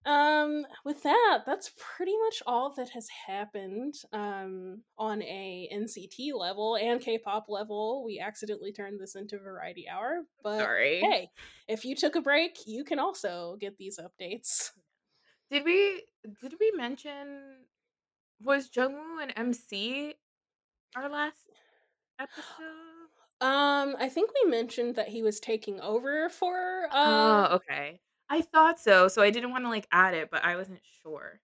[0.05, 6.77] um with that that's pretty much all that has happened um on a nct level
[6.77, 11.01] and k-pop level we accidentally turned this into variety hour but Sorry.
[11.01, 11.30] hey
[11.67, 14.71] if you took a break you can also get these updates
[15.51, 16.03] Did we?
[16.41, 17.65] Did we mention?
[18.41, 20.13] Was Jungwoo and MC
[20.95, 21.49] our last
[22.19, 22.99] episode?
[23.41, 27.99] um i think we mentioned that he was taking over for uh oh, okay.
[28.30, 29.07] I thought so.
[29.07, 31.41] So I didn't want to like add it, but I wasn't sure.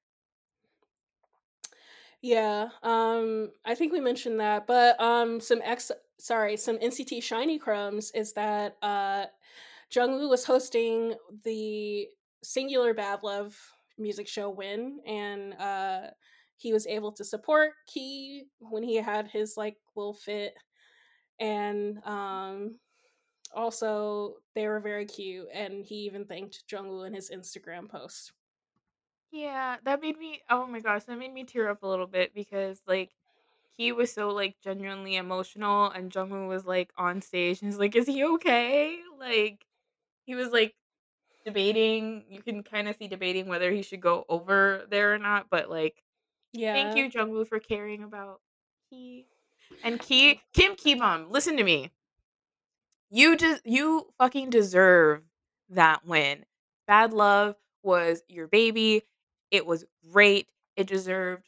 [2.21, 7.59] Yeah, um, I think we mentioned that, but um, some ex, sorry, some NCT SHINee
[7.59, 9.25] Crumbs is that uh,
[9.91, 12.07] Jungwoo was hosting the
[12.43, 13.57] singular bad love
[13.97, 16.07] music show win and uh
[16.57, 20.53] he was able to support Key when he had his like little fit
[21.39, 22.79] and um
[23.55, 28.33] also they were very cute and he even thanked Jungwoo in his Instagram post.
[29.31, 32.33] Yeah, that made me oh my gosh, that made me tear up a little bit
[32.33, 33.11] because like
[33.77, 37.95] he was so like genuinely emotional and Jungwoo was like on stage and he's like,
[37.95, 38.99] Is he okay?
[39.19, 39.65] Like
[40.25, 40.75] he was like
[41.45, 45.47] debating you can kind of see debating whether he should go over there or not,
[45.49, 46.03] but like
[46.53, 46.73] Yeah.
[46.73, 48.41] thank you, Jungwoo, for caring about
[48.89, 49.25] Key.
[49.83, 51.91] And Key Kim Kibum, listen to me.
[53.09, 55.21] You just you fucking deserve
[55.69, 56.45] that win.
[56.87, 59.03] Bad Love was your baby.
[59.51, 60.47] It was great.
[60.75, 61.47] It deserved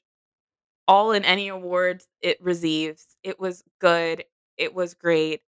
[0.88, 3.06] all and any awards it receives.
[3.24, 4.24] It was good.
[4.58, 5.42] It was great.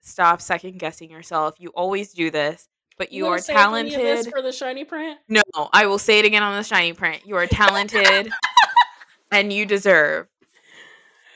[0.00, 1.56] Stop second guessing yourself.
[1.58, 4.32] You always do this, but you, wanna are save any of this talented.
[4.32, 5.18] for the shiny print.
[5.28, 7.22] No, I will say it again on the shiny print.
[7.26, 8.32] You are talented
[9.32, 10.28] and you deserve.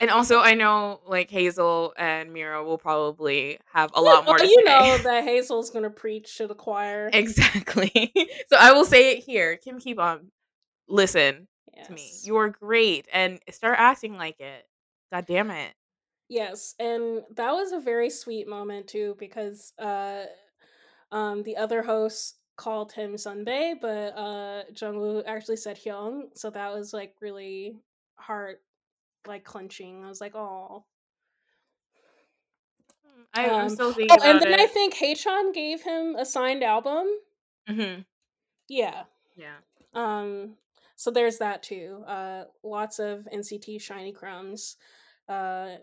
[0.00, 4.46] And also, I know like Hazel and Mira will probably have a lot more Well,
[4.46, 4.72] to you say.
[4.72, 7.10] know that Hazel's gonna preach to the choir.
[7.12, 8.10] Exactly.
[8.48, 9.56] so I will say it here.
[9.56, 10.28] Kim Kibum,
[10.88, 11.48] listen
[11.84, 12.10] to me.
[12.24, 14.64] You are great and start acting like it.
[15.12, 15.74] God damn it.
[16.30, 20.24] Yes, and that was a very sweet moment too because uh
[21.12, 26.72] um the other hosts called him Sunbae, but uh Jungwoo actually said Hyung, so that
[26.72, 27.76] was like really
[28.16, 28.60] heart
[29.26, 30.04] like clenching.
[30.04, 30.84] I was like, oh.
[33.34, 34.70] I, I'm Um, still thinking Oh, and then I it.
[34.72, 37.06] think Haechan gave him a signed album.
[37.66, 38.00] hmm
[38.68, 39.04] Yeah.
[39.36, 39.58] Yeah.
[39.94, 40.56] Um
[40.96, 42.04] so there's that too.
[42.06, 44.76] Uh lots of NCT shiny crumbs
[45.28, 45.76] uh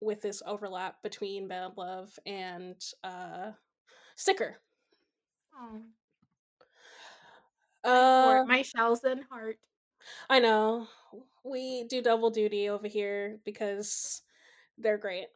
[0.00, 3.52] with this overlap between Bad Love and uh
[4.16, 4.60] Sticker.
[5.54, 5.82] Oh,
[7.84, 9.58] Uh my shells and heart.
[10.28, 10.88] I know.
[11.46, 14.22] We do double duty over here because
[14.78, 15.28] they're great.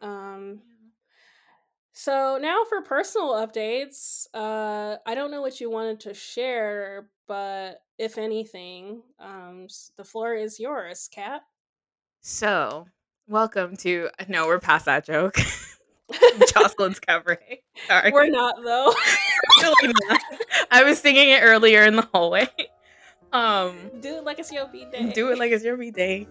[0.00, 0.60] Um
[1.92, 4.26] so now for personal updates.
[4.32, 9.66] Uh I don't know what you wanted to share, but if anything, um
[9.96, 11.42] the floor is yours, Kat.
[12.20, 12.86] So,
[13.26, 14.08] welcome to.
[14.28, 15.36] No, we're past that joke.
[16.54, 17.62] Jocelyn's cabaret.
[17.88, 18.12] Sorry.
[18.12, 18.94] We're not though.
[19.60, 20.20] Really not.
[20.70, 22.48] I was singing it earlier in the hallway.
[23.32, 25.10] Um, do it like it's your B day.
[25.12, 26.26] do it like it's your B day.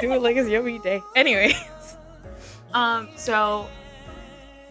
[0.00, 1.00] Do it like it's your B day.
[1.16, 1.54] Anyways,
[2.74, 3.68] um, so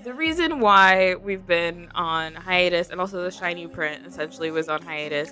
[0.03, 4.81] the reason why we've been on hiatus and also the shiny print essentially was on
[4.81, 5.31] hiatus.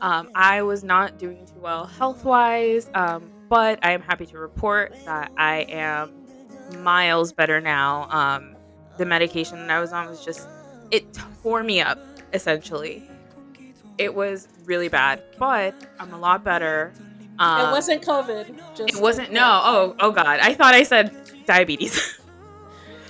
[0.00, 4.38] Um, I was not doing too well health wise, um, but I am happy to
[4.38, 6.12] report that I am
[6.82, 8.08] miles better now.
[8.10, 8.56] Um,
[8.96, 10.48] the medication that I was on was just,
[10.90, 11.04] it
[11.42, 11.98] tore me up
[12.32, 13.08] essentially.
[13.98, 16.92] It was really bad, but I'm a lot better.
[17.38, 18.76] Um, it wasn't COVID.
[18.76, 19.32] Just It wasn't.
[19.32, 19.60] No.
[19.64, 19.96] Oh.
[20.00, 20.26] Oh God.
[20.26, 21.14] I thought I said
[21.46, 22.18] diabetes.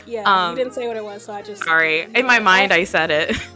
[0.05, 2.03] Yeah, um, you didn't say what it was, so I just Sorry.
[2.15, 3.37] In my mind, I said it.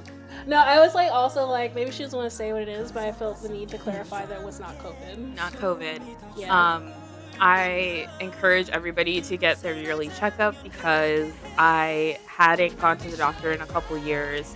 [0.47, 2.93] No, I was like also like maybe she doesn't want to say what it is,
[2.93, 5.35] but I felt the need to clarify that it was not COVID.
[5.35, 6.01] Not COVID.
[6.37, 6.75] Yeah.
[6.75, 6.93] Um,
[7.41, 13.51] I encourage everybody to get their yearly checkup because I hadn't gone to the doctor
[13.51, 14.55] in a couple years,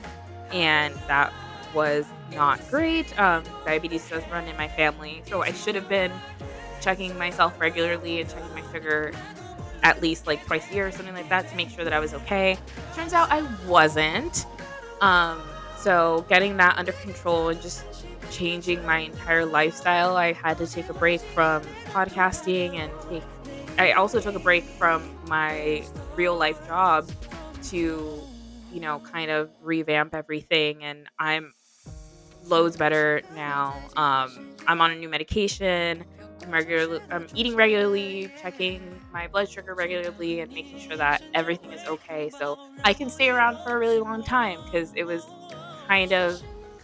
[0.52, 1.32] and that
[1.74, 3.19] was not great.
[3.19, 6.12] Um, diabetes does run in my family, so I should have been
[6.81, 9.12] checking myself regularly and checking my sugar
[9.82, 12.01] at least like twice a year or something like that to make sure that I
[12.01, 12.59] was okay.
[12.94, 14.47] Turns out I wasn't.
[15.01, 15.40] Um,
[15.78, 17.85] so getting that under control and just
[18.31, 23.23] changing my entire lifestyle, I had to take a break from podcasting and take.
[23.78, 25.85] I also took a break from my
[26.16, 27.11] real life job
[27.65, 28.20] to,
[28.73, 30.85] you know, kind of revamp everything.
[30.85, 31.55] And I'm
[32.44, 33.76] loads better now.
[33.96, 36.04] Um, I'm on a new medication.
[36.42, 36.54] I'm
[37.10, 42.30] I'm eating regularly, checking my blood sugar regularly, and making sure that everything is okay.
[42.30, 45.26] So I can stay around for a really long time because it was
[45.86, 46.40] kind of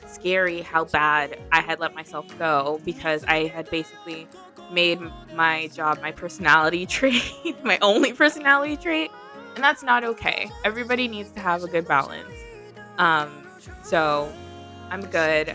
[0.07, 4.27] scary how bad I had let myself go because I had basically
[4.71, 5.01] made
[5.35, 7.23] my job my personality trait,
[7.65, 9.11] my only personality trait,
[9.55, 10.51] and that's not okay.
[10.65, 12.35] Everybody needs to have a good balance.
[12.99, 13.47] Um,
[13.83, 14.33] so
[14.91, 15.55] I'm good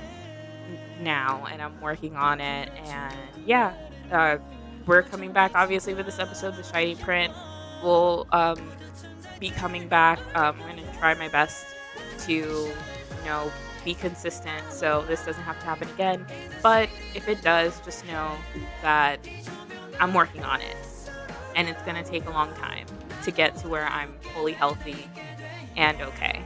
[1.00, 2.70] now and I'm working on it.
[2.86, 3.74] And yeah,
[4.12, 4.38] uh,
[4.86, 7.34] we're coming back obviously with this episode, The Shiny Print.
[7.84, 8.72] will um,
[9.40, 10.20] be coming back.
[10.36, 11.66] Um, I'm going to try my best
[12.20, 12.74] to, you
[13.26, 13.52] know,
[13.84, 16.26] be consistent so this doesn't have to happen again.
[16.62, 18.36] But if it does, just know
[18.84, 19.20] that
[20.00, 20.78] I'm working on it.
[21.56, 22.86] And it's going to take a long time
[23.24, 25.08] to get to where I'm fully healthy
[25.76, 26.44] and okay.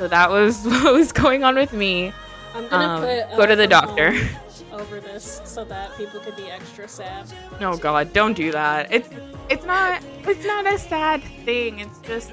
[0.00, 2.10] So that was what was going on with me.
[2.54, 4.14] I'm gonna Um, put go uh, to the doctor.
[4.72, 7.26] over this so that people could be extra sad.
[7.60, 8.90] Oh God, don't do that.
[8.90, 9.10] It's
[9.50, 11.80] it's not it's not a sad thing.
[11.80, 12.32] It's just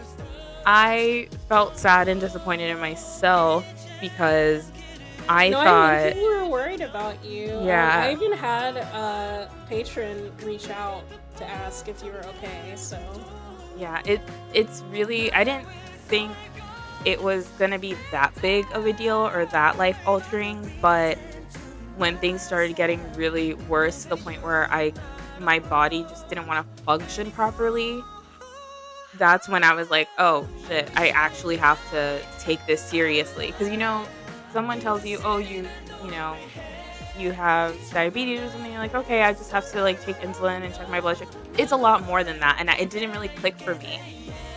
[0.65, 3.65] I felt sad and disappointed in myself
[3.99, 4.71] because
[5.27, 7.51] I thought no, I thought mean, people were worried about you.
[7.51, 8.01] Um, Yeah.
[8.05, 11.03] I even had a patron reach out
[11.35, 12.71] to ask if you were okay.
[12.77, 12.97] So
[13.77, 14.21] yeah, it
[14.53, 15.67] it's really I didn't
[16.07, 16.31] think
[17.05, 21.17] it was gonna be that big of a deal or that life altering, but
[21.97, 24.93] when things started getting really worse to the point where I
[25.39, 28.01] my body just didn't want to function properly,
[29.17, 33.47] that's when I was like, oh shit, I actually have to take this seriously.
[33.47, 34.05] Because you know,
[34.53, 35.67] someone tells you, oh, you,
[36.03, 36.35] you know,
[37.17, 38.71] you have diabetes or something.
[38.71, 41.31] You're like, okay, I just have to like take insulin and check my blood sugar.
[41.57, 43.99] It's a lot more than that, and it didn't really click for me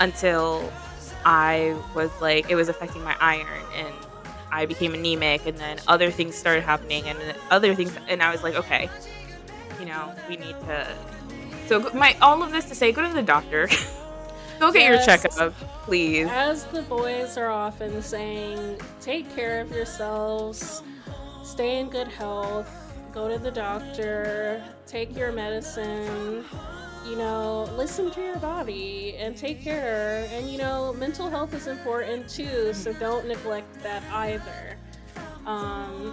[0.01, 0.71] until
[1.25, 3.95] I was like, it was affecting my iron and.
[4.53, 7.17] I became anemic, and then other things started happening, and
[7.53, 8.91] other things, and I was like, okay,
[9.79, 10.97] you know, we need to.
[11.69, 13.69] So my all of this to say, go to the doctor.
[14.59, 15.07] go get Yes.
[15.07, 16.27] your checkup, please.
[16.29, 20.83] As the boys are often saying, take care of yourselves,
[21.45, 22.69] stay in good health,
[23.13, 26.45] go to the doctor, take your medicine,
[27.07, 30.29] you know, listen to your body and take care.
[30.31, 34.77] And, you know, mental health is important too, so don't neglect that either.
[35.47, 36.13] Um,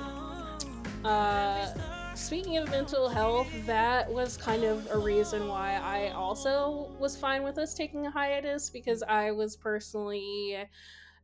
[1.03, 1.73] uh,
[2.15, 7.43] speaking of mental health, that was kind of a reason why I also was fine
[7.43, 10.57] with us taking a hiatus because I was personally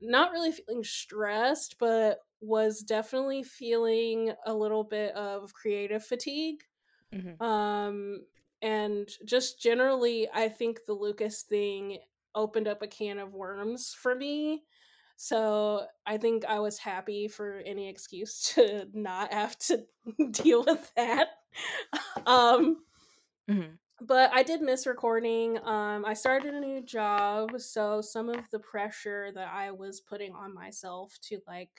[0.01, 6.63] not really feeling stressed, but was definitely feeling a little bit of creative fatigue.
[7.13, 7.41] Mhm.
[7.41, 8.25] Um,
[8.63, 11.99] and just generally, I think the Lucas thing
[12.35, 14.63] opened up a can of worms for me.
[15.17, 19.85] So I think I was happy for any excuse to not have to
[20.31, 21.29] deal with that.
[22.27, 22.77] um,
[23.47, 23.77] Mhm.
[24.01, 25.57] but I did miss recording.
[25.65, 30.33] Um, I started a new job, so some of the pressure that I was putting
[30.33, 31.69] on myself to like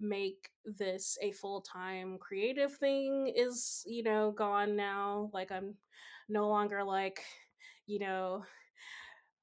[0.00, 5.30] make this a full time creative thing is, you know, gone now.
[5.32, 5.74] Like I'm
[6.28, 7.24] no longer like,
[7.86, 8.44] you know,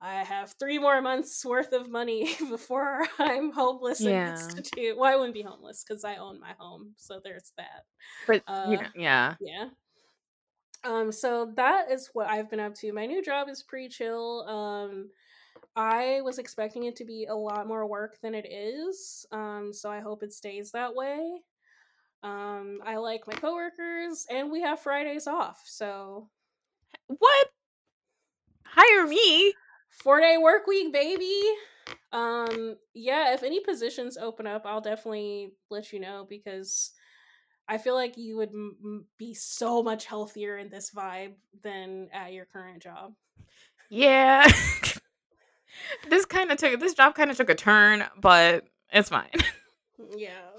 [0.01, 4.63] I have three more months worth of money before I'm homeless and Yeah.
[4.97, 7.85] Well, I wouldn't be homeless because I own my home, so there's that.
[8.25, 9.37] But you Uh, know, yeah.
[9.39, 9.69] yeah.
[10.83, 12.91] Um, so that is what I've been up to.
[12.91, 14.41] My new job is pretty chill.
[14.47, 15.11] Um,
[15.75, 19.25] I was expecting it to be a lot more work than it is.
[19.31, 21.43] Um, so I hope it stays that way.
[22.23, 25.63] Um, I like my coworkers, and we have Fridays off.
[25.65, 26.29] So
[27.07, 27.47] What?
[28.63, 29.53] Hire me?
[30.01, 31.41] four day work week, baby.
[32.11, 36.91] Um, yeah, if any positions open up, I'll definitely let you know because
[37.67, 42.33] I feel like you would m- be so much healthier in this vibe than at
[42.33, 43.13] your current job.
[43.89, 44.49] Yeah.
[46.09, 49.29] this kind of took this job kind of took a turn, but it's fine.
[50.17, 50.49] Yeah.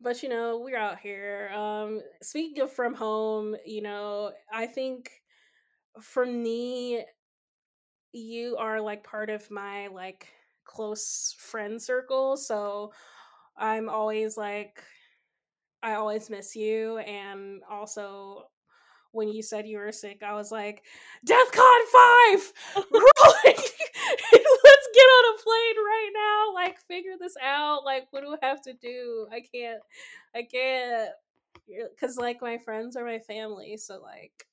[0.00, 1.50] But you know, we're out here.
[1.52, 5.10] Um speaking of from home, you know, I think
[6.00, 7.04] for me
[8.12, 10.28] you are like part of my like
[10.64, 12.92] close friend circle, so
[13.56, 14.82] I'm always like
[15.82, 18.44] I always miss you and also
[19.12, 20.84] when you said you were sick, I was like,
[21.26, 21.80] DEFCON
[22.36, 22.52] 5!
[22.76, 22.92] Rolling!
[24.32, 26.54] Let's get on a plane right now.
[26.54, 27.84] Like, figure this out.
[27.84, 29.26] Like, what do I have to do?
[29.32, 29.80] I can't,
[30.34, 31.10] I can't.
[31.66, 33.76] Because, like, my friends are my family.
[33.76, 34.46] So, like,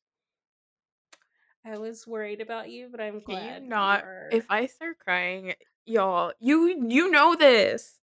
[1.67, 3.63] I was worried about you, but I'm Can glad.
[3.63, 5.53] you not are- if I start crying,
[5.85, 7.99] y'all, you you know this.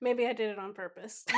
[0.00, 1.24] Maybe I did it on purpose.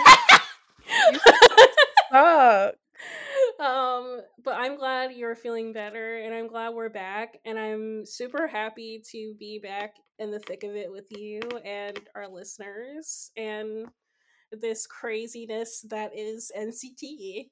[2.11, 2.75] Fuck.
[3.61, 8.47] um but i'm glad you're feeling better and i'm glad we're back and i'm super
[8.47, 13.87] happy to be back in the thick of it with you and our listeners and
[14.53, 17.49] this craziness that is nct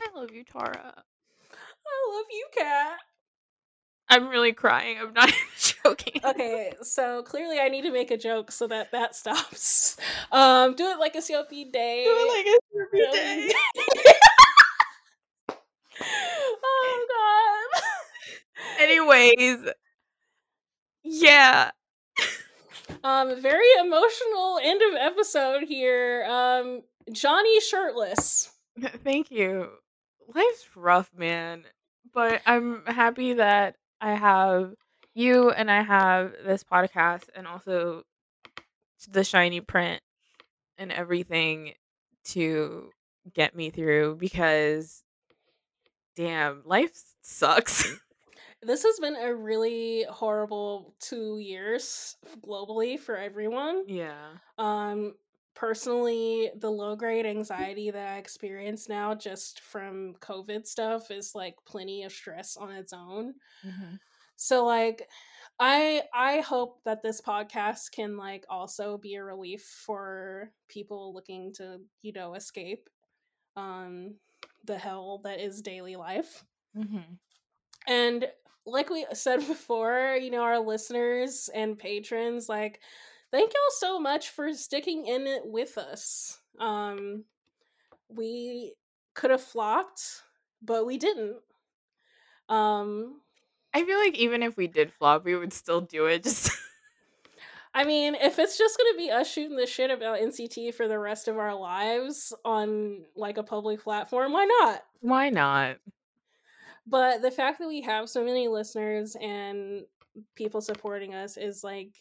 [0.00, 1.02] I love you, Tara.
[1.86, 2.98] I love you Kat
[4.10, 4.98] I'm really crying.
[5.00, 6.20] I'm not joking.
[6.24, 9.96] okay so clearly i need to make a joke so that that stops
[10.32, 13.52] um do it like a cop day Do it like a every day.
[16.64, 17.82] oh god
[18.80, 19.58] Anyways,
[21.02, 21.70] yeah.
[23.02, 26.24] Um, very emotional end of episode here.
[26.28, 26.82] Um,
[27.12, 28.50] Johnny shirtless.
[29.04, 29.68] Thank you.
[30.34, 31.64] Life's rough, man.
[32.12, 34.74] But I'm happy that I have
[35.14, 38.02] you and I have this podcast and also
[39.10, 40.00] the shiny print
[40.78, 41.74] and everything
[42.24, 42.90] to
[43.32, 45.02] get me through because
[46.16, 47.86] damn, life sucks.
[48.62, 53.84] this has been a really horrible two years globally for everyone.
[53.86, 54.32] yeah.
[54.58, 55.14] Um,
[55.54, 61.56] personally, the low grade anxiety that I experience now just from COVID stuff is like
[61.66, 63.34] plenty of stress on its own.
[63.62, 64.00] Mhm.
[64.36, 65.08] So like
[65.60, 71.52] I I hope that this podcast can like also be a relief for people looking
[71.54, 72.88] to, you know, escape
[73.56, 74.18] um
[74.64, 76.44] the hell that is daily life.
[76.74, 77.18] Mhm.
[77.86, 78.30] And
[78.66, 82.80] like we said before, you know, our listeners and patrons, like,
[83.34, 86.38] thank y'all so much for sticking in it with us.
[86.60, 87.24] Um,
[88.08, 88.74] we
[89.14, 90.22] could have flopped,
[90.62, 91.38] but we didn't.
[92.48, 93.20] Um,
[93.74, 96.22] I feel like even if we did flop, we would still do it.
[96.22, 96.52] Just
[97.74, 100.98] I mean, if it's just gonna be us shooting the shit about NCT for the
[100.98, 104.84] rest of our lives on like a public platform, why not?
[105.00, 105.78] why not?
[106.86, 109.82] But the fact that we have so many listeners and
[110.36, 111.94] people supporting us is like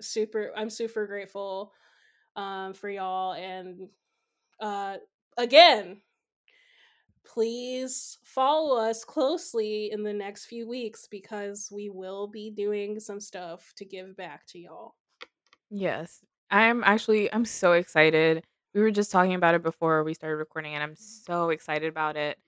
[0.00, 1.72] super I'm super grateful
[2.36, 3.88] um for y'all and
[4.60, 4.96] uh
[5.36, 6.00] again
[7.24, 13.20] please follow us closely in the next few weeks because we will be doing some
[13.20, 14.94] stuff to give back to y'all.
[15.70, 16.20] Yes.
[16.50, 18.42] I'm actually I'm so excited.
[18.74, 22.16] We were just talking about it before we started recording and I'm so excited about
[22.16, 22.38] it.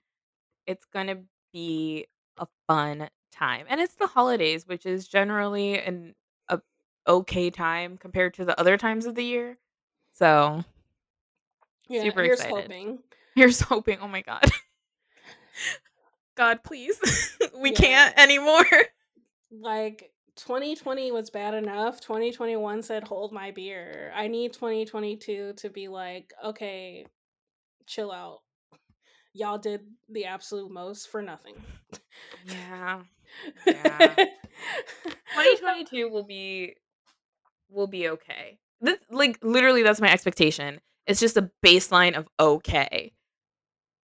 [0.67, 1.19] It's going to
[1.53, 2.07] be
[2.37, 3.65] a fun time.
[3.69, 6.13] And it's the holidays, which is generally an
[7.07, 9.57] okay time compared to the other times of the year.
[10.13, 10.63] So,
[11.89, 12.63] Yeah, Super here's excited.
[12.63, 12.99] hoping.
[13.35, 14.45] here's hoping, oh my god.
[16.35, 16.99] God, please.
[17.57, 17.75] we Yeah.
[17.79, 18.65] can't anymore.
[19.51, 25.87] like 2020 was bad enough 2021 said hold my beer i need 2022 to be
[25.87, 27.05] like okay
[27.85, 28.39] chill out
[29.33, 31.53] y'all did the absolute most for nothing
[32.47, 33.01] Yeah.
[33.67, 34.15] Yeah.
[34.15, 36.77] 2022 will be
[37.73, 38.59] will be okay.
[38.81, 40.79] This, like literally that's my expectation.
[41.07, 43.13] It's just a baseline of okay.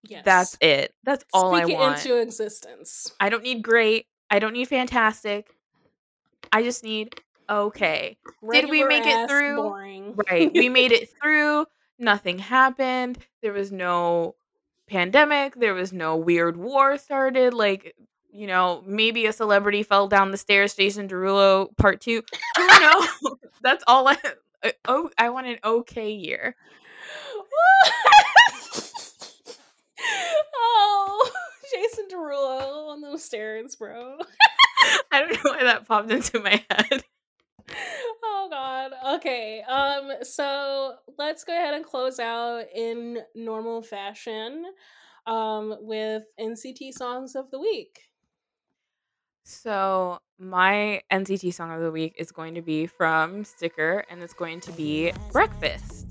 [0.04, 0.94] yes That's it.
[1.04, 2.04] That's all I Speak it want.
[2.04, 4.06] into existence I don't need great.
[4.30, 5.54] I don't need fantastic.
[6.52, 7.14] I just need
[7.48, 8.16] okay.
[8.50, 9.56] Did we Regular make it through?
[9.56, 10.50] boring Right.
[10.52, 11.66] We made it through.
[11.98, 13.18] Nothing happened.
[13.42, 14.34] There was no
[14.88, 15.54] pandemic.
[15.54, 17.52] There was no weird war started.
[17.54, 17.94] Like,
[18.32, 22.22] you know, maybe a celebrity fell down the stairs, Jason Derulo part two.
[22.56, 23.08] Who knows?
[23.62, 24.16] That's all I
[24.64, 26.54] I- oh I want an okay year.
[30.56, 31.30] oh
[31.72, 34.16] jason derulo on those stairs bro
[35.12, 37.04] I don't know why that popped into my head.
[38.24, 44.64] oh god okay um so let's go ahead and close out in normal fashion
[45.26, 48.00] um with nct songs of the week
[49.44, 54.32] So my NCT song of the week is going to be from Sticker and it's
[54.32, 56.06] going to be Breakfast.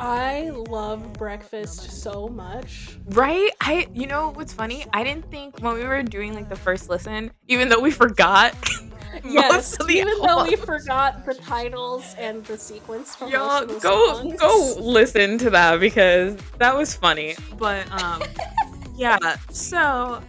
[0.00, 3.50] i love breakfast so much Right?
[3.60, 4.86] I you know what's funny?
[4.92, 8.54] I didn't think when we were doing like the first listen, even though we forgot
[9.24, 13.46] yes most of the even though we forgot the titles and the sequence from Y'all
[13.46, 14.40] most of the go songs.
[14.40, 17.36] go listen to that because that was funny.
[17.56, 18.22] But um
[18.96, 20.20] yeah, so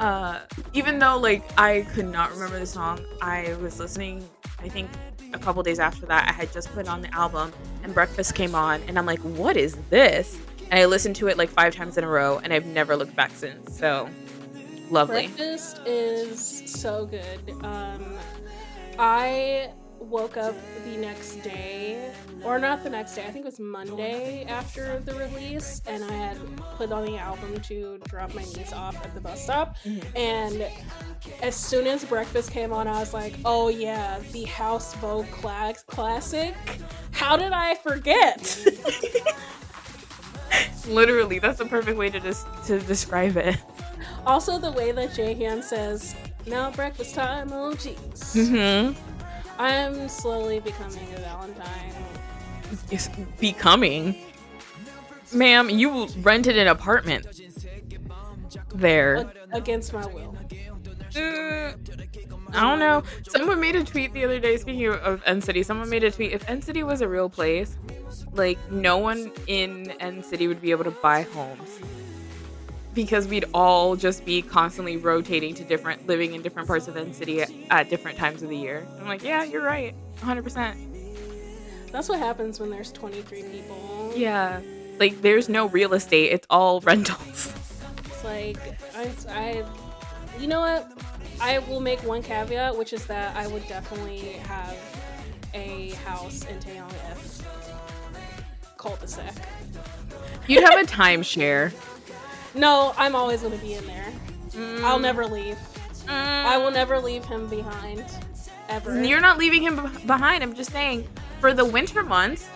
[0.00, 0.40] uh
[0.72, 4.28] even though like I could not remember the song, I was listening
[4.60, 4.90] I think
[5.32, 7.52] a couple days after that I had just put on the album
[7.82, 10.38] and Breakfast came on and I'm like, "What is this?"
[10.70, 13.14] And I listened to it like 5 times in a row and I've never looked
[13.14, 13.76] back since.
[13.78, 14.08] So
[14.90, 15.26] lovely.
[15.28, 17.54] Breakfast is so good.
[17.62, 18.16] Um,
[18.98, 19.70] I
[20.04, 20.54] woke up
[20.84, 22.12] the next day,
[22.44, 26.12] or not the next day, I think it was Monday after the release, and I
[26.12, 26.38] had
[26.76, 29.76] put on the album to drop my niece off at the bus stop.
[29.84, 30.04] Mhm.
[30.16, 30.66] And
[31.42, 35.74] as soon as breakfast came on, I was like, oh yeah, the House Vogue cla-
[35.86, 36.54] classic.
[37.12, 38.58] How did I forget?
[40.86, 43.56] Literally, that's the perfect way to just to describe it.
[44.26, 46.14] also, the way that Jaehyun says,
[46.46, 48.50] now breakfast time, oh jeez.
[48.50, 48.94] Mhm.
[49.58, 51.92] I'm slowly becoming a Valentine.
[52.90, 53.08] It's
[53.38, 54.16] becoming.
[55.32, 57.26] Ma'am, you rented an apartment
[58.74, 59.30] there.
[59.52, 60.36] against my will.
[61.10, 63.02] Mm, I don't know.
[63.28, 64.56] Someone made a tweet the other day.
[64.56, 66.32] Speaking of, of N City, someone made a tweet.
[66.32, 67.76] If N City was a real place,
[68.32, 71.80] like no one in N City would be able to buy homes
[72.94, 77.12] because we'd all just be constantly rotating to different, living in different parts of the
[77.12, 78.86] City at, at different times of the year.
[79.00, 80.42] I'm like, yeah, you're right, 100.
[80.42, 80.78] percent
[81.92, 84.12] That's what happens when there's 23 people.
[84.14, 84.60] Yeah.
[84.98, 86.32] Like there's no real estate.
[86.32, 87.52] It's all rentals.
[88.04, 88.58] It's like
[88.96, 89.64] I, I,
[90.38, 90.90] you know what?
[91.40, 94.76] I will make one caveat, which is that I would definitely have
[95.52, 97.44] a house in Taeyong F
[98.76, 99.34] cul-de-sac.
[100.46, 101.72] You'd have a timeshare.
[102.54, 104.12] No, I'm always gonna be in there.
[104.84, 105.56] I'll Mm, never leave.
[106.06, 106.08] mm.
[106.08, 108.04] I will never leave him behind.
[108.68, 109.02] Ever.
[109.04, 110.42] You're not leaving him beh- behind.
[110.42, 111.06] I'm just saying,
[111.40, 112.46] for the winter months,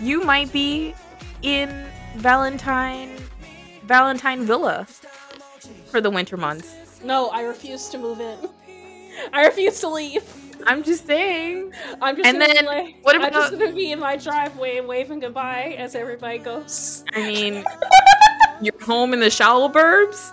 [0.00, 0.94] you might be
[1.42, 1.86] in
[2.16, 3.10] Valentine
[3.84, 4.86] Valentine Villa
[5.86, 6.74] for the winter months.
[7.02, 8.38] No, I refuse to move in.
[9.32, 10.24] I refuse to leave.
[10.66, 11.72] I'm just saying.
[12.02, 14.88] I'm just And then, be like, what I'm just gonna be in my driveway and
[14.88, 17.04] waving goodbye as everybody goes.
[17.14, 17.64] I mean,
[18.62, 20.32] you're home in the shallow burbs.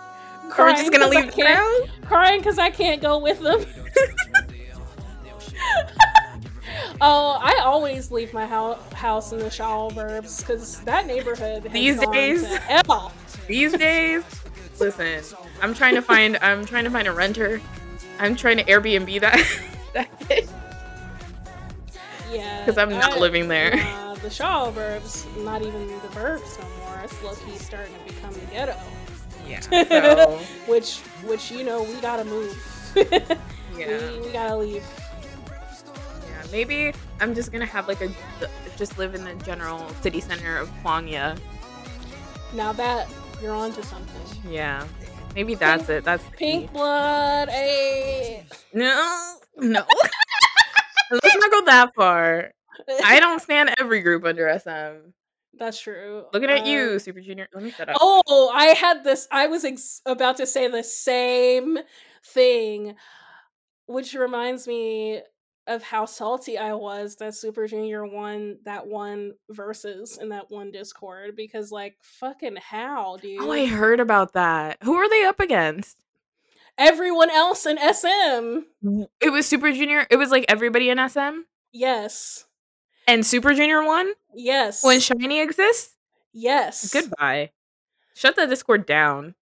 [0.57, 2.01] Or we're just gonna leave can't- town.
[2.07, 3.65] Crying because I can't go with them.
[7.01, 11.71] oh, I always leave my hou- house in the shallow burbs because that neighborhood has
[11.71, 12.43] These days.
[12.43, 13.11] to.
[13.47, 14.23] These days,
[14.79, 15.23] listen,
[15.61, 16.37] I'm trying to find.
[16.41, 17.61] I'm trying to find a renter.
[18.19, 19.59] I'm trying to Airbnb that.
[19.93, 20.09] that
[22.31, 23.73] Yeah, because I'm not I- living there.
[23.75, 26.65] Uh, the Shaw burbs, not even the burbs no
[27.11, 28.77] It's low key starting to become the ghetto.
[29.47, 29.59] Yeah.
[29.71, 32.55] So, which, which you know, we gotta move.
[33.77, 34.11] yeah.
[34.11, 34.85] we, we gotta leave.
[35.47, 36.43] Yeah.
[36.51, 38.09] Maybe I'm just gonna have like a
[38.77, 41.37] just live in the general city center of Kwangya.
[42.53, 43.09] Now that
[43.41, 44.51] you're onto something.
[44.51, 44.85] Yeah.
[45.35, 46.03] Maybe that's it.
[46.03, 48.45] That's Pink blood, a.
[48.73, 49.35] No.
[49.57, 49.85] No.
[51.11, 52.51] Let's not go that far.
[53.03, 55.11] I don't stand every group under SM.
[55.57, 56.25] That's true.
[56.33, 57.47] Looking at Um, you, Super Junior.
[57.53, 57.97] Let me shut up.
[57.99, 59.27] Oh, I had this.
[59.31, 61.77] I was ex- about to say the same
[62.25, 62.95] thing,
[63.85, 65.21] which reminds me
[65.67, 70.71] of how salty I was that Super Junior won that one versus in that one
[70.71, 73.41] Discord because, like, fucking how, dude?
[73.41, 74.77] Oh, I heard about that.
[74.83, 75.97] Who are they up against?
[76.77, 78.61] Everyone else in SM.
[79.19, 80.07] It was Super Junior.
[80.09, 81.41] It was like everybody in SM
[81.73, 82.45] Yes.
[83.07, 84.83] And Super Junior won Yes.
[84.83, 85.95] when SHINee exists.
[86.33, 86.91] yes.
[86.93, 87.51] Goodbye.
[88.15, 89.35] Shut the Discord down.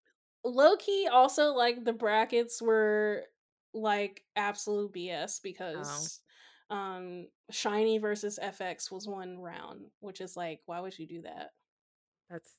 [0.46, 3.24] low key also like the brackets were
[3.74, 6.22] like absolute BS because
[6.70, 11.50] um SHINee versus f(x) was one round, which is like why would you do that?
[12.30, 12.56] That's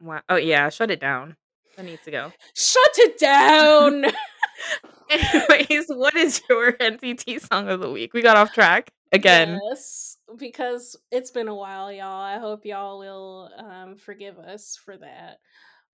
[0.00, 0.20] wow.
[0.28, 1.36] Oh yeah, shut it down.
[1.76, 2.32] That needs to go.
[2.54, 4.04] Shut it down.
[5.10, 8.12] Anyways, what is your NCT song of the week?
[8.14, 9.58] We got off track again.
[9.70, 12.22] Yes, because it's been a while, y'all.
[12.22, 15.38] I hope y'all will um forgive us for that.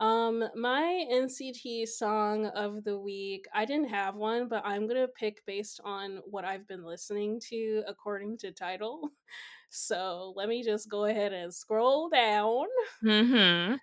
[0.01, 5.09] Um my NCT song of the week, I didn't have one, but I'm going to
[5.09, 9.11] pick based on what I've been listening to according to title.
[9.69, 12.67] So, let me just go ahead and scroll down.
[13.05, 13.75] Mm-hmm.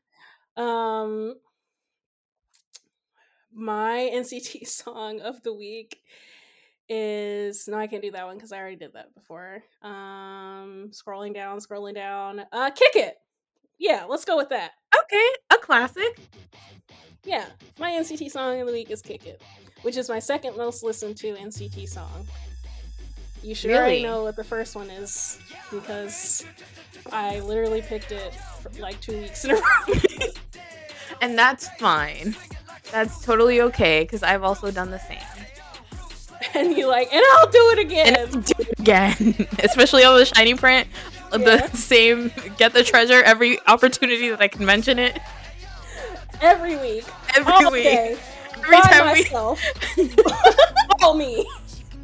[0.63, 1.35] Um
[3.53, 6.01] my NCT song of the week
[6.89, 9.63] is no, I can't do that one because I already did that before.
[9.81, 12.41] Um, scrolling down, scrolling down.
[12.51, 13.15] Uh, kick it.
[13.79, 14.71] Yeah, let's go with that.
[15.03, 16.19] Okay, a classic.
[17.25, 17.45] Yeah,
[17.79, 19.41] my NCT song of the week is "Kick It,"
[19.81, 22.27] which is my second most listened to NCT song.
[23.41, 24.03] You should already Really?
[24.03, 25.37] know what the first one is
[25.71, 26.45] because
[27.11, 29.95] I literally picked it for like two weeks in a row.
[31.21, 32.35] And that's fine.
[32.91, 35.19] That's totally okay because I've also done the same.
[36.53, 38.15] and you like, and I'll do it again.
[38.33, 40.87] And do it again, especially on the shiny print.
[41.31, 41.37] Yeah.
[41.37, 45.19] The same get the treasure every opportunity that I can mention it.
[46.41, 47.05] every week,
[47.35, 47.83] Every all week.
[47.83, 48.17] day,
[48.57, 49.61] Every by time we myself.
[51.01, 51.45] all me,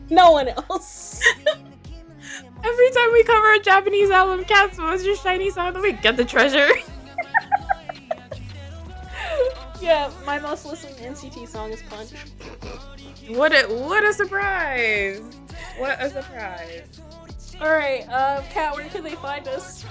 [0.10, 1.22] no one else.
[1.48, 6.02] every time we cover a Japanese album, Cats, what's your shiny song of the week?
[6.02, 6.68] Get the treasure.
[9.82, 12.12] Yeah, my most listened NCT song is Punch.
[13.30, 15.22] what a what a surprise!
[15.78, 17.00] What a surprise!
[17.62, 19.86] All right, uh, Kat, where can they find us?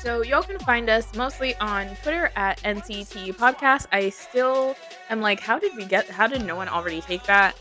[0.00, 3.86] So y'all can find us mostly on Twitter at NCT Podcast.
[3.90, 4.76] I still
[5.08, 6.08] am like, how did we get?
[6.08, 7.56] How did no one already take that?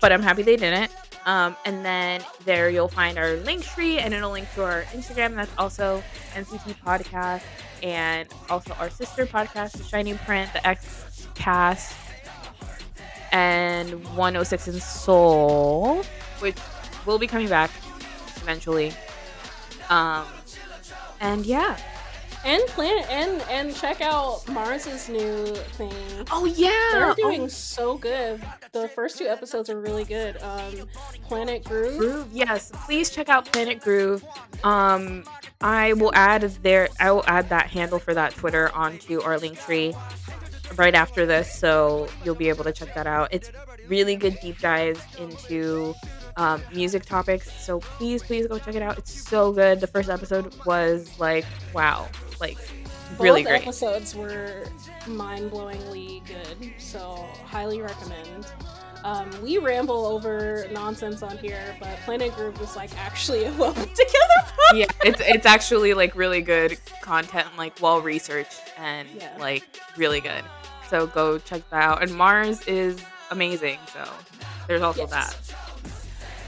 [0.00, 0.90] But I'm happy they didn't.
[1.26, 5.34] Um, and then there you'll find our link tree, and it'll link to our Instagram.
[5.34, 6.02] That's also
[6.34, 7.42] NCT Podcast,
[7.82, 11.96] and also our sister podcast, The Shiny Print, the X Cast,
[13.32, 16.04] and 106 in Seoul,
[16.40, 16.56] which
[17.06, 17.70] will be coming back
[18.36, 18.92] eventually.
[19.88, 20.24] Um,
[21.20, 21.78] and yeah,
[22.44, 25.92] and Planet and and check out Mars's new thing.
[26.30, 27.48] Oh yeah, they're doing oh.
[27.48, 28.42] so good.
[28.72, 30.40] The first two episodes are really good.
[30.42, 30.88] Um,
[31.22, 31.98] Planet Groove.
[31.98, 32.28] Groove.
[32.32, 34.24] Yes, please check out Planet Groove.
[34.62, 35.24] Um,
[35.60, 39.58] I will add their I will add that handle for that Twitter onto our link
[39.58, 39.94] tree
[40.76, 43.28] right after this, so you'll be able to check that out.
[43.32, 43.50] It's
[43.88, 45.94] really good deep dives into
[46.36, 47.50] um, music topics.
[47.64, 48.98] So please, please go check it out.
[48.98, 49.80] It's so good.
[49.80, 51.44] The first episode was like,
[51.74, 52.08] wow,
[52.40, 52.58] like
[53.18, 53.62] really Both great.
[53.62, 54.64] episodes were
[55.06, 58.46] mind-blowingly good, so highly recommend.
[59.04, 63.74] Um, we ramble over nonsense on here, but Planet Groove was like actually a well
[63.74, 64.52] put together.
[64.74, 69.36] yeah, it's it's actually like really good content, like well researched and Yeah.
[69.38, 69.64] like
[69.98, 70.42] really good.
[70.88, 72.02] So go check that out.
[72.02, 72.98] And Mars is
[73.30, 73.78] amazing.
[73.92, 74.08] So
[74.68, 75.10] there's also Yes.
[75.10, 75.54] that.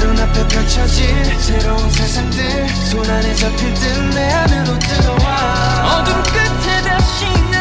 [0.00, 1.06] 눈앞에 펼쳐질
[1.40, 6.00] 새로운 세상들 손 안에 잡힐 듯내 안으로 들어와.
[6.00, 7.57] 어둠 끝에 다시 내